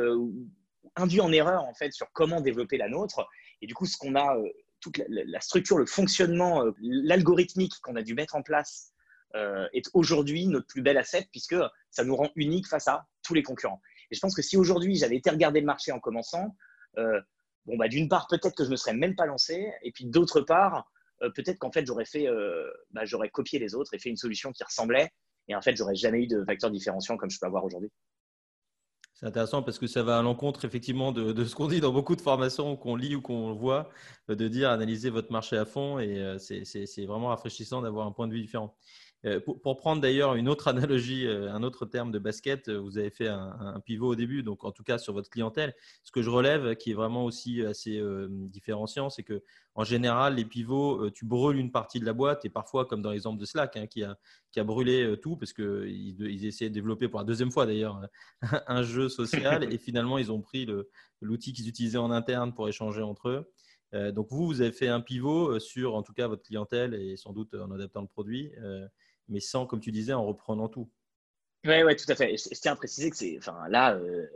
induit 0.96 1.20
en 1.20 1.32
erreur 1.32 1.64
en 1.64 1.74
fait 1.74 1.92
sur 1.92 2.10
comment 2.12 2.40
développer 2.40 2.76
la 2.76 2.88
nôtre. 2.88 3.26
Et 3.60 3.66
du 3.66 3.74
coup, 3.74 3.86
ce 3.86 3.96
qu'on 3.96 4.16
a, 4.16 4.36
toute 4.80 5.00
la, 5.08 5.40
structure, 5.40 5.78
le 5.78 5.86
fonctionnement, 5.86 6.64
l'algorithmique 6.80 7.74
qu'on 7.82 7.96
a 7.96 8.02
dû 8.02 8.14
mettre 8.14 8.36
en 8.36 8.42
place 8.42 8.92
est 9.72 9.88
aujourd'hui 9.94 10.46
notre 10.46 10.66
plus 10.66 10.82
bel 10.82 10.96
asset 10.98 11.26
puisque 11.32 11.56
ça 11.90 12.04
nous 12.04 12.14
rend 12.14 12.30
unique 12.36 12.68
face 12.68 12.88
à 12.88 13.06
tous 13.22 13.34
les 13.34 13.42
concurrents. 13.42 13.80
Et 14.10 14.14
je 14.14 14.20
pense 14.20 14.34
que 14.34 14.42
si 14.42 14.56
aujourd'hui 14.56 14.96
j'avais 14.96 15.16
été 15.16 15.30
regarder 15.30 15.60
le 15.60 15.66
marché 15.66 15.90
en 15.90 16.00
commençant, 16.00 16.54
bon, 16.96 17.76
bah, 17.76 17.88
d'une 17.88 18.08
part, 18.08 18.26
peut-être 18.28 18.54
que 18.54 18.64
je 18.64 18.68
ne 18.68 18.72
me 18.72 18.76
serais 18.76 18.94
même 18.94 19.14
pas 19.14 19.26
lancé, 19.26 19.72
et 19.82 19.92
puis 19.92 20.06
d'autre 20.06 20.40
part, 20.40 20.90
peut-être 21.34 21.58
qu'en 21.58 21.72
fait, 21.72 21.86
j'aurais 21.86 22.04
fait, 22.04 22.26
bah, 22.90 23.04
j'aurais 23.04 23.30
copié 23.30 23.58
les 23.58 23.74
autres 23.74 23.94
et 23.94 23.98
fait 23.98 24.10
une 24.10 24.16
solution 24.16 24.52
qui 24.52 24.64
ressemblait, 24.64 25.10
et 25.48 25.54
en 25.54 25.62
fait, 25.62 25.76
j'aurais 25.76 25.94
jamais 25.94 26.22
eu 26.22 26.26
de 26.26 26.44
facteur 26.44 26.70
différenciant 26.70 27.16
comme 27.16 27.30
je 27.30 27.38
peux 27.38 27.46
avoir 27.46 27.64
aujourd'hui. 27.64 27.90
C'est 29.24 29.28
intéressant 29.28 29.62
parce 29.62 29.78
que 29.78 29.86
ça 29.86 30.02
va 30.02 30.18
à 30.18 30.22
l'encontre 30.22 30.66
effectivement 30.66 31.10
de, 31.10 31.44
ce 31.46 31.54
qu'on 31.54 31.66
dit 31.66 31.80
dans 31.80 31.94
beaucoup 31.94 32.14
de 32.14 32.20
formations 32.20 32.76
qu'on 32.76 32.94
lit 32.94 33.16
ou 33.16 33.22
qu'on 33.22 33.54
voit, 33.54 33.88
de 34.28 34.48
dire 34.48 34.68
analysez 34.68 35.08
votre 35.08 35.32
marché 35.32 35.56
à 35.56 35.64
fond 35.64 35.98
et 35.98 36.36
c'est 36.38 37.06
vraiment 37.06 37.28
rafraîchissant 37.28 37.80
d'avoir 37.80 38.06
un 38.06 38.12
point 38.12 38.28
de 38.28 38.34
vue 38.34 38.42
différent. 38.42 38.76
Euh, 39.26 39.40
pour, 39.40 39.78
prendre 39.78 40.02
d'ailleurs 40.02 40.34
une 40.34 40.48
autre 40.48 40.68
analogie, 40.68 41.26
euh, 41.26 41.50
un 41.50 41.62
autre 41.62 41.86
terme 41.86 42.10
de 42.12 42.18
basket, 42.18 42.68
euh, 42.68 42.78
vous 42.78 42.98
avez 42.98 43.08
fait 43.08 43.28
un, 43.28 43.80
pivot 43.84 44.08
au 44.08 44.14
début, 44.14 44.42
donc 44.42 44.64
en 44.64 44.70
tout 44.70 44.82
cas 44.82 44.98
sur 44.98 45.14
votre 45.14 45.30
clientèle. 45.30 45.74
Ce 46.02 46.12
que 46.12 46.20
je 46.20 46.28
relève, 46.28 46.76
qui 46.76 46.90
est 46.90 46.94
vraiment 46.94 47.24
aussi 47.24 47.62
assez 47.64 48.02
différenciant, 48.28 49.08
c'est 49.10 49.22
que 49.22 49.42
en 49.74 49.84
général, 49.84 50.36
les 50.36 50.44
pivots, 50.44 51.10
tu 51.10 51.24
brûles 51.24 51.56
une 51.56 51.72
partie 51.72 51.98
de 51.98 52.04
la 52.04 52.12
boîte 52.12 52.44
et 52.44 52.50
parfois, 52.50 52.84
comme 52.86 53.02
dans 53.02 53.10
l'exemple 53.10 53.40
de 53.40 53.44
Slack, 53.44 53.76
hein, 53.76 53.86
qui, 53.86 54.04
a, 54.04 54.16
qui 54.52 54.60
a 54.60 54.64
brûlé 54.64 55.16
tout 55.20 55.36
parce 55.36 55.52
qu'ils 55.52 56.20
ils 56.20 56.46
essayaient 56.46 56.70
de 56.70 56.74
développer 56.74 57.08
pour 57.08 57.18
la 57.18 57.24
deuxième 57.24 57.50
fois 57.50 57.66
d'ailleurs 57.66 58.00
un 58.68 58.82
jeu 58.82 59.08
social 59.14 59.64
et 59.72 59.78
finalement 59.78 60.18
ils 60.18 60.30
ont 60.30 60.40
pris 60.40 60.66
l'outil 61.20 61.52
qu'ils 61.52 61.68
utilisaient 61.68 61.98
en 61.98 62.10
interne 62.10 62.54
pour 62.54 62.68
échanger 62.68 63.02
entre 63.02 63.28
eux. 63.28 64.12
donc 64.12 64.28
vous, 64.30 64.46
vous 64.46 64.60
avez 64.60 64.72
fait 64.72 64.88
un 64.88 65.00
pivot 65.00 65.58
sur 65.58 65.94
en 65.94 66.02
tout 66.02 66.12
cas 66.12 66.26
votre 66.28 66.42
clientèle 66.42 66.94
et 66.94 67.16
sans 67.16 67.32
doute 67.32 67.54
en 67.54 67.70
adaptant 67.70 68.02
le 68.02 68.08
produit 68.08 68.52
mais 69.28 69.40
sans, 69.40 69.66
comme 69.66 69.80
tu 69.80 69.92
disais, 69.92 70.12
en 70.12 70.24
reprenant 70.24 70.68
tout. 70.68 70.90
Oui, 71.64 71.82
ouais, 71.82 71.96
tout 71.96 72.10
à 72.10 72.14
fait. 72.14 72.36
Je, 72.36 72.48
tiens 72.60 72.72
à 72.72 72.76
préciser 72.76 73.10
que 73.10 73.16
c'est, 73.16 73.38
enfin, 73.38 73.68
là, 73.68 73.94
euh, 73.94 74.26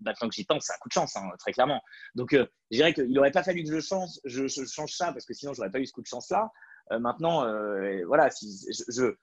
maintenant 0.00 0.28
que 0.28 0.34
j'y 0.34 0.44
pense, 0.44 0.64
c'est 0.66 0.72
un 0.72 0.78
coup 0.80 0.88
de 0.88 0.94
chance, 0.94 1.14
hein, 1.16 1.28
très 1.38 1.52
clairement. 1.52 1.82
Donc, 2.14 2.32
euh, 2.32 2.46
je 2.70 2.78
dirais 2.78 2.94
qu'il 2.94 3.12
n'aurait 3.12 3.30
pas 3.30 3.42
fallu 3.42 3.62
que 3.64 3.70
je 3.70 3.80
change, 3.80 4.10
je, 4.24 4.46
change 4.48 4.92
ça 4.92 5.12
parce 5.12 5.26
que 5.26 5.34
sinon, 5.34 5.52
je 5.52 5.60
n'aurais 5.60 5.70
pas 5.70 5.80
eu 5.80 5.86
ce 5.86 5.92
coup 5.92 6.02
de 6.02 6.06
chance-là. 6.06 6.50
Euh, 6.92 6.98
maintenant, 6.98 7.44
voilà, 8.06 8.30
si, 8.30 8.66
je, 8.72 8.82
je, 8.88 9.14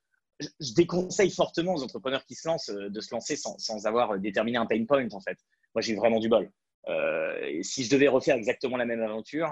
déconseille 0.75 1.31
fortement 1.31 1.75
aux 1.75 1.83
entrepreneurs 1.83 2.25
qui 2.25 2.35
se 2.35 2.47
lancent 2.47 2.69
de 2.69 3.01
se 3.01 3.13
lancer 3.13 3.35
sans, 3.35 3.85
avoir 3.85 4.19
déterminé 4.19 4.57
un 4.57 4.65
pain 4.65 4.83
point, 4.85 5.07
en 5.11 5.21
fait. 5.21 5.37
Moi, 5.75 5.81
j'ai 5.81 5.95
vraiment 5.95 6.19
du 6.19 6.29
bol. 6.29 6.51
Et 6.87 7.63
si 7.63 7.83
je 7.83 7.89
devais 7.89 8.07
refaire 8.07 8.35
exactement 8.35 8.77
la 8.77 8.85
même 8.85 9.01
aventure, 9.01 9.51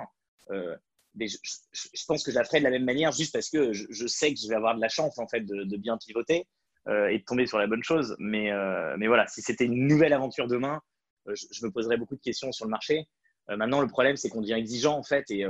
je, 1.19 2.05
pense 2.07 2.23
que 2.23 2.31
je 2.31 2.35
la 2.35 2.43
ferai 2.43 2.59
de 2.59 2.63
la 2.63 2.69
même 2.69 2.83
manière 2.83 3.11
juste 3.11 3.33
parce 3.33 3.49
que 3.49 3.73
je, 3.73 4.07
sais 4.07 4.33
que 4.33 4.39
je 4.39 4.47
vais 4.47 4.55
avoir 4.55 4.75
de 4.75 4.81
la 4.81 4.89
chance 4.89 5.17
en 5.17 5.27
fait 5.27 5.41
de, 5.41 5.77
bien 5.77 5.97
pivoter 5.97 6.47
euh, 6.87 7.07
et 7.07 7.19
de 7.19 7.23
tomber 7.23 7.45
sur 7.45 7.57
la 7.57 7.67
bonne 7.67 7.83
chose. 7.83 8.15
Mais, 8.19 8.51
euh, 8.51 8.95
voilà, 9.07 9.27
si 9.27 9.41
c'était 9.41 9.65
une 9.65 9.87
nouvelle 9.87 10.13
aventure 10.13 10.47
demain, 10.47 10.81
euh, 11.27 11.35
je, 11.35 11.65
me 11.65 11.71
poserais 11.71 11.97
beaucoup 11.97 12.15
de 12.15 12.21
questions 12.21 12.51
sur 12.51 12.65
le 12.65 12.71
marché. 12.71 13.07
maintenant, 13.47 13.81
le 13.81 13.87
problème, 13.87 14.17
c'est 14.17 14.29
qu'on 14.29 14.41
devient 14.41 14.53
exigeant 14.53 14.97
en 14.97 15.03
fait 15.03 15.25
et, 15.31 15.45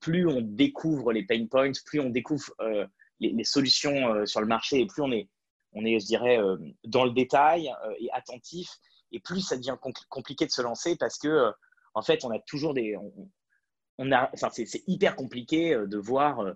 plus 0.00 0.26
on 0.26 0.40
découvre 0.40 1.12
les 1.12 1.24
pain 1.24 1.44
points, 1.46 1.72
plus 1.84 2.00
on 2.00 2.10
découvre 2.10 2.52
les, 3.20 3.44
solutions 3.44 4.26
sur 4.26 4.40
le 4.40 4.46
marché 4.46 4.80
et 4.80 4.86
plus 4.86 5.02
on 5.02 5.12
est, 5.12 5.28
on 5.72 5.84
est 5.84 5.98
je 6.00 6.06
dirais, 6.06 6.38
dans 6.84 7.04
le 7.04 7.10
détail 7.10 7.72
et 7.98 8.10
attentif 8.12 8.70
et 9.12 9.20
plus 9.20 9.40
ça 9.40 9.56
devient 9.56 9.76
compliqué 10.08 10.46
de 10.46 10.50
se 10.50 10.62
lancer 10.62 10.96
parce 10.96 11.18
que 11.18 11.52
en 11.94 12.02
fait, 12.02 12.24
on 12.24 12.30
a 12.30 12.38
toujours 12.38 12.74
des, 12.74 12.96
c'est 14.52 14.84
hyper 14.86 15.16
compliqué 15.16 15.74
euh, 15.74 15.86
de 15.86 15.98
voir 15.98 16.40
euh, 16.40 16.52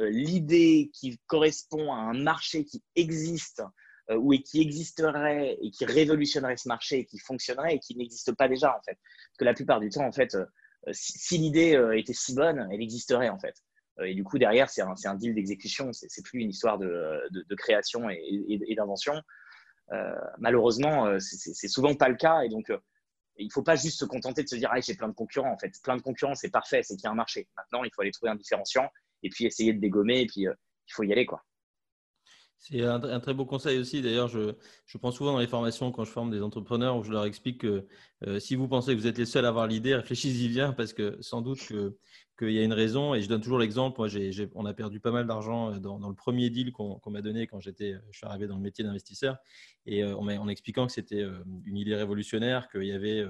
euh, 0.00 0.10
l'idée 0.10 0.90
qui 0.92 1.18
correspond 1.26 1.92
à 1.92 1.96
un 1.96 2.14
marché 2.14 2.64
qui 2.64 2.82
existe 2.94 3.62
ou 4.10 4.32
qui 4.32 4.60
existerait 4.60 5.56
et 5.62 5.70
qui 5.70 5.84
révolutionnerait 5.84 6.56
ce 6.56 6.68
marché 6.68 6.98
et 6.98 7.04
qui 7.06 7.18
fonctionnerait 7.18 7.76
et 7.76 7.78
qui 7.78 7.96
n'existe 7.96 8.34
pas 8.34 8.48
déjà 8.48 8.76
en 8.76 8.82
fait. 8.82 8.98
Parce 8.98 9.38
que 9.38 9.44
la 9.44 9.54
plupart 9.54 9.78
du 9.78 9.90
temps, 9.90 10.04
en 10.04 10.12
fait, 10.12 10.36
si, 10.90 11.38
l'idée 11.38 11.80
était 11.94 12.12
si 12.12 12.34
bonne, 12.34 12.68
elle 12.70 12.82
existerait 12.82 13.28
en 13.28 13.38
fait. 13.38 13.54
Et 14.04 14.14
du 14.14 14.24
coup, 14.24 14.38
derrière, 14.38 14.70
c'est 14.70 14.82
un, 14.82 15.14
deal 15.14 15.34
d'exécution, 15.34 15.92
c'est 15.92 16.22
plus 16.24 16.40
une 16.40 16.50
histoire 16.50 16.78
de, 16.78 17.54
création 17.56 18.08
et, 18.10 18.74
d'invention. 18.76 19.14
malheureusement, 20.38 21.18
c'est 21.18 21.68
souvent 21.68 21.94
pas 21.94 22.08
le 22.08 22.16
cas. 22.16 22.42
Et 22.42 22.48
donc, 22.48 22.72
il 23.36 23.46
ne 23.46 23.52
faut 23.52 23.62
pas 23.62 23.76
juste 23.76 23.98
se 23.98 24.04
contenter 24.04 24.42
de 24.42 24.48
se 24.48 24.56
dire 24.56 24.70
ah, 24.72 24.80
j'ai 24.80 24.94
plein 24.94 25.08
de 25.08 25.14
concurrents. 25.14 25.52
En 25.52 25.58
fait, 25.58 25.72
plein 25.82 25.96
de 25.96 26.02
concurrents, 26.02 26.34
c'est 26.34 26.50
parfait, 26.50 26.82
c'est 26.82 26.96
qu'il 26.96 27.04
y 27.04 27.06
a 27.06 27.10
un 27.10 27.14
marché. 27.14 27.48
Maintenant, 27.56 27.84
il 27.84 27.90
faut 27.94 28.02
aller 28.02 28.10
trouver 28.10 28.30
un 28.30 28.36
différenciant 28.36 28.88
et 29.22 29.30
puis 29.30 29.46
essayer 29.46 29.72
de 29.72 29.80
dégommer 29.80 30.22
et 30.22 30.26
puis 30.26 30.46
euh, 30.46 30.54
il 30.88 30.92
faut 30.92 31.02
y 31.02 31.12
aller. 31.12 31.26
quoi. 31.26 31.42
C'est 32.64 32.84
un, 32.84 33.18
très 33.18 33.34
beau 33.34 33.44
conseil 33.44 33.76
aussi. 33.78 34.02
D'ailleurs, 34.02 34.28
je, 34.28 34.54
je 34.86 34.96
prends 34.96 35.10
souvent 35.10 35.32
dans 35.32 35.40
les 35.40 35.48
formations 35.48 35.90
quand 35.90 36.04
je 36.04 36.12
forme 36.12 36.30
des 36.30 36.42
entrepreneurs 36.42 36.96
où 36.96 37.02
je 37.02 37.10
leur 37.10 37.24
explique 37.24 37.62
que 37.62 37.88
euh, 38.24 38.38
si 38.38 38.54
vous 38.54 38.68
pensez 38.68 38.94
que 38.94 39.00
vous 39.00 39.08
êtes 39.08 39.18
les 39.18 39.26
seuls 39.26 39.44
à 39.44 39.48
avoir 39.48 39.66
l'idée, 39.66 39.96
réfléchissez-y 39.96 40.48
bien 40.48 40.72
parce 40.72 40.92
que 40.92 41.20
sans 41.20 41.42
doute 41.42 41.58
qu'il 42.38 42.52
y 42.52 42.60
a 42.60 42.62
une 42.62 42.72
raison. 42.72 43.14
Et 43.14 43.20
je 43.20 43.28
donne 43.28 43.40
toujours 43.40 43.58
l'exemple. 43.58 43.98
Moi, 43.98 44.08
on 44.54 44.64
a 44.64 44.74
perdu 44.74 45.00
pas 45.00 45.10
mal 45.10 45.26
d'argent 45.26 45.72
euh, 45.72 45.80
dans, 45.80 46.08
le 46.08 46.14
premier 46.14 46.50
deal 46.50 46.70
qu'on 46.70 47.00
m'a 47.06 47.20
donné 47.20 47.48
quand 47.48 47.58
j'étais, 47.58 47.96
je 48.12 48.18
suis 48.18 48.26
arrivé 48.28 48.46
dans 48.46 48.56
le 48.56 48.62
métier 48.62 48.84
d'investisseur. 48.84 49.38
Et 49.84 50.04
euh, 50.04 50.14
en 50.14 50.46
expliquant 50.46 50.86
que 50.86 50.92
c'était 50.92 51.26
une 51.66 51.76
idée 51.76 51.96
révolutionnaire, 51.96 52.68
qu'il 52.68 52.84
y 52.84 52.92
avait, 52.92 53.26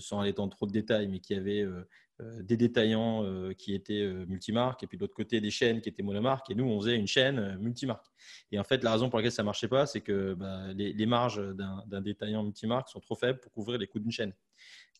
sans 0.00 0.20
aller 0.20 0.32
dans 0.32 0.48
trop 0.48 0.66
de 0.66 0.72
détails, 0.72 1.08
mais 1.08 1.20
qu'il 1.20 1.36
y 1.36 1.38
avait 1.38 1.60
euh, 1.60 1.86
des 2.20 2.56
détaillants 2.56 3.24
euh, 3.24 3.52
qui 3.52 3.74
étaient 3.74 4.02
euh, 4.02 4.26
multimarques 4.26 4.82
et 4.82 4.86
puis 4.86 4.96
de 4.96 5.02
l'autre 5.02 5.14
côté 5.14 5.40
des 5.40 5.50
chaînes 5.50 5.80
qui 5.80 5.88
étaient 5.88 6.02
monomarques 6.02 6.50
et 6.50 6.54
nous 6.54 6.64
on 6.64 6.80
faisait 6.80 6.96
une 6.96 7.06
chaîne 7.06 7.56
multimarque. 7.58 8.06
Et 8.50 8.58
en 8.58 8.64
fait 8.64 8.82
la 8.84 8.92
raison 8.92 9.08
pour 9.08 9.18
laquelle 9.18 9.32
ça 9.32 9.42
marchait 9.42 9.68
pas 9.68 9.86
c'est 9.86 10.00
que 10.00 10.34
bah, 10.34 10.72
les, 10.74 11.06
marges 11.06 11.42
d'un 11.54 12.00
détaillant 12.00 12.42
multimarque 12.42 12.88
sont 12.88 13.00
trop 13.00 13.14
faibles 13.14 13.40
pour 13.40 13.52
couvrir 13.52 13.78
les 13.78 13.86
coûts 13.86 13.98
d'une 13.98 14.12
chaîne. 14.12 14.32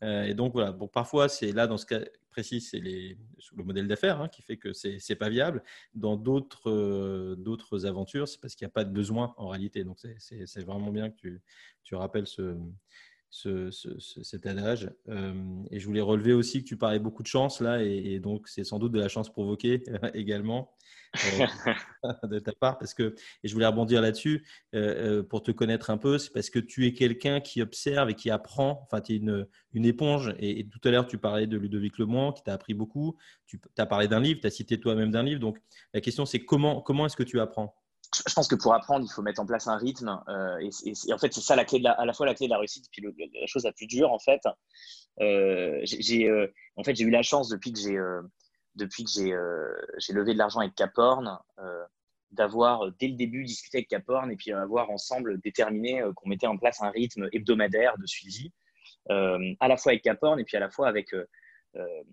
et 0.02 0.34
donc 0.34 0.52
voilà, 0.52 0.72
bon, 0.72 0.88
parfois 0.88 1.28
c'est 1.28 1.52
là 1.52 1.66
dans 1.66 1.76
ce 1.76 1.86
cas 1.86 2.00
précis 2.30 2.60
c'est 2.60 2.80
le 2.80 3.64
modèle 3.64 3.86
d'affaires 3.86 4.20
hein, 4.20 4.28
qui 4.28 4.42
fait 4.42 4.56
que 4.56 4.72
c'est 4.72 4.98
n'est 5.08 5.16
pas 5.16 5.28
viable. 5.28 5.62
Dans 5.94 6.16
d'autres 6.16 7.36
d'autres 7.36 7.86
aventures 7.86 8.26
c'est 8.26 8.40
parce 8.40 8.54
qu'il 8.54 8.64
n'y 8.64 8.70
a 8.70 8.72
pas 8.72 8.84
de 8.84 8.92
besoin 8.92 9.34
en 9.36 9.48
réalité. 9.48 9.84
Donc 9.84 9.98
c'est 10.18 10.64
vraiment 10.64 10.90
bien 10.90 11.10
que 11.10 11.16
tu, 11.16 11.42
tu 11.84 11.94
rappelles 11.94 12.26
ce 12.26 12.56
ce, 13.32 13.70
cet 14.22 14.46
adage. 14.46 14.90
Euh, 15.08 15.32
et 15.70 15.80
je 15.80 15.86
voulais 15.86 16.02
relever 16.02 16.34
aussi 16.34 16.62
que 16.62 16.68
tu 16.68 16.76
parlais 16.76 16.98
beaucoup 16.98 17.22
de 17.22 17.28
chance 17.28 17.60
là, 17.62 17.82
et, 17.82 18.20
donc 18.20 18.46
c'est 18.46 18.62
sans 18.62 18.78
doute 18.78 18.92
de 18.92 19.00
la 19.00 19.08
chance 19.08 19.32
provoquée 19.32 19.82
également 20.14 20.70
euh, 21.16 21.46
de 22.28 22.38
ta 22.38 22.52
part. 22.52 22.78
Parce 22.78 22.92
que, 22.92 23.14
et 23.42 23.48
je 23.48 23.54
voulais 23.54 23.66
rebondir 23.66 24.02
là-dessus 24.02 24.46
euh, 24.74 25.22
pour 25.22 25.42
te 25.42 25.50
connaître 25.50 25.88
un 25.88 25.96
peu, 25.96 26.18
c'est 26.18 26.30
parce 26.32 26.50
que 26.50 26.58
tu 26.58 26.86
es 26.86 26.92
quelqu'un 26.92 27.40
qui 27.40 27.62
observe 27.62 28.10
et 28.10 28.14
qui 28.14 28.28
apprend. 28.28 28.82
Enfin, 28.84 29.00
tu 29.00 29.14
es 29.14 29.16
une, 29.16 29.46
une 29.72 29.86
éponge. 29.86 30.34
Et, 30.38 30.68
tout 30.68 30.86
à 30.86 30.90
l'heure, 30.90 31.06
tu 31.06 31.16
parlais 31.16 31.46
de 31.46 31.56
Ludovic 31.56 31.96
Lemoine 31.98 32.34
qui 32.34 32.42
t'a 32.42 32.52
appris 32.52 32.74
beaucoup. 32.74 33.16
Tu 33.46 33.58
as 33.78 33.86
parlé 33.86 34.08
d'un 34.08 34.20
livre, 34.20 34.40
tu 34.40 34.46
as 34.46 34.50
cité 34.50 34.78
toi-même 34.78 35.10
d'un 35.10 35.22
livre. 35.22 35.40
Donc 35.40 35.58
la 35.94 36.02
question, 36.02 36.26
c'est 36.26 36.40
comment, 36.40 36.82
comment 36.82 37.06
est-ce 37.06 37.16
que 37.16 37.22
tu 37.22 37.40
apprends? 37.40 37.74
Je 38.14 38.34
pense 38.34 38.48
que 38.48 38.54
pour 38.54 38.74
apprendre, 38.74 39.06
il 39.08 39.12
faut 39.12 39.22
mettre 39.22 39.40
en 39.40 39.46
place 39.46 39.68
un 39.68 39.76
rythme. 39.76 40.20
Euh, 40.28 40.58
et, 40.60 41.12
en 41.12 41.18
fait, 41.18 41.32
c'est 41.32 41.40
ça 41.40 41.56
la 41.56 41.64
clé 41.64 41.78
de 41.78 41.84
la, 41.84 41.92
à 41.92 42.04
la 42.04 42.12
fois 42.12 42.26
la 42.26 42.34
clé 42.34 42.46
de 42.46 42.50
la 42.50 42.58
réussite, 42.58 42.86
puis 42.90 43.02
la 43.02 43.46
chose 43.46 43.64
la 43.64 43.72
plus 43.72 43.86
dure, 43.86 44.12
en 44.12 44.18
fait. 44.18 44.40
Euh, 45.20 45.80
j'ai 45.84 46.28
euh, 46.28 46.52
en 46.76 46.84
fait, 46.84 46.98
eu 47.00 47.10
la 47.10 47.22
chance 47.22 47.48
depuis 47.48 47.72
que 47.72 47.78
j'ai 47.78 47.98
depuis 48.74 49.04
que 49.04 50.12
levé 50.12 50.32
de 50.32 50.38
l'argent 50.38 50.60
avec 50.60 50.74
Caporn, 50.74 51.38
d'avoir 52.30 52.90
dès 52.98 53.08
le 53.08 53.16
début 53.16 53.44
discuté 53.44 53.78
avec 53.78 53.88
Caporn 53.88 54.30
et 54.30 54.36
puis 54.36 54.52
avoir 54.52 54.90
ensemble 54.90 55.38
déterminé 55.40 56.02
qu'on 56.16 56.28
mettait 56.28 56.46
en 56.46 56.56
place 56.56 56.80
un 56.82 56.90
rythme 56.90 57.28
hebdomadaire 57.32 57.98
de 57.98 58.06
suivi, 58.06 58.50
à 59.10 59.68
la 59.68 59.76
fois 59.76 59.92
avec 59.92 60.02
Caporn 60.02 60.40
et 60.40 60.44
puis 60.44 60.56
à 60.56 60.60
la 60.60 60.70
fois 60.70 60.88
avec 60.88 61.14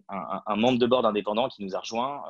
un, 0.10 0.56
membre 0.58 0.80
de 0.80 0.86
bord 0.86 1.06
indépendant 1.06 1.48
qui 1.48 1.64
nous 1.64 1.76
a 1.76 1.80
rejoint. 1.80 2.24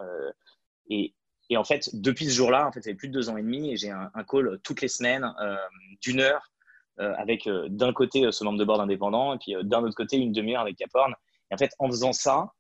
et, 0.92 1.16
et 1.50 1.58
en 1.58 1.64
fait, 1.64 1.90
depuis 1.94 2.26
ce 2.26 2.32
jour-là, 2.32 2.68
en 2.68 2.72
fait, 2.72 2.82
ça 2.82 2.92
fait 2.92 2.96
plus 2.96 3.08
de 3.08 3.14
deux 3.14 3.30
ans 3.30 3.38
et 3.38 3.42
demi 3.42 3.72
et 3.72 3.78
j'ai 3.78 3.90
un, 3.90 4.24
call 4.30 4.60
toutes 4.64 4.82
les 4.82 4.88
semaines 4.88 5.34
euh, 5.42 5.56
d'une 6.02 6.20
heure 6.20 6.52
euh, 7.00 7.14
avec 7.18 7.48
euh, 7.48 7.68
d'un 7.70 7.92
côté 7.92 8.32
ce 8.32 8.44
membre 8.44 8.60
de 8.60 8.66
bord 8.66 8.80
indépendant 8.80 9.34
et 9.34 9.38
puis 9.40 9.56
d'un 9.64 9.82
autre 9.84 9.96
côté 9.96 10.18
une 10.18 10.32
demi-heure 10.32 10.62
avec 10.62 10.78
Caporn. 10.78 11.14
Et 11.50 11.56
en 11.56 11.58
fait, 11.58 11.72
en 11.80 11.88
faisant 11.88 12.14
ça, 12.14 12.52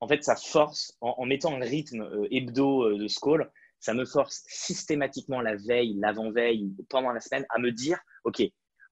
en 0.00 0.06
fait, 0.06 0.22
ça 0.22 0.36
force, 0.36 0.96
en, 1.00 1.26
mettant 1.26 1.52
un 1.52 1.60
rythme 1.60 2.08
hebdo 2.30 2.96
de 2.96 3.08
ce 3.08 3.18
call, 3.18 3.50
ça 3.80 3.94
me 3.94 4.04
force 4.04 4.44
systématiquement 4.46 5.40
la 5.40 5.56
veille, 5.56 5.94
l'avant-veille, 5.98 6.72
pendant 6.88 7.10
la 7.10 7.20
semaine 7.20 7.44
à 7.50 7.58
me 7.58 7.72
dire, 7.72 7.98
OK, 8.24 8.40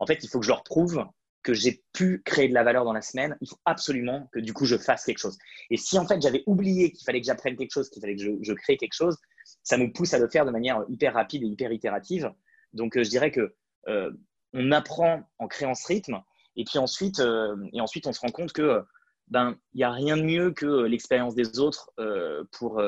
en 0.01 0.07
fait, 0.07 0.25
il 0.25 0.29
faut 0.29 0.41
que 0.41 0.45
je 0.45 0.51
leur 0.51 0.65
prouve 0.65 1.07
que 1.47 1.55
j'ai 1.55 1.85
pu 1.93 2.23
créer 2.25 2.49
de 2.49 2.55
la 2.55 2.65
valeur 2.65 2.85
dans 2.85 2.93
la 2.93 3.03
semaine, 3.03 3.37
il 3.41 3.49
faut 3.49 3.61
absolument 3.65 4.29
que 4.33 4.41
du 4.41 4.53
coup 4.53 4.65
je 4.67 4.77
fasse 4.77 5.05
quelque 5.05 5.21
chose. 5.21 5.39
Et 5.71 5.77
si 5.77 5.97
en 5.97 6.05
fait 6.05 6.21
j'avais 6.21 6.43
oublié 6.47 6.91
qu'il 6.91 7.05
fallait 7.05 7.21
que 7.21 7.27
j'apprenne 7.27 7.57
quelque 7.57 7.71
chose, 7.73 7.89
qu'il 7.89 8.01
fallait 8.01 8.17
que 8.17 8.23
je, 8.43 8.53
crée 8.53 8.77
quelque 8.77 8.95
chose, 8.95 9.17
ça 9.63 9.79
me 9.79 9.93
pousse 9.93 10.15
à 10.15 10.19
le 10.19 10.29
faire 10.29 10.47
de 10.47 10.51
manière 10.51 10.85
hyper 10.89 11.15
rapide 11.15 11.43
et 11.43 11.47
hyper 11.47 11.73
itérative. 11.73 12.33
Donc 12.73 12.97
euh, 12.97 13.05
je 13.05 13.11
dirais 13.11 13.31
que 13.31 13.55
euh, 13.89 14.11
on 14.53 14.73
apprend 14.73 15.23
en 15.39 15.49
créant 15.49 15.75
ce 15.75 15.87
rythme, 15.87 16.21
et 16.57 16.65
puis 16.65 16.79
ensuite, 16.79 17.21
euh, 17.21 17.57
et 17.73 17.81
ensuite 17.81 18.07
on 18.07 18.13
se 18.13 18.21
rend 18.21 18.31
compte 18.31 18.53
que 18.53 18.83
ben 19.29 19.57
il 19.75 19.79
n'y 19.79 19.85
a 19.85 19.91
rien 19.91 20.17
de 20.17 20.23
mieux 20.23 20.53
que 20.53 20.85
l'expérience 20.85 21.35
des 21.35 21.59
autres 21.59 21.91
pour 22.53 22.81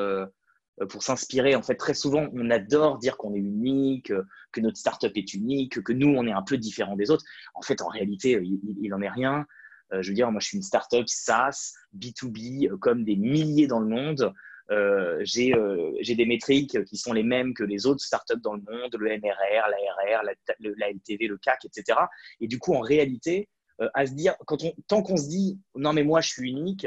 pour 0.90 1.02
s'inspirer. 1.02 1.56
En 1.56 1.62
fait, 1.62 1.74
très 1.74 1.94
souvent, 1.94 2.28
on 2.32 2.50
adore 2.50 2.98
dire 2.98 3.16
qu'on 3.16 3.34
est 3.34 3.40
unique, 3.40 4.12
que 4.52 4.60
notre 4.60 4.76
startup 4.76 5.10
est 5.16 5.34
unique, 5.34 5.82
que 5.82 5.92
nous, 5.92 6.14
on 6.16 6.24
est 6.28 6.32
un 6.32 6.44
peu 6.44 6.56
différent 6.56 6.94
des 6.94 7.10
autres. 7.10 7.24
En 7.54 7.62
fait, 7.62 7.82
en 7.82 7.88
réalité, 7.88 8.40
il 8.40 8.88
n'en 8.90 9.02
est 9.02 9.08
rien. 9.08 9.44
je 9.90 10.08
veux 10.08 10.14
dire, 10.14 10.30
moi, 10.30 10.38
je 10.38 10.46
suis 10.46 10.56
une 10.56 10.62
startup 10.62 11.08
SaaS, 11.08 11.72
B2B, 11.96 12.78
comme 12.78 13.02
des 13.02 13.16
milliers 13.16 13.66
dans 13.66 13.80
le 13.80 13.88
monde. 13.88 14.32
Euh, 14.70 15.18
j'ai 15.22 16.14
des 16.14 16.26
métriques 16.26 16.84
qui 16.84 16.96
sont 16.96 17.12
les 17.12 17.22
mêmes 17.22 17.54
que 17.54 17.64
les 17.64 17.86
autres 17.86 18.02
startups 18.02 18.40
dans 18.42 18.54
le 18.54 18.60
monde, 18.60 18.94
le 18.98 19.08
MRR, 19.18 19.68
l'ARR, 19.70 20.22
la, 20.24 20.32
la, 20.58 20.90
LTV, 20.90 21.26
le 21.26 21.38
CAC, 21.38 21.64
etc. 21.64 21.98
Et 22.40 22.48
du 22.48 22.58
coup, 22.58 22.74
en 22.74 22.80
réalité, 22.80 23.48
à 23.94 24.06
se 24.06 24.12
dire, 24.12 24.34
quand 24.46 24.58
tant 24.88 25.02
qu'on 25.02 25.16
se 25.16 25.28
dit 25.28 25.60
non, 25.74 25.92
mais 25.92 26.02
moi, 26.02 26.20
je 26.20 26.28
suis 26.28 26.50
unique, 26.50 26.86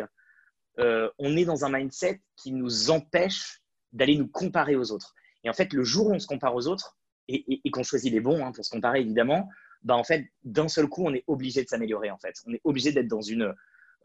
on 0.78 1.38
est 1.38 1.46
dans 1.46 1.66
un 1.66 1.70
mindset 1.70 2.22
qui 2.36 2.52
nous 2.52 2.92
empêche 2.92 3.62
d'aller 3.94 4.18
nous 4.18 4.28
comparer 4.28 4.76
aux 4.76 4.92
autres. 4.92 5.14
Et 5.44 5.50
en 5.50 5.54
fait, 5.54 5.74
le 5.74 5.84
jour 5.84 6.08
où 6.08 6.14
on 6.14 6.20
se 6.20 6.28
compare 6.28 6.56
aux 6.56 6.68
autres 6.68 6.98
et, 7.28 7.60
qu'on 7.72 7.84
choisit 7.84 8.12
les 8.12 8.20
bons 8.20 8.46
hein, 8.46 8.52
pour 8.52 8.66
se 8.66 8.70
comparer, 8.70 9.02
évidemment, 9.02 9.50
bah, 9.84 9.96
en 9.96 10.04
fait, 10.04 10.28
d'un 10.44 10.68
seul 10.68 10.88
coup, 10.88 11.04
on 11.06 11.14
est 11.14 11.24
obligé 11.28 11.64
de 11.64 11.70
s'améliorer. 11.70 12.12
En 12.12 12.18
fait, 12.18 12.36
on 12.46 12.54
est 12.54 12.62
obligé 12.64 12.92
d'être 12.92 13.08
dans 13.08 13.22
une, 13.22 13.54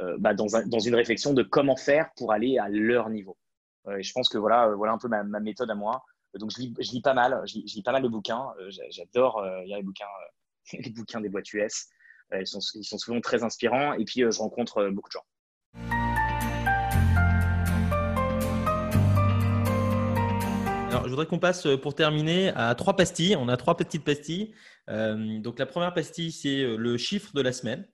euh, 0.01 0.17
bah, 0.19 0.35
dans, 0.35 0.47
dans, 0.67 0.79
une 0.79 0.95
réflexion 0.95 1.35
de 1.35 1.43
comment 1.43 1.77
faire 1.77 2.11
pour 2.17 2.33
aller 2.33 2.59
à 2.59 2.69
leur 2.69 3.11
niveau. 3.11 3.37
Euh, 3.89 3.97
et 3.97 4.03
je 4.03 4.13
pense 4.13 4.29
que 4.29 4.39
voilà, 4.39 4.69
voilà 4.75 4.93
un 4.93 4.99
peu 4.99 5.09
ma, 5.09 5.23
méthode 5.41 5.71
à 5.71 5.75
moi. 5.75 6.05
Donc, 6.35 6.51
je 6.51 6.61
lis, 6.61 6.75
je 6.79 6.91
lis 6.93 7.01
pas 7.01 7.15
mal. 7.15 7.43
Je 7.47 7.55
lis, 7.55 7.83
pas 7.83 7.93
mal 7.93 8.03
de 8.03 8.09
bouquins. 8.09 8.53
Euh, 8.61 8.71
j'adore 8.91 9.43
lire 9.65 9.79
les 9.79 9.83
bouquins, 9.83 10.05
les 10.73 10.91
bouquins 10.91 11.21
des 11.21 11.29
boîtes 11.29 11.53
US. 11.53 11.87
Ils 12.35 12.47
sont, 12.47 12.59
ils 12.75 12.85
sont 12.85 12.99
souvent 12.99 13.21
très 13.21 13.45
inspirants. 13.45 13.95
Et 13.95 14.05
puis, 14.05 14.21
je 14.21 14.39
rencontre 14.39 14.89
beaucoup 14.89 15.09
de 15.09 15.13
gens. 15.13 15.87
je 21.07 21.11
voudrais 21.11 21.27
qu'on 21.27 21.39
passe 21.39 21.67
euh, 21.67 21.77
pour 21.77 21.95
terminer 21.95 22.49
à 22.51 22.75
trois 22.75 22.97
pastilles. 22.97 23.37
On 23.37 23.49
a 23.49 23.57
trois 23.57 23.77
petites 23.77 24.05
pastilles. 24.05 24.53
Euh, 24.89 25.39
donc, 25.41 25.59
la 25.59 25.67
première 25.67 25.95
pastille, 25.95 26.33
c'est 26.33 26.63
euh, 26.63 26.77
le 26.77 26.97
chiffre 26.97 27.33
de 27.35 27.41
la 27.41 27.53
semaine. 27.53 27.87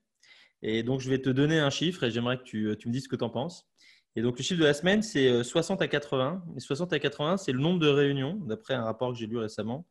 Et 0.63 0.83
donc, 0.83 1.01
je 1.01 1.11
vais 1.11 1.21
te 1.21 1.31
donner 1.31 1.59
un 1.59 1.71
chiffre 1.71 2.05
et 2.05 2.11
j'aimerais 2.11 2.39
que 2.39 2.45
tu, 2.45 2.67
me 2.87 2.93
dises 2.93 3.05
ce 3.05 3.09
que 3.09 3.17
tu 3.17 3.25
en 3.25 3.31
penses. 3.31 3.69
Et 4.15 4.23
donc, 4.23 4.39
le 4.39 4.45
chiffre 4.45 4.61
de 4.61 4.67
la 4.67 4.75
semaine, 4.75 5.03
c'est 5.03 5.43
60 5.43 5.81
à 5.83 5.89
80. 5.89 6.45
Et 6.57 6.61
60 6.61 6.93
à 6.93 6.99
80, 6.99 7.39
c'est 7.39 7.53
le 7.53 7.61
nombre 7.61 7.81
de 7.81 7.89
réunions, 7.89 8.35
d'après 8.35 8.75
un 8.75 8.85
rapport 8.85 9.13
que 9.13 9.19
j'ai 9.19 9.27
lu 9.27 9.39
récemment, 9.39 9.87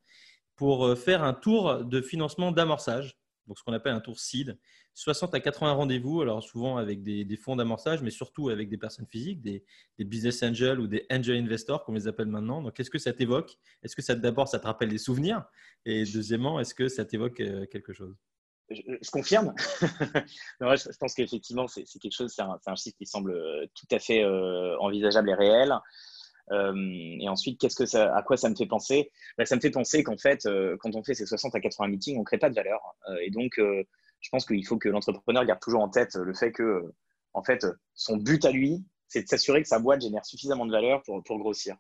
pour 0.56 0.98
faire 0.98 1.24
un 1.24 1.34
tour 1.34 1.84
de 1.84 2.02
financement 2.02 2.52
d'amorçage. 2.52 3.18
Donc 3.48 3.58
ce 3.58 3.64
qu'on 3.64 3.74
appelle 3.74 3.94
un 3.94 4.00
tour 4.00 4.20
seed, 4.20 4.58
60 4.94 5.34
à 5.34 5.40
80 5.40 5.74
rendez-vous, 5.74 6.22
alors 6.22 6.44
souvent 6.44 6.78
avec 6.78 7.02
des, 7.02 7.38
fonds 7.38 7.56
d'amorçage, 7.56 8.02
mais 8.02 8.12
surtout 8.12 8.50
avec 8.50 8.70
des 8.70 8.78
personnes 8.78 9.08
physiques, 9.08 9.42
des, 9.42 9.64
business 10.00 10.44
angels 10.44 10.80
ou 10.80 10.88
des 10.88 11.06
angel 11.12 11.44
investors, 11.44 11.84
comme 11.84 11.96
on 11.96 11.98
les 11.98 12.08
appelle 12.08 12.28
maintenant. 12.28 12.62
Donc, 12.62 12.74
qu'est-ce 12.76 12.90
que 12.90 13.00
ça 13.00 13.14
t'évoque? 13.14 13.58
Est-ce 13.84 13.96
que 13.96 14.02
ça 14.02 14.16
d'abord, 14.16 14.48
ça 14.48 14.60
te 14.60 14.68
rappelle 14.68 14.90
des 14.90 14.98
souvenirs? 14.98 15.44
Et 15.86 16.04
deuxièmement, 16.06 16.60
est-ce 16.60 16.76
que 16.76 16.88
ça 16.88 17.06
t'évoque 17.06 17.40
euh, 17.40 17.66
quelque 17.66 17.94
chose? 17.94 18.16
Je, 18.74 19.12
confirme. 19.12 19.54
je, 20.60 20.98
pense 20.98 21.14
qu'effectivement, 21.14 21.68
c'est 21.68 21.84
quelque 22.00 22.14
chose, 22.14 22.34
c'est 22.34 22.42
un, 22.42 22.76
chiffre 22.76 22.98
qui 22.98 23.06
semble 23.06 23.32
euh, 23.32 23.66
tout 23.76 23.88
à 23.92 24.00
fait 24.00 24.24
euh, 24.24 24.78
envisageable 24.80 25.30
et 25.30 25.34
réel. 25.34 25.74
Euh, 26.52 26.74
et 27.20 27.30
ensuite, 27.30 27.60
qu'est-ce 27.60 27.76
que 27.76 27.86
ça, 27.86 28.16
à 28.16 28.24
quoi 28.24 28.38
ça 28.38 28.50
me 28.50 28.56
fait 28.56 28.66
penser? 28.66 29.12
Bah, 29.38 29.46
Ça 29.46 29.56
me 29.56 29.62
fait 29.62 29.72
penser 29.72 30.04
qu'en 30.04 30.18
fait, 30.18 30.48
quand 30.80 30.96
on 30.96 31.04
fait 31.04 31.14
ces 31.14 31.26
60 31.26 31.56
à 31.56 31.60
80 31.60 31.88
meetings, 31.88 32.18
on 32.18 32.22
ne 32.22 32.26
crée 32.26 32.40
pas 32.40 32.50
de 32.50 32.56
valeur. 32.56 32.82
Et 33.22 33.32
donc, 33.32 33.54
je 33.58 34.30
pense 34.30 34.46
qu'il 34.46 34.66
faut 34.66 34.78
que 34.78 34.90
l'entrepreneur 34.90 35.46
garde 35.46 35.60
toujours 35.62 35.82
en 35.82 35.90
tête 35.90 36.16
le 36.16 36.34
fait 36.34 36.52
que, 36.52 36.84
en 37.34 37.44
fait, 37.44 37.66
son 37.94 38.18
but 38.18 38.44
à 38.46 38.52
lui, 38.52 38.84
c'est 39.08 39.24
de 39.24 39.28
s'assurer 39.28 39.62
que 39.62 39.68
sa 39.68 39.80
boîte 39.80 40.02
génère 40.02 40.26
suffisamment 40.26 40.66
de 40.66 40.72
valeur 40.72 41.02
pour, 41.04 41.24
pour 41.24 41.38
grossir. 41.40 41.76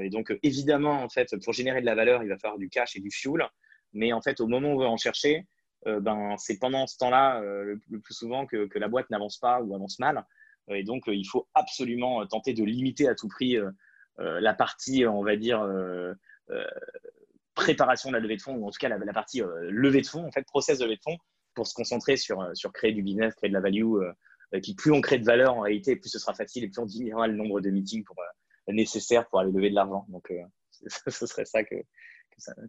Et 0.00 0.10
donc, 0.10 0.36
évidemment, 0.42 1.02
en 1.02 1.08
fait, 1.08 1.36
pour 1.44 1.52
générer 1.52 1.80
de 1.80 1.86
la 1.86 1.94
valeur, 1.94 2.22
il 2.22 2.28
va 2.28 2.38
falloir 2.38 2.58
du 2.58 2.68
cash 2.68 2.96
et 2.96 3.00
du 3.00 3.10
fuel. 3.10 3.46
Mais 3.92 4.12
en 4.12 4.20
fait, 4.20 4.40
au 4.40 4.46
moment 4.46 4.72
où 4.72 4.76
on 4.76 4.84
va 4.84 4.86
en 4.86 4.96
chercher, 4.96 5.46
ben, 5.84 6.34
c'est 6.38 6.58
pendant 6.58 6.86
ce 6.86 6.96
temps-là, 6.98 7.40
le, 7.40 8.00
plus 8.00 8.14
souvent, 8.14 8.46
que, 8.46 8.66
que 8.66 8.78
la 8.78 8.88
boîte 8.88 9.10
n'avance 9.10 9.38
pas 9.38 9.60
ou 9.60 9.74
avance 9.74 9.98
mal. 9.98 10.24
Et 10.68 10.82
donc, 10.82 11.04
il 11.06 11.26
faut 11.26 11.46
absolument 11.54 12.26
tenter 12.26 12.54
de 12.54 12.64
limiter 12.64 13.08
à 13.08 13.14
tout 13.14 13.28
prix 13.28 13.56
euh, 14.20 14.40
la 14.40 14.54
partie, 14.54 15.06
on 15.06 15.22
va 15.22 15.36
dire, 15.36 15.60
euh, 15.60 16.14
euh, 16.50 16.64
préparation 17.54 18.10
de 18.10 18.14
la 18.14 18.20
levée 18.20 18.36
de 18.36 18.42
fonds, 18.42 18.54
ou 18.54 18.66
en 18.66 18.70
tout 18.70 18.78
cas 18.78 18.88
la, 18.88 19.12
partie 19.12 19.42
levée 19.62 20.00
de 20.00 20.06
fonds, 20.06 20.26
en 20.26 20.30
fait, 20.30 20.44
process 20.44 20.78
de 20.78 20.84
levée 20.84 20.96
de 20.96 21.02
fonds, 21.02 21.18
pour 21.54 21.66
se 21.66 21.74
concentrer 21.74 22.16
sur, 22.16 22.50
sur 22.54 22.72
créer 22.72 22.92
du 22.92 23.02
business, 23.02 23.34
créer 23.34 23.48
de 23.48 23.54
la 23.54 23.60
value. 23.60 23.96
et 24.52 24.60
puis 24.60 24.74
plus 24.74 24.92
on 24.92 25.00
crée 25.00 25.18
de 25.18 25.24
valeur 25.24 25.54
en 25.54 25.60
réalité, 25.60 25.96
plus 25.96 26.10
ce 26.10 26.18
sera 26.18 26.34
facile 26.34 26.64
et 26.64 26.68
plus 26.68 26.80
on 26.80 26.86
diminuera 26.86 27.26
le 27.26 27.34
nombre 27.34 27.60
de 27.60 27.70
meetings 27.70 28.04
pour, 28.04 28.16
nécessaires 28.68 29.26
pour 29.28 29.40
aller 29.40 29.52
lever 29.52 29.70
de 29.70 29.74
l'argent. 29.74 30.06
Donc, 30.08 30.32
ce 30.86 31.26
serait 31.26 31.46
ça 31.46 31.64
que, 31.64 31.76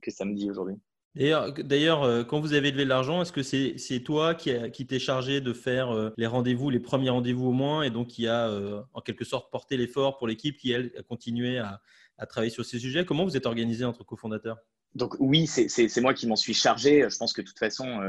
que 0.02 0.12
ça 0.12 0.26
me 0.26 0.34
dit 0.34 0.50
aujourd'hui. 0.50 0.78
D'ailleurs, 1.18 2.04
euh, 2.04 2.24
quand 2.24 2.40
vous 2.40 2.54
avez 2.54 2.72
levé 2.72 2.84
de 2.84 2.90
l'argent, 2.90 3.22
est-ce 3.22 3.32
que 3.32 3.42
c'est 3.42 4.00
toi 4.02 4.36
qui, 4.36 4.86
t'es 4.86 5.00
chargé 5.00 5.42
de 5.42 5.52
faire 5.52 5.90
euh, 5.90 6.14
les 6.18 6.28
rendez-vous, 6.28 6.70
les 6.70 6.80
premiers 6.80 7.10
rendez-vous 7.10 7.48
au 7.48 7.52
moins, 7.52 7.84
et 7.84 7.90
donc 7.90 8.08
qui 8.08 8.28
a 8.28 8.50
euh, 8.50 8.82
en 8.94 9.02
quelque 9.02 9.26
sorte 9.26 9.52
porté 9.52 9.78
l'effort 9.78 10.18
pour 10.18 10.28
l'équipe 10.28 10.58
qui, 10.58 10.72
elle, 10.72 10.92
a 10.98 11.04
continué 11.04 11.58
à, 11.58 11.82
travailler 12.30 12.52
sur 12.52 12.66
ces 12.66 12.80
sujets? 12.80 13.06
Comment 13.06 13.26
vous 13.26 13.38
êtes 13.38 13.46
organisé 13.46 13.86
entre 13.86 14.04
cofondateurs? 14.04 14.58
Donc 14.96 15.16
oui, 15.20 15.46
c'est 15.48 16.02
moi 16.02 16.14
qui 16.14 16.28
m'en 16.28 16.36
suis 16.36 16.56
chargé. 16.56 17.08
Je 17.10 17.18
pense 17.18 17.34
que 17.34 17.42
de 17.42 17.48
toute 17.48 17.60
façon, 17.60 18.02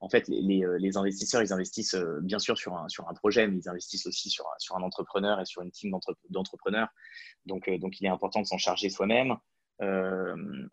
en 0.00 0.08
fait, 0.08 0.26
les, 0.26 0.96
investisseurs, 0.96 1.42
ils 1.42 1.52
investissent 1.52 1.96
bien 2.22 2.40
sûr 2.40 2.58
sur 2.58 2.74
un, 2.74 3.14
projet, 3.14 3.46
mais 3.46 3.58
ils 3.58 3.68
investissent 3.68 4.06
aussi 4.06 4.30
sur, 4.30 4.46
un 4.74 4.82
entrepreneur 4.82 5.40
et 5.40 5.44
sur 5.44 5.62
une 5.62 5.70
team 5.70 5.92
d'entrepreneurs. 6.30 6.88
Donc, 7.44 7.68
il 7.68 8.06
est 8.06 8.08
important 8.08 8.40
de 8.40 8.46
s'en 8.46 8.58
charger 8.58 8.90
soi-même. 8.90 9.36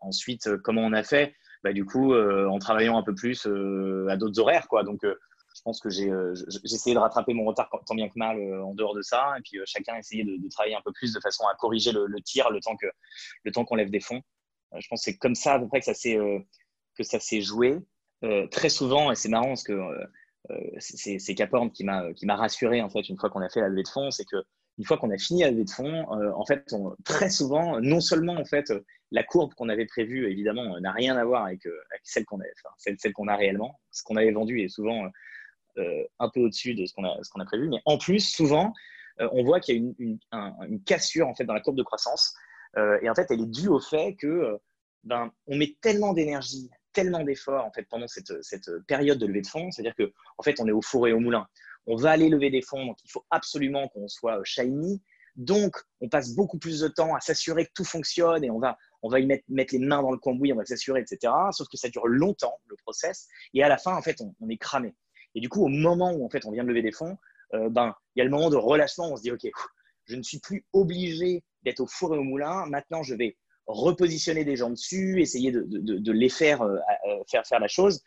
ensuite, 0.00 0.56
comment 0.56 0.82
on 0.82 0.92
a 0.92 1.04
fait? 1.04 1.34
Bah, 1.64 1.72
du 1.72 1.86
coup, 1.86 2.12
euh, 2.12 2.46
en 2.46 2.58
travaillant 2.58 2.98
un 2.98 3.02
peu 3.02 3.14
plus 3.14 3.46
euh, 3.46 4.06
à 4.10 4.18
d'autres 4.18 4.38
horaires. 4.38 4.68
Quoi. 4.68 4.84
Donc, 4.84 5.02
euh, 5.02 5.18
je 5.56 5.62
pense 5.62 5.80
que 5.80 5.88
j'ai 5.88 6.10
essayé 6.62 6.94
de 6.94 7.00
rattraper 7.00 7.32
mon 7.32 7.44
retard 7.46 7.70
tant 7.86 7.94
bien 7.94 8.08
que 8.08 8.18
mal 8.18 8.36
en 8.62 8.74
dehors 8.74 8.94
de 8.94 9.00
ça. 9.00 9.34
Et 9.38 9.40
puis, 9.40 9.58
chacun 9.64 9.94
a 9.94 9.98
essayé 9.98 10.22
de, 10.24 10.48
travailler 10.50 10.74
un 10.74 10.82
peu 10.84 10.92
plus 10.92 11.14
de 11.14 11.20
façon 11.20 11.44
à 11.46 11.54
corriger 11.54 11.92
le, 11.92 12.06
tir 12.22 12.50
le 12.50 12.60
temps 12.60 12.76
le 13.44 13.52
temps 13.52 13.64
qu'on 13.64 13.76
lève 13.76 13.90
des 13.90 14.00
fonds. 14.00 14.20
je 14.76 14.86
pense 14.88 15.00
que 15.00 15.12
c'est 15.12 15.16
comme 15.16 15.36
ça 15.36 15.54
à 15.54 15.58
peu 15.60 15.68
près 15.68 15.80
que 15.80 15.86
ça 15.86 15.94
s'est 17.20 17.40
joué. 17.40 17.78
très 18.50 18.68
souvent, 18.68 19.12
et 19.12 19.14
c'est 19.14 19.28
marrant 19.28 19.48
parce 19.48 19.62
que 19.62 19.78
c'est 20.80 21.34
Caporn 21.36 21.70
qui 21.70 21.84
m'a 21.84 22.12
qui 22.14 22.26
m'a 22.26 22.34
rassuré 22.34 22.82
en 22.82 22.90
fait 22.90 23.08
une 23.08 23.16
fois 23.16 23.30
qu'on 23.30 23.40
a 23.40 23.48
fait 23.48 23.60
la 23.60 23.68
levée 23.68 23.84
de 23.84 23.88
fonds, 23.88 24.10
c'est 24.10 24.24
que 24.24 24.42
une 24.78 24.84
fois 24.84 24.98
qu'on 24.98 25.10
a 25.10 25.18
fini 25.18 25.42
la 25.42 25.50
levée 25.50 25.64
de 25.64 25.70
fonds, 25.70 26.06
en 26.10 26.44
fait, 26.44 26.74
très 27.04 27.30
souvent, 27.30 27.80
non 27.80 28.00
seulement 28.00 28.34
en 28.34 28.44
fait 28.44 28.72
la 29.14 29.22
courbe 29.22 29.54
qu'on 29.54 29.68
avait 29.68 29.86
prévue, 29.86 30.28
évidemment, 30.30 30.78
n'a 30.80 30.90
rien 30.90 31.16
à 31.16 31.24
voir 31.24 31.44
avec, 31.44 31.64
euh, 31.66 31.80
celle 32.02 32.24
qu'on 32.24 32.40
celle, 32.78 33.12
qu'on 33.12 33.28
a 33.28 33.36
réellement. 33.36 33.80
Ce 33.92 34.02
qu'on 34.02 34.16
avait 34.16 34.32
vendu 34.32 34.60
est 34.60 34.68
souvent 34.68 35.08
euh, 35.78 36.04
un 36.18 36.28
peu 36.28 36.40
au-dessus 36.40 36.74
de 36.74 36.84
ce 36.84 36.92
qu'on 36.94 37.04
a, 37.04 37.10
a 37.10 37.44
prévu. 37.44 37.68
Mais 37.68 37.80
en 37.84 37.96
plus, 37.96 38.20
souvent, 38.20 38.72
euh, 39.20 39.28
on 39.30 39.44
voit 39.44 39.60
qu'il 39.60 39.76
y 39.76 39.78
a 39.78 39.80
une, 39.80 40.18
une, 40.68 40.82
cassure 40.82 41.28
en 41.28 41.34
fait 41.34 41.44
dans 41.44 41.54
la 41.54 41.60
courbe 41.60 41.76
de 41.76 41.84
croissance. 41.84 42.34
et 42.76 43.08
en 43.08 43.14
fait, 43.14 43.30
elle 43.30 43.40
est 43.40 43.50
due 43.50 43.68
au 43.68 43.78
fait 43.78 44.16
que 44.16 44.58
ben, 45.04 45.30
on 45.46 45.56
met 45.56 45.76
tellement 45.80 46.12
d'énergie, 46.12 46.68
tellement 46.92 47.22
d'efforts 47.22 47.64
en 47.64 47.70
fait 47.70 47.84
pendant 47.88 48.08
cette, 48.08 48.42
cette, 48.42 48.68
période 48.88 49.18
de 49.18 49.26
levée 49.26 49.42
de 49.42 49.46
fonds. 49.46 49.70
C'est-à-dire 49.70 49.94
que 49.94 50.12
en 50.38 50.42
fait, 50.42 50.58
on 50.58 50.66
est 50.66 50.72
au 50.72 50.82
four 50.82 51.06
et 51.06 51.12
au 51.12 51.20
moulin. 51.20 51.46
On 51.86 51.96
va 51.96 52.10
aller 52.10 52.28
lever 52.28 52.50
des 52.50 52.62
fonds, 52.62 52.84
donc 52.86 52.96
il 53.04 53.10
faut 53.10 53.24
absolument 53.30 53.88
qu'on 53.88 54.08
soit 54.08 54.40
shiny. 54.44 55.02
Donc, 55.36 55.76
on 56.00 56.08
passe 56.08 56.34
beaucoup 56.34 56.58
plus 56.58 56.80
de 56.80 56.88
temps 56.88 57.14
à 57.14 57.20
s'assurer 57.20 57.66
que 57.66 57.72
tout 57.74 57.84
fonctionne 57.84 58.44
et 58.44 58.50
on 58.50 58.60
va, 58.60 58.78
on 59.02 59.08
va 59.08 59.18
y 59.18 59.26
mettre, 59.26 59.44
mettre, 59.48 59.74
les 59.74 59.80
mains 59.80 60.00
dans 60.00 60.12
le 60.12 60.18
cambouis, 60.18 60.52
on 60.52 60.56
va 60.56 60.64
s'assurer, 60.64 61.00
etc. 61.00 61.32
Sauf 61.50 61.66
que 61.68 61.76
ça 61.76 61.88
dure 61.88 62.06
longtemps, 62.06 62.60
le 62.66 62.76
process. 62.76 63.26
Et 63.52 63.62
à 63.62 63.68
la 63.68 63.76
fin, 63.76 63.96
en 63.96 64.02
fait, 64.02 64.20
on, 64.20 64.48
est 64.48 64.56
cramé. 64.56 64.94
Et 65.34 65.40
du 65.40 65.48
coup, 65.48 65.64
au 65.64 65.68
moment 65.68 66.12
où 66.12 66.24
en 66.24 66.30
fait, 66.30 66.46
on 66.46 66.52
vient 66.52 66.62
de 66.62 66.68
lever 66.68 66.82
des 66.82 66.92
fonds, 66.92 67.16
euh, 67.54 67.68
ben, 67.68 67.94
il 68.14 68.20
y 68.20 68.22
a 68.22 68.24
le 68.24 68.30
moment 68.30 68.50
de 68.50 68.56
relâchement 68.56 69.12
on 69.12 69.16
se 69.16 69.22
dit, 69.22 69.32
OK, 69.32 69.46
je 70.04 70.16
ne 70.16 70.22
suis 70.22 70.38
plus 70.38 70.64
obligé 70.72 71.42
d'être 71.64 71.80
au 71.80 71.86
four 71.86 72.14
et 72.14 72.18
au 72.18 72.22
moulin. 72.22 72.66
Maintenant, 72.66 73.02
je 73.02 73.14
vais 73.14 73.36
repositionner 73.66 74.44
des 74.44 74.56
gens 74.56 74.70
dessus, 74.70 75.20
essayer 75.20 75.50
de, 75.50 76.12
les 76.12 76.28
faire, 76.28 76.62
euh, 76.62 76.76
euh, 77.08 77.22
faire 77.28 77.44
faire 77.46 77.60
la 77.60 77.68
chose. 77.68 78.02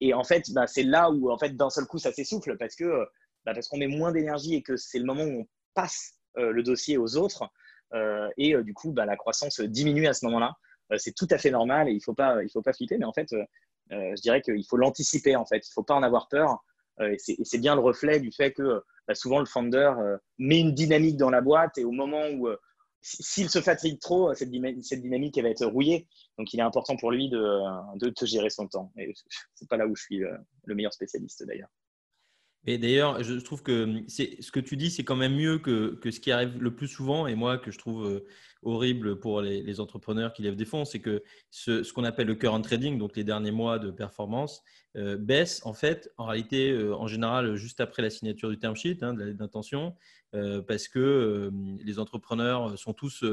Et 0.00 0.14
en 0.14 0.24
fait, 0.24 0.50
ben, 0.52 0.66
c'est 0.66 0.82
là 0.82 1.10
où, 1.10 1.30
en 1.30 1.38
fait, 1.38 1.56
d'un 1.56 1.68
seul 1.68 1.84
coup, 1.84 1.98
ça 1.98 2.12
s'essouffle 2.12 2.56
parce 2.56 2.74
que 2.74 3.06
ben, 3.44 3.54
parce 3.54 3.68
qu'on 3.68 3.78
met 3.78 3.86
moins 3.86 4.12
d'énergie 4.12 4.54
et 4.54 4.62
que 4.62 4.76
c'est 4.76 4.98
le 4.98 5.04
moment 5.04 5.24
où 5.24 5.40
on 5.40 5.46
passe 5.74 6.14
euh, 6.38 6.52
le 6.52 6.62
dossier 6.62 6.96
aux 6.96 7.16
autres. 7.16 7.48
Euh, 7.92 8.28
et 8.36 8.54
euh, 8.54 8.62
du 8.62 8.74
coup, 8.74 8.92
bah, 8.92 9.06
la 9.06 9.16
croissance 9.16 9.60
diminue 9.60 10.06
à 10.06 10.14
ce 10.14 10.24
moment-là. 10.26 10.54
c'est 10.96 11.14
tout 11.14 11.28
à 11.30 11.38
fait 11.38 11.50
normal 11.50 11.88
et 11.88 11.92
il 11.92 11.96
ne 11.96 12.00
faut, 12.00 12.14
pas, 12.14 12.72
flipper. 12.72 12.98
Mais 12.98 13.04
en 13.04 13.12
fait, 13.12 13.28
je 13.90 14.20
dirais 14.20 14.42
qu'il 14.42 14.64
faut 14.66 14.76
l'anticiper. 14.76 15.36
En 15.36 15.46
fait. 15.46 15.58
Il 15.58 15.70
ne 15.70 15.74
faut 15.74 15.82
pas 15.82 15.94
en 15.94 16.02
avoir 16.02 16.28
peur. 16.28 16.64
et 17.00 17.16
c'est 17.18 17.58
bien 17.58 17.74
le 17.74 17.80
reflet 17.80 18.20
du 18.20 18.30
fait 18.30 18.52
que 18.52 18.82
bah, 19.08 19.14
souvent 19.14 19.40
le 19.40 19.46
founder 19.46 19.92
met 20.38 20.60
une 20.60 20.74
dynamique 20.74 21.16
dans 21.16 21.30
la 21.30 21.40
boîte 21.40 21.78
et 21.78 21.84
au 21.84 21.92
moment 21.92 22.28
où 22.30 22.48
s'il 23.02 23.48
se 23.48 23.60
fatigue 23.62 23.98
trop, 23.98 24.34
cette, 24.34 24.50
dynamique, 24.50 25.40
va 25.40 25.48
être 25.48 25.64
rouillée. 25.64 26.06
Donc, 26.36 26.52
il 26.52 26.60
est 26.60 26.62
important 26.62 26.96
pour 26.96 27.10
lui 27.10 27.30
de, 27.30 27.60
de, 27.96 28.26
gérer 28.26 28.50
son 28.50 28.68
temps. 28.68 28.92
Et 28.98 29.14
c'est 29.54 29.68
pas 29.68 29.78
là 29.78 29.86
où 29.86 29.96
je 29.96 30.02
suis 30.02 30.18
le 30.18 30.74
meilleur 30.74 30.92
spécialiste 30.92 31.44
d'ailleurs. 31.46 31.70
Et 32.66 32.78
d'ailleurs, 32.78 33.22
je 33.22 33.34
trouve 33.34 33.62
que 33.62 34.02
ce 34.08 34.50
que 34.52 34.60
tu 34.60 34.76
dis, 34.76 34.90
c'est 34.90 35.04
quand 35.04 35.16
même 35.16 35.34
mieux 35.34 35.58
que, 35.58 35.98
ce 36.04 36.20
qui 36.20 36.30
arrive 36.30 36.62
le 36.62 36.74
plus 36.74 36.88
souvent, 36.88 37.26
et 37.26 37.34
moi 37.34 37.58
que 37.58 37.70
je 37.70 37.78
trouve 37.78 38.22
horrible 38.62 39.18
pour 39.18 39.40
les, 39.40 39.80
entrepreneurs 39.80 40.32
qui 40.32 40.42
lèvent 40.42 40.56
des 40.56 40.64
fonds, 40.64 40.84
c'est 40.84 41.00
que 41.00 41.22
ce, 41.50 41.90
qu'on 41.92 42.04
appelle 42.04 42.26
le 42.26 42.34
current 42.34 42.60
trading, 42.60 42.98
donc 42.98 43.16
les 43.16 43.24
derniers 43.24 43.50
mois 43.50 43.78
de 43.78 43.90
performance, 43.90 44.62
euh, 44.96 45.16
baisse 45.16 45.64
en 45.64 45.72
fait, 45.72 46.12
en 46.18 46.26
réalité, 46.26 46.70
euh, 46.72 46.94
en 46.94 47.06
général, 47.06 47.54
juste 47.54 47.80
après 47.80 48.02
la 48.02 48.10
signature 48.10 48.50
du 48.50 48.58
term 48.58 48.74
sheet, 48.74 48.98
hein, 49.02 49.14
d'intention, 49.14 49.94
euh, 50.34 50.62
parce 50.62 50.86
que 50.86 51.50
les 51.82 51.98
entrepreneurs 51.98 52.78
sont 52.78 52.92
tous 52.92 53.24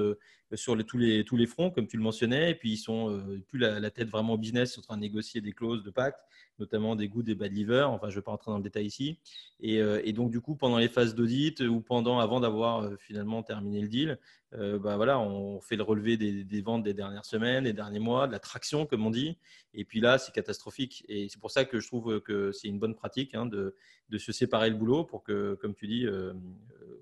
sur 0.55 0.85
tous, 0.85 0.97
les, 0.97 1.45
fronts, 1.45 1.69
comme 1.71 1.87
tu 1.87 1.97
le 1.97 2.03
mentionnais, 2.03 2.51
et 2.51 2.55
puis 2.55 2.71
ils 2.71 2.77
sont 2.77 3.21
plus 3.47 3.59
la, 3.59 3.91
tête 3.91 4.09
vraiment 4.09 4.33
au 4.33 4.37
business, 4.37 4.71
ils 4.71 4.73
sont 4.75 4.81
en 4.81 4.83
train 4.83 4.95
de 4.95 5.01
négocier 5.01 5.41
des 5.41 5.51
clauses 5.51 5.83
de 5.83 5.89
pacte, 5.89 6.19
notamment 6.57 6.95
des 6.95 7.07
goûts, 7.07 7.21
des 7.21 7.35
bad 7.35 7.51
liver. 7.51 7.83
Enfin, 7.83 8.09
je 8.09 8.15
ne 8.15 8.19
vais 8.19 8.23
pas 8.23 8.31
rentrer 8.31 8.51
dans 8.51 8.57
le 8.57 8.63
détail 8.63 8.85
ici. 8.85 9.19
Et, 9.59 10.13
donc, 10.13 10.31
du 10.31 10.39
coup, 10.39 10.55
pendant 10.55 10.77
les 10.77 10.87
phases 10.87 11.15
d'audit 11.15 11.59
ou 11.61 11.81
pendant, 11.81 12.19
avant 12.19 12.39
d'avoir 12.39 12.89
finalement 12.97 13.43
terminé 13.43 13.81
le 13.81 13.89
deal, 13.89 14.19
bah, 14.53 14.95
voilà, 14.95 15.19
on 15.19 15.59
fait 15.59 15.75
le 15.75 15.83
relevé 15.83 16.15
des, 16.17 16.61
ventes 16.61 16.83
des 16.83 16.93
dernières 16.93 17.25
semaines, 17.25 17.65
des 17.65 17.73
derniers 17.73 17.99
mois, 17.99 18.27
de 18.27 18.31
la 18.31 18.39
traction, 18.39 18.85
comme 18.85 19.05
on 19.05 19.11
dit. 19.11 19.37
Et 19.73 19.83
puis 19.83 19.99
là, 19.99 20.17
c'est 20.17 20.31
catastrophique. 20.31 21.03
Et 21.09 21.27
c'est 21.29 21.39
pour 21.39 21.51
ça 21.51 21.65
que 21.65 21.79
je 21.79 21.87
trouve 21.87 22.21
que 22.21 22.51
c'est 22.53 22.69
une 22.69 22.79
bonne 22.79 22.95
pratique 22.95 23.35
hein, 23.35 23.45
de, 23.45 23.75
se 24.17 24.31
séparer 24.31 24.69
le 24.69 24.77
boulot 24.77 25.03
pour 25.03 25.23
que, 25.23 25.55
comme 25.55 25.75
tu 25.75 25.87
dis, 25.87 26.05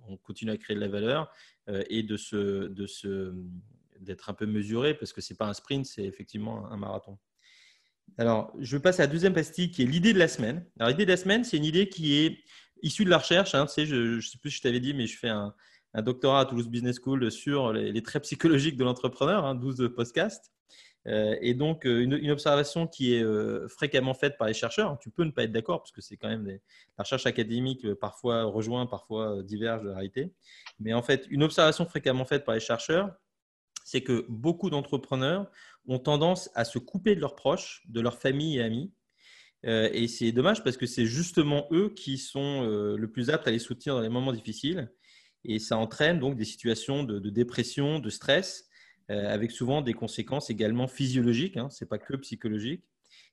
on 0.07 0.17
continue 0.17 0.51
à 0.51 0.57
créer 0.57 0.75
de 0.75 0.81
la 0.81 0.87
valeur 0.87 1.31
euh, 1.69 1.83
et 1.89 2.03
de 2.03 2.17
se, 2.17 3.33
d'être 3.99 4.29
un 4.29 4.33
peu 4.33 4.45
mesuré 4.45 4.93
parce 4.93 5.13
que 5.13 5.21
ce 5.21 5.33
n'est 5.33 5.37
pas 5.37 5.47
un 5.47 5.53
sprint, 5.53 5.85
c'est 5.85 6.03
effectivement 6.03 6.71
un 6.71 6.77
marathon. 6.77 7.17
Alors, 8.17 8.53
je 8.59 8.77
passe 8.77 8.99
à 8.99 9.03
la 9.03 9.07
deuxième 9.07 9.33
pastille 9.33 9.71
qui 9.71 9.81
est 9.81 9.85
l'idée 9.85 10.13
de 10.13 10.19
la 10.19 10.27
semaine. 10.27 10.65
Alors, 10.79 10.89
l'idée 10.89 11.05
de 11.05 11.11
la 11.11 11.17
semaine, 11.17 11.43
c'est 11.43 11.57
une 11.57 11.65
idée 11.65 11.89
qui 11.89 12.15
est 12.15 12.37
issue 12.81 13.03
de 13.03 13.09
la 13.09 13.17
recherche. 13.17 13.55
Hein. 13.55 13.67
sais, 13.67 13.85
je 13.85 14.15
ne 14.15 14.21
sais 14.21 14.37
plus 14.37 14.51
si 14.51 14.57
je 14.57 14.61
t'avais 14.61 14.79
dit, 14.79 14.93
mais 14.93 15.07
je 15.07 15.17
fais 15.17 15.29
un, 15.29 15.53
un, 15.93 16.01
doctorat 16.01 16.41
à 16.41 16.45
Toulouse 16.45 16.69
Business 16.69 16.97
School 17.03 17.31
sur 17.31 17.73
les, 17.73 18.03
traits 18.03 18.23
psychologiques 18.23 18.77
de 18.77 18.83
l'entrepreneur, 18.83 19.45
hein, 19.45 19.55
12 19.55 19.91
podcasts. 19.95 20.51
Euh, 21.07 21.35
et 21.41 21.53
donc, 21.53 21.85
euh, 21.85 21.99
une, 22.01 22.31
observation 22.31 22.87
qui 22.87 23.13
est 23.13 23.23
euh, 23.23 23.67
fréquemment 23.67 24.13
faite 24.13 24.37
par 24.37 24.47
les 24.47 24.53
chercheurs, 24.53 24.97
tu 24.99 25.11
peux 25.11 25.23
ne 25.23 25.31
pas 25.31 25.43
être 25.43 25.51
d'accord, 25.51 25.81
parce 25.81 25.91
que 25.91 26.01
c'est 26.01 26.17
quand 26.17 26.29
même 26.29 26.43
des, 26.43 26.61
la 26.97 27.03
recherche 27.03 27.25
académique 27.25 27.93
parfois 27.95 28.43
rejoint, 28.43 28.85
parfois 28.87 29.43
diverge 29.43 29.83
de 29.83 29.89
la 29.89 29.95
réalité. 29.95 30.33
Mais 30.79 30.93
en 30.93 31.03
fait, 31.03 31.27
une 31.29 31.43
observation 31.43 31.85
fréquemment 31.85 32.25
faite 32.25 32.43
par 32.43 32.55
les 32.55 32.61
chercheurs, 32.61 33.11
c'est 33.83 34.01
que 34.01 34.25
beaucoup 34.29 34.71
d'entrepreneurs 34.71 35.49
ont 35.87 35.99
tendance 35.99 36.49
à 36.55 36.65
se 36.65 36.79
couper 36.79 37.15
de 37.15 37.21
leurs 37.21 37.35
proches, 37.35 37.83
de 37.87 38.01
leur 38.01 38.17
famille 38.17 38.57
et 38.57 38.63
amis. 38.63 38.91
et 39.63 40.07
c'est 40.07 40.31
dommage 40.31 40.63
parce 40.63 40.77
que 40.77 40.87
c'est 40.87 41.05
justement 41.05 41.67
eux 41.71 41.93
qui 41.95 42.17
sont 42.17 42.63
le 42.63 43.11
plus 43.11 43.29
aptes 43.29 43.47
à 43.47 43.51
les 43.51 43.59
soutenir 43.59 43.95
dans 43.95 44.01
les 44.01 44.09
moments 44.09 44.33
difficiles. 44.33 44.91
Et 45.43 45.59
ça 45.59 45.77
entraîne 45.77 46.19
donc 46.19 46.35
des 46.35 46.45
situations 46.45 47.03
de 47.03 47.29
dépression, 47.29 47.99
de 47.99 48.09
stress, 48.09 48.67
avec 49.09 49.51
souvent 49.51 49.81
des 49.81 49.93
conséquences 49.93 50.49
également 50.49 50.87
physiologiques, 50.87 51.57
hein, 51.57 51.69
ce 51.69 51.83
n'est 51.83 51.87
pas 51.87 51.99
que 51.99 52.15
psychologique. 52.15 52.83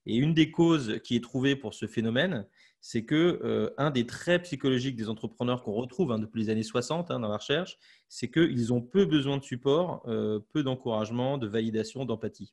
Et 0.06 0.16
une 0.16 0.34
des 0.34 0.50
causes 0.50 1.00
qui 1.04 1.16
est 1.16 1.22
trouvée 1.22 1.56
pour 1.56 1.74
ce 1.74 1.86
phénomène, 1.86 2.46
c'est 2.80 3.04
que 3.04 3.40
euh, 3.44 3.70
un 3.78 3.90
des 3.90 4.06
traits 4.06 4.42
psychologiques 4.42 4.96
des 4.96 5.08
entrepreneurs 5.08 5.62
qu'on 5.62 5.72
retrouve 5.72 6.10
hein, 6.10 6.18
depuis 6.18 6.42
les 6.42 6.50
années 6.50 6.64
60 6.64 7.10
hein, 7.10 7.20
dans 7.20 7.28
la 7.28 7.36
recherche, 7.36 7.78
c'est 8.08 8.28
qu'ils 8.28 8.72
ont 8.72 8.80
peu 8.80 9.04
besoin 9.04 9.38
de 9.38 9.44
support, 9.44 10.02
euh, 10.08 10.40
peu 10.52 10.64
d'encouragement, 10.64 11.38
de 11.38 11.46
validation, 11.46 12.04
d'empathie. 12.04 12.52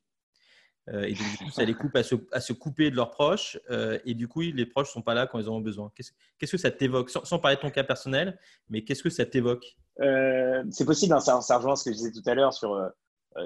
et 0.88 1.14
donc, 1.14 1.30
du 1.30 1.36
coup, 1.38 1.50
ça 1.50 1.64
les 1.64 1.74
coupe 1.74 1.96
à 1.96 2.02
se, 2.02 2.52
couper 2.52 2.90
de 2.90 2.96
leurs 2.96 3.10
proches. 3.10 3.58
et 4.04 4.14
du 4.14 4.26
coup, 4.28 4.40
les 4.40 4.66
proches 4.66 4.88
ne 4.88 4.92
sont 4.92 5.02
pas 5.02 5.14
là 5.14 5.26
quand 5.26 5.38
ils 5.38 5.48
en 5.48 5.56
ont 5.56 5.60
besoin. 5.60 5.92
Qu'est-ce, 5.94 6.50
que 6.50 6.58
ça 6.58 6.70
t'évoque? 6.70 7.10
Sans, 7.10 7.38
parler 7.38 7.56
de 7.56 7.60
ton 7.60 7.70
cas 7.70 7.84
personnel, 7.84 8.38
mais 8.68 8.82
qu'est-ce 8.82 9.02
que 9.02 9.10
ça 9.10 9.24
t'évoque? 9.24 9.76
C'est 9.98 10.84
possible, 10.84 11.20
ça, 11.20 11.40
ça, 11.42 11.56
rejoint 11.58 11.76
ce 11.76 11.84
que 11.84 11.92
je 11.92 11.96
disais 11.96 12.12
tout 12.12 12.28
à 12.28 12.34
l'heure 12.34 12.54
sur 12.54 12.74
euh, 12.74 12.88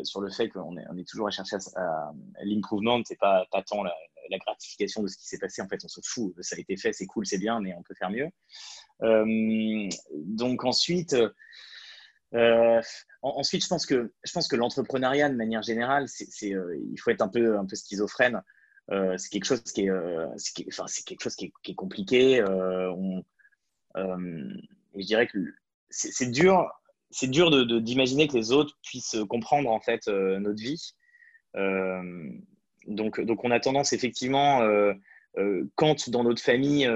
sur 0.03 0.21
le 0.21 0.31
fait 0.31 0.49
qu'on 0.49 0.77
est, 0.77 0.85
on 0.91 0.97
est 0.97 1.09
toujours 1.09 1.29
à 1.29 1.31
chercher 1.31 1.57
à, 1.77 2.13
l'improvement, 2.43 3.01
c'est 3.05 3.19
pas, 3.19 3.47
pas 3.51 3.63
tant 3.63 3.83
la, 3.83 3.93
gratification 4.39 5.03
de 5.03 5.09
ce 5.09 5.17
qui 5.17 5.27
s'est 5.29 5.39
passé. 5.39 5.63
En 5.63 5.69
fait, 5.69 5.85
on 5.85 5.89
se 5.89 6.01
fout. 6.03 6.35
Ça 6.41 6.57
a 6.57 6.59
été 6.59 6.77
fait, 6.77 6.93
c'est 6.93 7.07
cool, 7.07 7.27
c'est 7.27 7.39
bien, 7.39 7.61
mais 7.61 7.75
on 7.75 7.83
peut 7.83 7.95
faire 7.95 8.11
mieux. 8.11 8.29
Euh, 9.03 9.89
donc 10.15 10.65
ensuite, 10.65 11.15
euh, 12.35 12.81
ensuite, 13.23 13.63
je 13.63 13.69
pense 13.69 13.87
que 13.87 14.13
je 14.25 14.33
pense 14.33 14.49
que 14.49 14.57
l'entrepreneuriat, 14.57 15.29
de 15.29 15.37
manière 15.37 15.63
générale, 15.63 16.09
c'est, 16.09 16.49
il 16.49 16.97
faut 16.99 17.11
être 17.11 17.23
un 17.23 17.29
peu 17.29 17.59
un 17.59 17.67
peu 17.67 17.77
schizophrène. 17.77 18.43
c'est 18.89 19.29
quelque 19.31 19.45
chose 19.45 19.63
qui 19.63 19.87
est, 19.87 19.91
enfin, 20.69 20.87
c'est 20.87 21.05
quelque 21.05 21.23
chose 21.23 21.37
qui 21.37 21.53
est, 21.65 21.75
compliqué. 21.75 22.43
Je 23.95 25.05
dirais 25.05 25.27
que 25.27 25.39
c'est 25.91 26.31
dur 26.31 26.71
c'est 27.15 27.29
dur 27.29 27.51
d'imaginer 27.81 28.27
que 28.27 28.37
les 28.37 28.51
autres 28.51 28.77
puissent 28.83 29.17
comprendre 29.29 29.71
en 29.71 29.81
fait 29.81 30.09
euh, 30.09 30.41
notre 30.41 30.61
vie. 30.61 30.95
Euh, 31.55 32.29
donc, 32.89 33.21
donc, 33.21 33.45
on 33.45 33.53
a 33.53 33.61
tendance 33.61 33.93
effectivement, 33.93 34.63
euh, 34.63 34.93
quand 35.77 36.11
dans 36.11 36.25
notre 36.25 36.43
famille, 36.43 36.89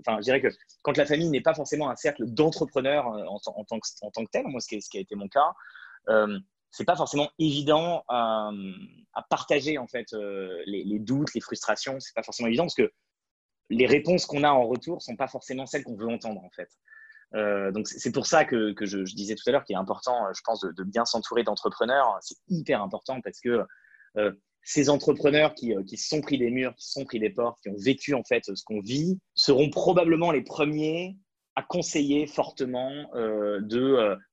enfin, 0.00 0.16
je 0.16 0.22
dirais 0.22 0.40
que 0.40 0.48
quand 0.82 0.96
la 0.96 1.04
famille 1.04 1.28
n'est 1.28 1.42
pas 1.42 1.54
forcément 1.54 1.90
un 1.90 1.96
cercle 1.96 2.24
d'entrepreneurs 2.24 3.06
en, 3.06 3.38
tant 3.38 3.78
que, 3.78 3.88
en 4.00 4.10
tant 4.10 4.24
que 4.24 4.30
tel, 4.30 4.46
moi, 4.46 4.60
ce 4.60 4.68
qui, 4.68 4.80
ce 4.80 4.88
qui 4.88 4.96
a 4.96 5.00
été 5.00 5.14
mon 5.14 5.28
cas, 5.28 5.52
c'est 6.70 6.86
pas 6.86 6.96
forcément 6.96 7.30
évident 7.38 8.02
à, 8.08 8.50
partager 9.28 9.76
en 9.76 9.86
fait 9.86 10.06
les, 10.66 10.84
les, 10.84 10.98
doutes, 10.98 11.34
les 11.34 11.40
frustrations. 11.40 12.00
C'est 12.00 12.14
pas 12.14 12.22
forcément 12.22 12.48
évident 12.48 12.64
parce 12.64 12.74
que 12.74 12.90
les 13.68 13.86
réponses 13.86 14.24
qu'on 14.24 14.42
a 14.42 14.50
en 14.50 14.66
retour 14.66 15.02
sont 15.02 15.16
pas 15.16 15.28
forcément 15.28 15.66
celles 15.66 15.84
qu'on 15.84 15.96
veut 15.96 16.08
entendre 16.08 16.42
en 16.42 16.50
fait. 16.50 16.70
Euh, 17.34 17.72
donc 17.72 17.88
c'est 17.88 18.12
pour 18.12 18.26
ça 18.26 18.44
que, 18.44 18.74
je, 18.80 19.02
disais 19.14 19.34
tout 19.34 19.42
à 19.48 19.52
l'heure 19.52 19.64
qu'il 19.64 19.74
est 19.74 19.78
important, 19.78 20.26
euh, 20.26 20.32
je 20.34 20.40
pense, 20.44 20.60
de, 20.60 20.84
bien 20.84 21.04
s'entourer 21.04 21.42
d'entrepreneurs. 21.42 22.18
C'est 22.20 22.36
hyper 22.48 22.82
important 22.82 23.20
parce 23.22 23.40
que 23.40 23.64
euh, 24.16 24.32
ces 24.62 24.88
entrepreneurs 24.88 25.54
qui, 25.54 25.74
qui 25.86 25.96
sont 25.96 26.20
pris 26.20 26.38
des 26.38 26.50
murs, 26.50 26.74
qui 26.76 26.88
sont 26.88 27.04
pris 27.04 27.18
des 27.18 27.30
portes, 27.30 27.58
qui 27.62 27.68
ont 27.68 27.76
vécu 27.76 28.14
en 28.14 28.22
fait 28.24 28.44
ce 28.44 28.64
qu'on 28.64 28.80
vit, 28.80 29.18
seront 29.34 29.70
probablement 29.70 30.30
les 30.30 30.42
premiers 30.42 31.16
à 31.56 31.62
conseiller 31.62 32.26
fortement 32.26 32.90
de, 33.14 33.60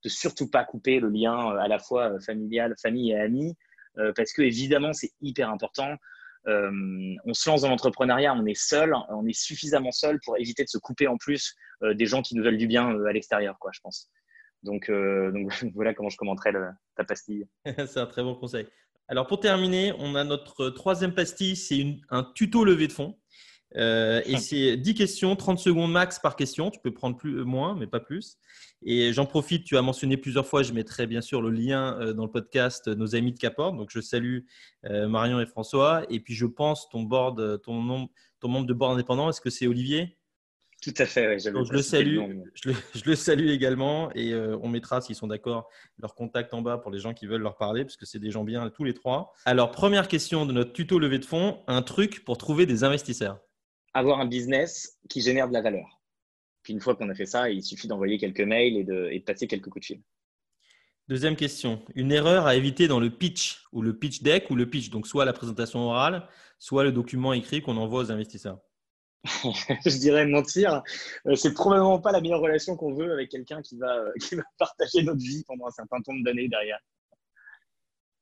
de 0.04 0.10
surtout 0.10 0.50
pas 0.50 0.64
couper 0.64 1.00
le 1.00 1.10
lien 1.10 1.56
à 1.58 1.68
la 1.68 1.78
fois 1.78 2.20
familial, 2.20 2.74
famille 2.82 3.12
et 3.12 3.20
amis, 3.20 3.56
parce 4.16 4.34
que 4.34 4.42
évidemment 4.42 4.92
c'est 4.94 5.12
hyper 5.22 5.52
important. 5.52 5.98
Euh, 6.48 7.16
on 7.26 7.34
se 7.34 7.50
lance 7.50 7.62
dans 7.62 7.70
l'entrepreneuriat, 7.70 8.34
on 8.34 8.46
est 8.46 8.60
seul, 8.60 8.96
on 9.10 9.26
est 9.28 9.40
suffisamment 9.40 9.92
seul 9.92 10.20
pour 10.26 10.38
éviter 10.38 10.64
de 10.64 10.70
se 10.70 10.78
couper 10.78 11.08
en 11.08 11.18
plus 11.18 11.56
euh, 11.84 11.94
des 11.94 12.06
gens 12.06 12.22
qui 12.22 12.36
nous 12.36 12.44
veulent 12.44 12.58
du 12.58 12.68
bien 12.68 12.96
euh, 12.96 13.06
à 13.06 13.14
l'extérieur, 13.14 13.58
quoi, 13.60 13.72
je 13.74 13.80
pense. 13.82 14.10
Donc, 14.64 14.92
voilà 15.76 15.94
comment 15.94 16.10
je 16.10 16.18
commenterais 16.18 16.54
ta 16.96 17.04
pastille. 17.04 17.48
c'est 17.66 17.98
un 17.98 18.06
très 18.06 18.24
bon 18.24 18.36
conseil. 18.36 18.68
Alors 19.08 19.28
pour 19.28 19.40
terminer, 19.40 19.94
on 19.98 20.16
a 20.16 20.24
notre 20.24 20.70
troisième 20.70 21.14
pastille, 21.14 21.56
c'est 21.56 21.84
un 22.10 22.24
tuto 22.36 22.64
levé 22.64 22.88
de 22.88 22.94
fonds. 22.94 23.20
Euh, 23.78 24.22
et 24.26 24.38
c'est 24.38 24.78
10 24.78 24.96
questions, 24.96 25.36
30 25.36 25.60
secondes 25.60 25.92
max 25.92 26.20
par 26.20 26.36
question. 26.36 26.72
Tu 26.72 26.80
peux 26.80 26.94
prendre 26.94 27.18
plus, 27.18 27.40
euh, 27.40 27.44
moins, 27.44 27.76
mais 27.76 27.88
pas 27.88 28.00
plus. 28.00 28.38
Et 28.84 29.14
j'en 29.14 29.26
profite, 29.26 29.64
tu 29.64 29.78
as 29.78 29.82
mentionné 29.82 30.18
plusieurs 30.18 30.46
fois, 30.46 30.64
je 30.64 30.74
mettrai 30.74 31.06
bien 31.08 31.22
sûr 31.22 31.42
le 31.42 31.52
lien 31.52 32.00
euh, 32.00 32.14
dans 32.14 32.26
le 32.26 32.32
podcast 32.32 32.88
Nos 32.88 33.16
Amis 33.16 33.32
de 33.32 33.40
Caport. 33.40 33.74
Donc 33.74 33.90
je 33.92 34.02
salue 34.02 34.40
Marion 34.84 35.40
et 35.40 35.46
François. 35.46 36.04
Et 36.10 36.20
puis 36.20 36.34
je 36.34 36.46
pense 36.46 36.90
ton, 36.90 37.04
board, 37.04 37.62
ton, 37.62 37.74
membre 37.74 38.66
de 38.66 38.74
board 38.74 38.94
indépendant, 38.94 39.30
est-ce 39.30 39.42
que 39.42 39.50
c'est 39.50 39.68
Olivier? 39.68 40.18
Tout 40.82 40.96
à 40.98 41.06
fait, 41.06 41.38
je 41.38 41.50
le 41.52 41.82
salue, 41.84 42.18
je, 42.56 42.72
le, 43.06 43.16
salue 43.16 43.50
également 43.50 44.10
et 44.16 44.34
on 44.34 44.68
mettra, 44.68 45.00
s'ils 45.00 45.16
sont 45.16 45.28
d'accord, 45.28 45.70
leur 46.00 46.16
contact 46.16 46.56
en 46.56 46.64
bas 46.64 46.80
pour 46.80 46.90
les 46.90 46.98
gens 46.98 47.14
qui 47.14 47.28
veulent 47.28 47.44
leur 47.44 47.56
parler, 47.56 47.86
parce 47.86 47.98
que 47.98 48.08
c'est 48.08 48.18
des 48.18 48.32
gens 48.32 48.44
bien 48.44 48.68
tous 48.72 48.84
les 48.84 48.96
trois. 48.96 49.32
Alors, 49.46 49.70
première 49.70 50.08
question 50.08 50.48
de 50.48 50.54
notre 50.54 50.74
tuto 50.74 50.98
levée 50.98 51.20
de 51.20 51.26
fonds, 51.26 51.60
un 51.68 51.84
truc 51.84 52.26
pour 52.26 52.40
trouver 52.40 52.66
des 52.66 52.84
investisseurs 52.84 53.40
avoir 53.94 54.20
un 54.20 54.26
business 54.26 54.98
qui 55.10 55.22
génère 55.22 55.48
de 55.48 55.54
la 55.54 55.62
valeur. 55.62 56.02
Puis 56.64 56.74
une 56.74 56.80
fois 56.80 56.96
qu'on 56.96 57.10
a 57.10 57.16
fait 57.16 57.26
ça, 57.26 57.50
il 57.50 57.64
suffit 57.64 57.88
d'envoyer 57.88 58.18
quelques 58.18 58.42
mails 58.42 58.78
et 58.78 58.84
de, 58.84 59.18
passer 59.26 59.48
quelques 59.48 59.70
coups 59.70 59.82
de 59.82 59.86
fil. 59.86 60.02
Deuxième 61.08 61.36
question. 61.36 61.84
Une 61.96 62.12
erreur 62.12 62.46
à 62.46 62.56
éviter 62.56 62.88
dans 62.88 63.00
le 63.00 63.10
pitch 63.10 63.64
ou 63.72 63.82
le 63.82 63.98
pitch 63.98 64.22
deck 64.22 64.50
ou 64.50 64.56
le 64.56 64.70
pitch, 64.70 64.90
donc 64.90 65.08
soit 65.08 65.26
la 65.26 65.34
présentation 65.34 65.80
orale, 65.80 66.28
soit 66.60 66.84
le 66.84 66.92
document 66.92 67.34
écrit 67.34 67.62
qu'on 67.62 67.78
envoie 67.78 68.02
aux 68.02 68.12
investisseurs. 68.12 68.60
je 69.26 70.00
dirais 70.00 70.26
mentir. 70.26 70.82
Euh, 71.28 71.36
c'est 71.36 71.54
probablement 71.54 72.00
pas 72.00 72.12
la 72.12 72.22
meilleure 72.22 72.40
relation 72.40 72.76
qu'on 72.76 72.94
veut 72.94 73.12
avec 73.12 73.30
quelqu'un 73.30 73.62
qui 73.62 73.78
va, 73.78 74.06
qui 74.22 74.36
va 74.36 74.44
partager 74.58 75.04
notre 75.04 75.20
vie 75.20 75.44
pendant 75.48 75.68
un 75.68 75.72
certain 75.72 75.98
nombre 76.08 76.24
d'années 76.24 76.48
derrière. 76.48 76.80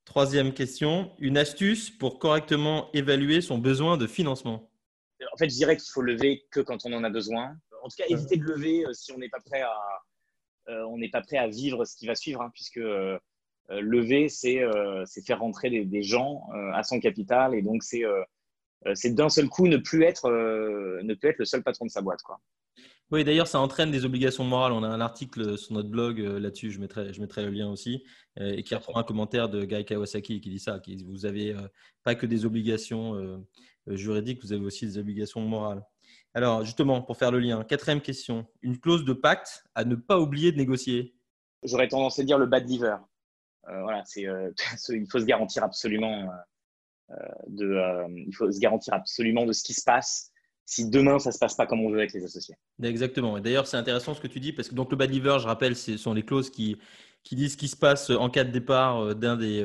Troisième 0.06 0.54
question. 0.54 1.12
Une 1.20 1.38
astuce 1.38 1.92
pour 1.92 2.18
correctement 2.18 2.90
évaluer 2.94 3.42
son 3.42 3.60
besoin 3.60 3.96
de 3.96 4.08
financement 4.08 4.56
en 4.56 4.69
fait, 5.40 5.50
je 5.50 5.56
dirais 5.56 5.78
qu'il 5.78 5.90
faut 5.92 6.02
lever 6.02 6.46
que 6.52 6.60
quand 6.60 6.86
on 6.86 6.94
en 6.94 7.04
a 7.04 7.10
besoin. 7.10 7.58
En 7.82 7.88
tout 7.88 7.96
cas, 7.98 8.06
éviter 8.10 8.38
de 8.38 8.44
lever 8.44 8.86
euh, 8.86 8.94
si 8.94 9.12
on 9.12 9.18
n'est 9.18 9.30
pas 9.30 9.40
prêt 9.40 9.62
à, 9.62 9.74
euh, 10.70 10.84
on 10.90 10.98
n'est 10.98 11.10
pas 11.10 11.22
prêt 11.22 11.38
à 11.38 11.48
vivre 11.48 11.86
ce 11.86 11.96
qui 11.96 12.06
va 12.06 12.16
suivre, 12.16 12.42
hein, 12.42 12.52
puisque 12.54 12.78
euh, 12.78 13.18
lever, 13.70 14.30
c'est 14.30 14.60
faire 15.26 15.40
rentrer 15.40 15.70
des, 15.70 16.04
gens 16.04 16.42
à 16.74 16.84
son 16.84 17.00
capital, 17.00 17.54
et 17.54 17.62
donc 17.62 17.84
c'est 17.84 18.04
c'est 18.96 19.14
d'un 19.14 19.30
seul 19.30 19.48
coup 19.48 19.68
ne 19.68 19.78
plus 19.78 20.04
être, 20.04 20.28
ne 20.30 21.14
plus 21.14 21.30
être 21.30 21.38
le 21.38 21.46
seul 21.46 21.62
patron 21.62 21.86
de 21.86 21.92
sa 21.92 22.02
boîte. 22.02 22.24
Quoi. 22.24 22.40
Oui, 23.12 23.24
d'ailleurs, 23.24 23.46
ça 23.46 23.60
entraîne 23.60 23.92
des 23.92 24.06
obligations 24.06 24.44
morales. 24.44 24.72
On 24.72 24.82
a 24.82 24.88
un 24.88 25.02
article 25.02 25.56
sur 25.56 25.74
notre 25.74 25.90
blog 25.90 26.18
là-dessus, 26.18 26.72
je 26.72 26.80
mettrai, 26.80 27.14
je 27.14 27.22
mettrai 27.22 27.44
le 27.44 27.52
lien 27.52 27.70
aussi, 27.70 28.04
et 28.40 28.64
qui 28.64 28.74
reprend 28.74 28.98
un 28.98 29.04
commentaire 29.04 29.50
de 29.50 29.66
Guy 29.66 29.86
Kawasaki 29.86 30.42
qui 30.42 30.50
dit 30.50 30.60
ça, 30.60 30.80
qui, 30.80 31.04
vous 31.04 31.28
n'avez 31.28 31.56
pas 32.04 32.16
que 32.16 32.26
des 32.26 32.46
obligations 32.46 33.46
juridiques, 33.90 34.42
vous 34.44 34.54
avez 34.54 34.64
aussi 34.64 34.86
des 34.86 34.98
obligations 34.98 35.42
morales. 35.42 35.84
Alors, 36.34 36.64
justement, 36.64 37.02
pour 37.02 37.18
faire 37.18 37.32
le 37.32 37.40
lien, 37.40 37.64
quatrième 37.64 38.02
question, 38.02 38.46
une 38.62 38.80
clause 38.80 39.04
de 39.04 39.14
pacte 39.14 39.64
à 39.76 39.84
ne 39.84 39.96
pas 39.96 40.20
oublier 40.20 40.52
de 40.52 40.58
négocier. 40.58 41.16
J'aurais 41.64 41.88
tendance 41.88 42.20
à 42.20 42.24
dire 42.24 42.38
le 42.38 42.46
bad 42.46 42.68
liver. 42.68 42.96
Euh, 43.68 43.82
voilà, 43.82 44.04
c'est, 44.06 44.28
euh, 44.28 44.52
il 44.90 45.08
faut 45.10 45.20
se 45.20 45.26
garantir 45.26 45.64
absolument 45.64 46.30
euh, 47.10 47.16
de, 47.48 48.06
il 48.28 48.34
faut 48.36 48.52
se 48.52 48.60
garantir 48.60 48.94
absolument 48.94 49.46
de 49.46 49.54
ce 49.54 49.64
qui 49.64 49.74
se 49.74 49.84
passe 49.84 50.32
si 50.66 50.88
demain 50.88 51.18
ça 51.18 51.32
se 51.32 51.40
passe 51.40 51.56
pas 51.56 51.66
comme 51.66 51.82
on 51.82 51.90
veut 51.90 51.98
avec 51.98 52.14
les 52.14 52.24
associés. 52.24 52.56
Exactement. 52.84 53.38
Et 53.38 53.42
d'ailleurs, 53.42 53.66
c'est 53.66 53.78
intéressant 53.78 54.14
ce 54.14 54.22
que 54.22 54.28
tu 54.28 54.40
dis 54.40 54.54
parce 54.54 54.70
que 54.70 54.76
donc 54.76 54.92
le 54.92 54.98
bad 54.98 55.10
liver, 55.10 55.38
je 55.42 55.48
rappelle, 55.48 55.76
ce 55.76 55.98
sont 55.98 56.14
les 56.14 56.24
clauses 56.24 56.52
qui 56.52 56.78
qui 57.30 57.36
disent 57.36 57.54
ce 57.54 57.58
qui 57.58 57.68
se 57.68 57.76
passe 57.76 58.10
en 58.10 58.30
cas 58.32 58.44
de 58.44 58.50
départ 58.50 59.16
d'un 59.16 59.38
des, 59.38 59.64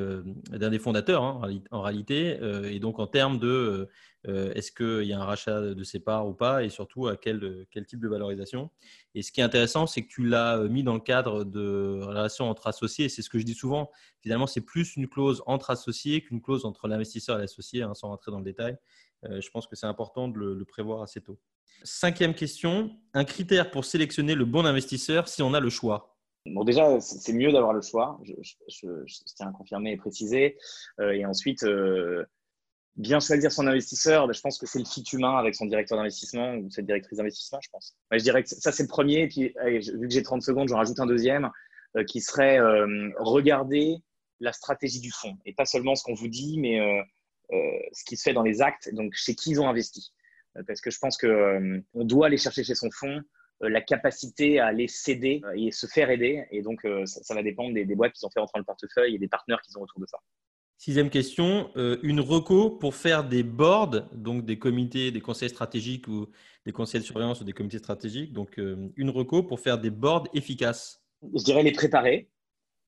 d'un 0.50 0.68
des 0.68 0.78
fondateurs 0.78 1.24
hein, 1.24 1.48
en 1.70 1.80
réalité, 1.80 2.38
et 2.70 2.78
donc 2.78 2.98
en 2.98 3.06
termes 3.06 3.38
de 3.38 3.88
euh, 4.26 4.52
est-ce 4.54 4.72
qu'il 4.72 5.06
y 5.06 5.12
a 5.12 5.20
un 5.20 5.24
rachat 5.24 5.60
de 5.60 5.84
ses 5.84 6.00
parts 6.00 6.26
ou 6.26 6.32
pas 6.32 6.64
et 6.64 6.70
surtout 6.70 7.08
à 7.08 7.16
quel, 7.16 7.66
type 7.86 8.00
de 8.00 8.08
valorisation. 8.08 8.70
Et 9.14 9.22
ce 9.22 9.30
qui 9.30 9.40
est 9.40 9.44
intéressant, 9.44 9.86
c'est 9.86 10.02
que 10.02 10.08
tu 10.08 10.26
l'as 10.26 10.58
mis 10.58 10.82
dans 10.82 10.94
le 10.94 11.00
cadre 11.00 11.44
de 11.44 12.00
relations 12.02 12.48
entre 12.48 12.66
associés. 12.66 13.08
C'est 13.08 13.22
ce 13.22 13.28
que 13.28 13.38
je 13.38 13.44
dis 13.44 13.54
souvent. 13.54 13.90
Finalement, 14.22 14.46
c'est 14.46 14.62
plus 14.62 14.96
une 14.96 15.08
clause 15.08 15.42
entre 15.46 15.70
associés 15.70 16.22
qu'une 16.22 16.40
clause 16.40 16.64
entre 16.64 16.88
l'investisseur 16.88 17.38
et 17.38 17.42
l'associé, 17.42 17.82
hein, 17.82 17.94
sans 17.94 18.08
rentrer 18.08 18.30
dans 18.30 18.38
le 18.38 18.44
détail. 18.44 18.78
Euh, 19.24 19.40
je 19.40 19.50
pense 19.50 19.66
que 19.66 19.76
c'est 19.76 19.86
important 19.86 20.28
de 20.28 20.38
le, 20.38 20.64
prévoir 20.64 21.02
assez 21.02 21.20
tôt. 21.20 21.38
Cinquième 21.82 22.34
question, 22.34 22.96
un 23.12 23.24
critère 23.24 23.70
pour 23.70 23.84
sélectionner 23.84 24.34
le 24.34 24.46
bon 24.46 24.64
investisseur 24.64 25.28
si 25.28 25.42
on 25.42 25.52
a 25.52 25.60
le 25.60 25.68
choix. 25.68 26.13
Bon, 26.46 26.64
déjà, 26.64 27.00
c'est 27.00 27.32
mieux 27.32 27.52
d'avoir 27.52 27.72
le 27.72 27.80
choix. 27.80 28.20
Je, 28.68 28.84
tiens 29.34 29.48
à 29.48 29.52
confirmer 29.52 29.92
et 29.92 29.96
préciser. 29.96 30.58
Euh, 31.00 31.12
et 31.12 31.24
ensuite, 31.24 31.64
bien 32.96 33.18
choisir 33.18 33.50
son 33.50 33.66
investisseur, 33.66 34.26
ben, 34.26 34.32
je 34.32 34.40
pense 34.40 34.58
que 34.58 34.66
c'est 34.66 34.78
le 34.78 34.84
fit 34.84 35.04
humain 35.12 35.36
avec 35.36 35.54
son 35.54 35.66
directeur 35.66 35.98
d'investissement 35.98 36.54
ou 36.56 36.70
cette 36.70 36.86
directrice 36.86 37.18
d'investissement, 37.18 37.60
je 37.62 37.70
pense. 37.70 37.96
je 38.12 38.22
dirais 38.22 38.42
que 38.42 38.48
ça, 38.48 38.72
c'est 38.72 38.84
le 38.84 38.88
premier. 38.88 39.26
Puis, 39.28 39.54
vu 39.64 40.08
que 40.08 40.14
j'ai 40.14 40.22
30 40.22 40.42
secondes, 40.42 40.68
j'en 40.68 40.76
rajoute 40.76 41.00
un 41.00 41.06
deuxième 41.06 41.50
euh, 41.96 42.02
qui 42.02 42.20
serait 42.20 42.58
euh, 42.58 43.10
regarder 43.18 43.98
la 44.40 44.52
stratégie 44.52 44.98
du 44.98 45.12
fonds 45.12 45.38
et 45.44 45.54
pas 45.54 45.64
seulement 45.64 45.94
ce 45.94 46.02
qu'on 46.02 46.14
vous 46.14 46.26
dit, 46.26 46.58
mais 46.58 46.80
euh, 46.80 47.02
ce 47.92 48.04
qui 48.04 48.16
se 48.16 48.24
fait 48.24 48.32
dans 48.32 48.42
les 48.42 48.62
actes, 48.62 48.92
donc 48.92 49.14
chez 49.14 49.36
qui 49.36 49.50
ils 49.50 49.60
ont 49.60 49.68
investi. 49.68 50.12
parce 50.66 50.80
que 50.80 50.90
je 50.90 50.98
pense 50.98 51.16
qu'on 51.16 51.82
doit 51.94 52.26
aller 52.26 52.36
chercher 52.36 52.64
chez 52.64 52.74
son 52.74 52.90
fonds 52.90 53.22
la 53.68 53.80
capacité 53.80 54.58
à 54.60 54.72
les 54.72 54.88
céder 54.88 55.42
et 55.56 55.70
se 55.70 55.86
faire 55.86 56.10
aider. 56.10 56.46
Et 56.50 56.62
donc, 56.62 56.86
ça, 57.04 57.34
va 57.34 57.42
dépendre 57.42 57.74
des, 57.74 57.84
des 57.84 57.94
boîtes 57.94 58.12
qui 58.12 58.24
ont 58.24 58.30
fait 58.30 58.40
rentrer 58.40 58.58
dans 58.58 58.60
le 58.60 58.64
portefeuille 58.64 59.14
et 59.14 59.18
des 59.18 59.28
partenaires 59.28 59.60
qu'ils 59.62 59.76
ont 59.78 59.82
autour 59.82 60.00
de 60.00 60.06
ça. 60.06 60.18
Sixième 60.76 61.08
question, 61.08 61.70
euh, 61.76 61.98
une 62.02 62.20
reco 62.20 62.68
pour 62.68 62.94
faire 62.94 63.24
des 63.24 63.42
boards, 63.42 64.02
donc 64.12 64.44
des 64.44 64.58
comités, 64.58 65.12
des 65.12 65.20
conseils 65.20 65.48
stratégiques 65.48 66.08
ou 66.08 66.26
des 66.66 66.72
conseils 66.72 67.00
de 67.00 67.06
surveillance 67.06 67.40
ou 67.40 67.44
des 67.44 67.52
comités 67.52 67.78
stratégiques. 67.78 68.32
Donc, 68.32 68.58
euh, 68.58 68.92
une 68.96 69.08
reco 69.10 69.42
pour 69.42 69.60
faire 69.60 69.78
des 69.78 69.90
boards 69.90 70.28
efficaces. 70.34 71.02
Je 71.22 71.42
dirais 71.42 71.62
les 71.62 71.72
préparer 71.72 72.28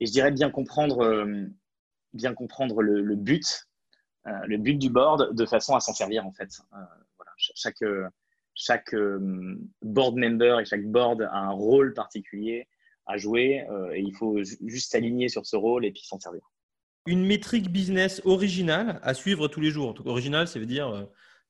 et 0.00 0.06
je 0.06 0.12
dirais 0.12 0.32
bien 0.32 0.50
comprendre, 0.50 1.00
euh, 1.00 1.46
bien 2.12 2.34
comprendre 2.34 2.82
le, 2.82 3.14
but, 3.14 3.66
le 4.24 4.58
but 4.58 4.74
du 4.74 4.90
board 4.90 5.34
de 5.34 5.46
façon 5.46 5.74
à 5.74 5.80
s'en 5.80 5.94
servir 5.94 6.26
en 6.26 6.32
fait. 6.32 6.50
voilà. 7.16 7.32
Chaque, 7.38 7.82
chaque 8.56 8.94
board 9.82 10.16
member 10.16 10.60
et 10.60 10.64
chaque 10.64 10.84
board 10.86 11.22
a 11.22 11.38
un 11.38 11.50
rôle 11.50 11.94
particulier 11.94 12.66
à 13.06 13.16
jouer 13.16 13.64
et 13.92 14.00
il 14.00 14.14
faut 14.14 14.42
juste 14.42 14.90
s'aligner 14.90 15.28
sur 15.28 15.46
ce 15.46 15.54
rôle 15.54 15.84
et 15.84 15.92
puis 15.92 16.02
s'en 16.04 16.18
servir 16.18 16.42
une 17.06 17.24
métrique 17.24 17.70
business 17.70 18.20
originale 18.24 19.00
à 19.02 19.14
suivre 19.14 19.48
tous 19.48 19.60
les 19.60 19.70
jours. 19.70 19.94
Original, 20.04 20.46
ça 20.48 20.58
veut 20.58 20.66
dire 20.66 20.88
euh, 20.88 21.04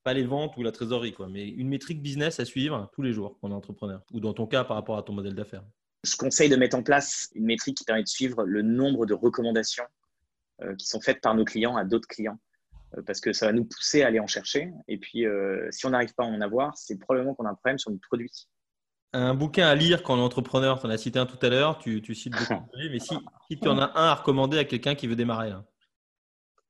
pas 0.04 0.12
les 0.12 0.24
ventes 0.24 0.56
ou 0.56 0.62
la 0.62 0.70
trésorerie, 0.70 1.12
quoi, 1.12 1.28
mais 1.28 1.48
une 1.48 1.68
métrique 1.68 2.02
business 2.02 2.38
à 2.38 2.44
suivre 2.44 2.90
tous 2.92 3.02
les 3.02 3.12
jours 3.12 3.38
on 3.42 3.50
est 3.50 3.54
entrepreneur, 3.54 4.02
ou 4.12 4.20
dans 4.20 4.34
ton 4.34 4.46
cas 4.46 4.64
par 4.64 4.76
rapport 4.76 4.98
à 4.98 5.02
ton 5.02 5.14
modèle 5.14 5.34
d'affaires. 5.34 5.64
Je 6.04 6.16
conseille 6.16 6.50
de 6.50 6.56
mettre 6.56 6.76
en 6.76 6.82
place 6.82 7.30
une 7.34 7.46
métrique 7.46 7.78
qui 7.78 7.84
permet 7.84 8.02
de 8.02 8.08
suivre 8.08 8.44
le 8.44 8.62
nombre 8.62 9.06
de 9.06 9.14
recommandations 9.14 9.86
euh, 10.62 10.74
qui 10.76 10.86
sont 10.86 11.00
faites 11.00 11.20
par 11.20 11.34
nos 11.34 11.44
clients 11.44 11.76
à 11.76 11.84
d'autres 11.84 12.06
clients, 12.06 12.38
euh, 12.38 12.45
parce 13.04 13.20
que 13.20 13.32
ça 13.32 13.46
va 13.46 13.52
nous 13.52 13.64
pousser 13.64 14.02
à 14.02 14.06
aller 14.06 14.20
en 14.20 14.26
chercher. 14.26 14.72
Et 14.88 14.98
puis, 14.98 15.24
si 15.70 15.86
on 15.86 15.90
n'arrive 15.90 16.14
pas 16.14 16.24
à 16.24 16.26
en 16.26 16.40
avoir, 16.40 16.76
c'est 16.76 16.98
probablement 16.98 17.34
qu'on 17.34 17.46
a 17.46 17.50
un 17.50 17.54
problème 17.54 17.78
sur 17.78 17.90
notre 17.90 18.06
produit. 18.06 18.30
Un 19.12 19.34
bouquin 19.34 19.66
à 19.66 19.74
lire 19.74 20.02
quand 20.02 20.14
on 20.14 20.18
est 20.18 20.22
entrepreneur, 20.22 20.78
tu 20.78 20.86
en 20.86 20.90
as 20.90 20.98
cité 20.98 21.18
un 21.18 21.26
tout 21.26 21.38
à 21.40 21.48
l'heure, 21.48 21.78
tu, 21.78 22.02
cites 22.14 22.34
beaucoup 22.34 22.66
de 22.74 22.88
mais 22.90 22.98
si, 22.98 23.16
tu 23.58 23.68
en 23.68 23.78
as 23.78 23.92
un 23.94 24.08
à 24.10 24.14
recommander 24.14 24.58
à 24.58 24.64
quelqu'un 24.64 24.94
qui 24.94 25.06
veut 25.06 25.16
démarrer 25.16 25.54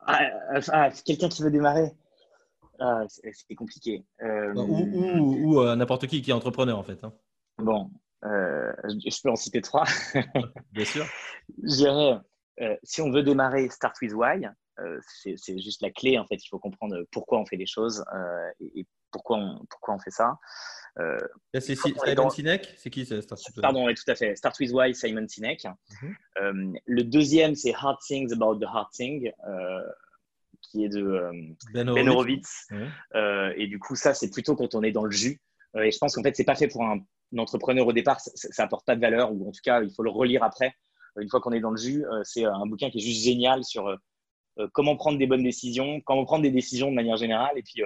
ah, 0.08 0.20
ah, 0.68 0.90
quelqu'un 1.04 1.28
qui 1.28 1.42
veut 1.42 1.50
démarrer 1.50 1.90
ah, 2.78 3.02
C'est 3.08 3.54
compliqué. 3.56 4.04
Euh, 4.22 4.54
ou, 4.54 5.60
euh, 5.60 5.74
n'importe 5.74 6.06
qui 6.06 6.22
qui 6.22 6.30
est 6.30 6.34
entrepreneur 6.34 6.78
en 6.78 6.84
fait. 6.84 7.02
Hein. 7.02 7.12
Bon, 7.58 7.90
euh, 8.24 8.72
je 8.86 9.22
peux 9.22 9.30
en 9.30 9.36
citer 9.36 9.60
trois. 9.60 9.86
Bien 10.72 10.84
sûr. 10.84 11.04
Je 11.62 11.76
dirais, 11.76 12.20
si 12.84 13.00
on 13.00 13.10
veut 13.10 13.22
démarrer 13.22 13.68
Start 13.70 13.96
with 14.02 14.12
Why, 14.12 14.46
c'est 15.06 15.58
juste 15.58 15.82
la 15.82 15.90
clé 15.90 16.18
en 16.18 16.26
fait. 16.26 16.36
Il 16.36 16.48
faut 16.48 16.58
comprendre 16.58 16.96
pourquoi 17.10 17.38
on 17.38 17.46
fait 17.46 17.56
les 17.56 17.66
choses 17.66 18.04
et, 18.60 18.86
pourquoi, 19.10 19.38
on, 19.38 19.64
pourquoi 19.70 19.94
on 19.94 19.98
fait 19.98 20.10
ça. 20.10 20.38
Euh, 20.98 21.18
c'est 21.54 21.74
Simon 21.74 22.30
Sinek 22.30 22.74
C'est 22.76 22.90
qui 22.90 23.04
Start 23.04 23.40
Pardon, 23.60 23.86
oui, 23.86 23.94
tout 23.94 24.10
à 24.10 24.14
fait. 24.14 24.34
Start 24.36 24.58
with 24.60 24.72
Why, 24.72 24.94
Simon 24.94 25.26
Sinek. 25.28 25.64
Mhm. 26.02 26.16
Euh, 26.40 26.72
le 26.86 27.04
deuxième, 27.04 27.54
c'est 27.54 27.74
Hard 27.74 27.98
Things 28.06 28.32
About 28.32 28.58
the 28.58 28.64
Hard 28.64 28.90
Thing, 28.92 29.30
euh, 29.46 29.82
qui 30.62 30.84
est 30.84 30.88
de 30.88 31.30
Ben, 31.72 31.92
ben 31.92 32.08
Horowitz. 32.08 32.66
et 33.56 33.66
du 33.66 33.78
coup, 33.78 33.96
ça, 33.96 34.14
c'est 34.14 34.30
plutôt 34.30 34.56
quand 34.56 34.74
on 34.74 34.82
est 34.82 34.92
dans 34.92 35.04
le 35.04 35.10
jus. 35.10 35.40
et 35.78 35.90
je 35.90 35.98
pense 35.98 36.14
qu'en 36.14 36.22
fait, 36.22 36.34
c'est 36.34 36.44
pas 36.44 36.56
fait 36.56 36.68
pour 36.68 36.82
un, 36.84 37.00
entrepreneur 37.36 37.86
au 37.86 37.92
départ. 37.92 38.20
Ça, 38.20 38.30
ça, 38.34 38.64
apporte 38.64 38.86
pas 38.86 38.96
de 38.96 39.00
valeur, 39.00 39.32
ou 39.32 39.48
en 39.48 39.52
tout 39.52 39.60
cas, 39.62 39.82
il 39.82 39.90
faut 39.90 40.02
le 40.02 40.10
relire 40.10 40.42
après. 40.42 40.72
Une 41.18 41.28
fois 41.28 41.40
qu'on 41.40 41.52
est 41.52 41.60
dans 41.60 41.70
le 41.70 41.76
jus, 41.76 42.04
c'est 42.24 42.44
un 42.44 42.66
bouquin 42.66 42.90
qui 42.90 42.98
est 42.98 43.02
juste 43.02 43.22
génial 43.22 43.64
sur 43.64 43.94
comment 44.72 44.96
prendre 44.96 45.18
des 45.18 45.26
bonnes 45.26 45.42
décisions, 45.42 46.00
comment 46.00 46.24
prendre 46.24 46.42
des 46.42 46.50
décisions 46.50 46.90
de 46.90 46.94
manière 46.94 47.16
générale, 47.16 47.57
et 47.57 47.62
puis 47.62 47.82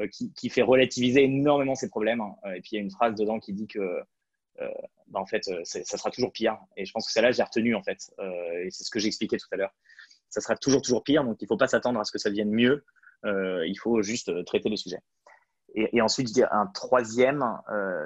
euh, 0.00 0.08
qui, 0.08 0.48
fait 0.48 0.62
relativiser 0.62 1.22
énormément 1.22 1.76
ces 1.76 1.88
problèmes. 1.88 2.20
Hein. 2.20 2.34
Et 2.56 2.60
puis 2.60 2.70
il 2.72 2.74
y 2.74 2.78
a 2.78 2.82
une 2.82 2.90
phrase 2.90 3.14
dedans 3.14 3.38
qui 3.38 3.52
dit 3.52 3.68
que 3.68 3.78
euh, 3.78 4.68
bah, 5.06 5.20
en 5.20 5.26
fait, 5.26 5.44
ça 5.62 5.84
sera 5.84 6.10
toujours 6.10 6.32
pire. 6.32 6.58
Et 6.76 6.84
je 6.84 6.92
pense 6.92 7.06
que 7.06 7.12
celle-là, 7.12 7.30
j'ai 7.30 7.44
retenu 7.44 7.76
en 7.76 7.82
fait. 7.82 8.10
Euh, 8.18 8.64
et 8.64 8.70
c'est 8.72 8.82
ce 8.82 8.90
que 8.90 8.98
j'expliquais 8.98 9.36
tout 9.36 9.46
à 9.52 9.56
l'heure. 9.56 9.72
Ça 10.30 10.40
sera 10.40 10.56
toujours, 10.56 10.82
toujours 10.82 11.04
pire. 11.04 11.22
Donc 11.22 11.36
il 11.40 11.44
ne 11.44 11.46
faut 11.48 11.56
pas 11.56 11.68
s'attendre 11.68 12.00
à 12.00 12.04
ce 12.04 12.10
que 12.10 12.18
ça 12.18 12.28
devienne 12.28 12.50
mieux. 12.50 12.84
il 13.24 13.76
faut 13.80 14.02
juste 14.02 14.44
traiter 14.46 14.68
le 14.68 14.76
sujet. 14.76 14.98
Et, 15.76 16.00
ensuite, 16.00 16.28
je 16.28 16.34
dis 16.34 16.42
un 16.42 16.66
troisième, 16.68 17.44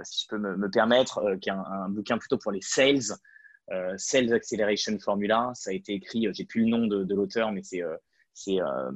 si 0.02 0.24
je 0.24 0.28
peux 0.28 0.38
me, 0.38 0.70
permettre, 0.70 1.36
qui 1.40 1.48
est 1.48 1.52
un, 1.52 1.88
bouquin 1.88 2.18
plutôt 2.18 2.38
pour 2.38 2.52
les 2.52 2.62
sales, 2.62 3.16
Sales 3.96 4.32
Acceleration 4.32 4.98
Formula. 4.98 5.50
Ça 5.54 5.70
a 5.70 5.72
été 5.72 5.92
écrit, 5.92 6.26
j'ai 6.32 6.44
plus 6.44 6.62
le 6.62 6.68
nom 6.68 6.86
de, 6.86 7.04
de 7.04 7.14
l'auteur, 7.14 7.52
mais 7.52 7.62
c'est 7.62 7.82
c'est 8.38 8.60
euh, 8.60 8.90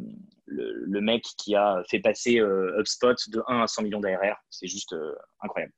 le, 0.47 1.01
mec 1.01 1.25
qui 1.37 1.57
a 1.57 1.83
fait 1.91 1.99
passer 1.99 2.39
euh, 2.39 2.79
HubSpot 2.79 3.17
de 3.29 3.43
1 3.49 3.63
à 3.63 3.67
100 3.67 3.83
millions 3.83 4.01
d'ARR. 4.01 4.37
C'est 4.51 4.69
juste 4.69 4.93
euh, 4.93 5.15
incroyable. 5.43 5.73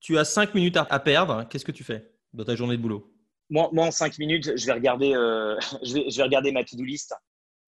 Tu 0.00 0.18
as 0.18 0.24
5 0.24 0.54
minutes 0.54 0.76
à 0.76 1.00
perdre. 1.00 1.46
Qu'est-ce 1.48 1.64
que 1.64 1.72
tu 1.72 1.84
fais 1.84 2.12
dans 2.34 2.44
ta 2.44 2.54
journée 2.54 2.76
de 2.76 2.82
boulot? 2.82 3.10
Moi, 3.48 3.70
moi, 3.72 3.86
en 3.86 3.90
5 3.90 4.18
minutes, 4.18 4.56
je 4.56 4.66
vais 4.66 4.72
regarder, 4.72 5.12
je, 5.82 5.94
vais, 5.94 6.10
je 6.10 6.16
vais 6.16 6.22
regarder 6.22 6.52
ma 6.52 6.64
to-do 6.64 6.84
list 6.84 7.14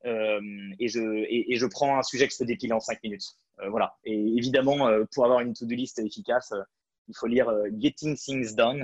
et, 0.05 0.89
je, 0.89 1.01
et, 1.01 1.57
je 1.57 1.67
prends 1.67 1.99
un 1.99 2.03
sujet 2.03 2.27
que 2.27 2.35
je 2.35 2.39
peux 2.39 2.45
dépiler 2.45 2.75
en 2.75 2.81
5 2.81 3.03
minutes. 3.03 3.25
voilà. 3.71 3.97
Et 4.05 4.15
évidemment, 4.37 4.91
pour 5.15 5.25
avoir 5.25 5.41
une 5.41 5.55
to-do 5.55 5.75
list 5.75 5.99
efficace, 6.01 6.53
il 7.09 7.17
faut 7.17 7.27
lire 7.27 7.53
Getting 7.79 8.17
Things 8.17 8.55
Done, 8.55 8.83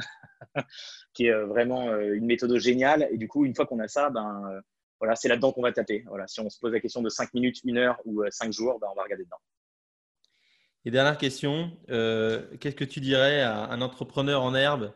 qui 1.14 1.26
est 1.26 1.44
vraiment 1.44 1.96
une 1.98 2.26
méthode 2.26 2.56
géniale. 2.58 3.08
Et 3.10 3.16
du 3.16 3.28
coup, 3.28 3.44
une 3.44 3.54
fois 3.54 3.66
qu'on 3.66 3.78
a 3.80 3.88
ça, 3.88 4.10
ben, 4.10 4.62
voilà, 5.00 5.16
c'est 5.16 5.28
là-dedans 5.28 5.52
qu'on 5.52 5.62
va 5.62 5.72
taper. 5.72 6.04
Voilà, 6.06 6.28
si 6.28 6.40
on 6.40 6.50
se 6.50 6.58
pose 6.60 6.72
la 6.72 6.80
question 6.80 7.00
de 7.00 7.08
5 7.08 7.32
minutes, 7.32 7.62
1 7.66 7.76
heure 7.76 7.98
ou 8.04 8.22
5 8.28 8.48
euh, 8.48 8.52
jours, 8.52 8.78
ben, 8.78 8.86
on 8.92 8.94
va 8.94 9.02
regarder 9.02 9.24
dedans. 9.24 9.40
Et 10.84 10.90
dernière 10.90 11.16
question, 11.16 11.72
euh, 11.90 12.46
qu'est-ce 12.58 12.76
que 12.76 12.84
tu 12.84 13.00
dirais 13.00 13.40
à 13.40 13.64
un 13.70 13.80
entrepreneur 13.80 14.42
en 14.42 14.54
herbe 14.54 14.92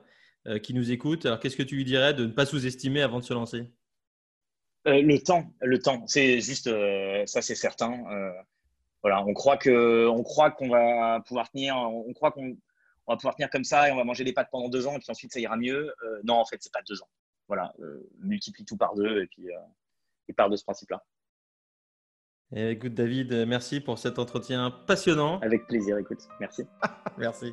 euh, 0.47 0.59
qui 0.59 0.75
nous 0.75 0.93
écoute? 0.93 1.25
Alors, 1.25 1.41
qu'est-ce 1.41 1.57
que 1.57 1.63
tu 1.63 1.77
lui 1.77 1.85
dirais 1.85 2.13
de 2.13 2.27
ne 2.27 2.33
pas 2.33 2.45
sous-estimer 2.45 3.01
avant 3.01 3.19
de 3.19 3.25
se 3.25 3.33
lancer? 3.33 3.71
Le 4.87 5.17
temps, 5.17 5.51
le 5.63 5.79
temps, 5.79 6.07
c'est 6.07 6.43
juste, 6.43 6.69
ça 7.25 7.41
c'est 7.41 7.55
certain. 7.55 8.05
voilà, 9.01 9.25
on 9.25 9.33
croit 9.33 9.57
que, 9.57 10.07
on 10.09 10.23
croit 10.23 10.51
qu'on 10.51 10.69
va 10.69 11.23
pouvoir 11.27 11.51
tenir, 11.51 11.75
on 11.77 12.13
croit 12.13 12.33
qu'on 12.33 12.59
va 13.13 13.17
pouvoir 13.17 13.35
tenir 13.35 13.51
comme 13.51 13.65
ça 13.65 13.89
et 13.89 13.93
on 13.93 13.97
va 13.97 14.05
manger 14.05 14.25
des 14.25 14.33
pâtes 14.33 14.49
pendant 14.51 14.69
deux 14.69 14.87
ans 14.87 14.95
et 14.97 14.99
puis 14.99 15.11
ensuite 15.11 15.33
ça 15.33 15.41
ira 15.41 15.57
mieux. 15.57 15.95
non, 16.25 16.35
en 16.35 16.45
fait, 16.45 16.57
c'est 16.61 16.73
pas 16.73 16.83
deux 16.89 17.03
ans. 17.03 17.09
Voilà, 17.49 17.75
multiplie 18.21 18.65
tout 18.65 18.77
par 18.77 18.95
deux 18.95 19.23
et 19.23 19.27
puis 19.27 19.49
et 20.29 20.33
part 20.33 20.49
de 20.49 20.57
ce 20.57 20.65
principe-là. 20.65 21.05
écoute 22.53 22.95
David, 22.95 23.47
merci 23.47 23.81
pour 23.81 23.99
cet 23.99 24.19
entretien 24.19 24.71
passionnant. 24.71 25.39
Avec 25.41 25.67
plaisir, 25.67 25.99
écoute. 25.99 26.27
Merci. 26.41 26.65
merci. 27.19 27.53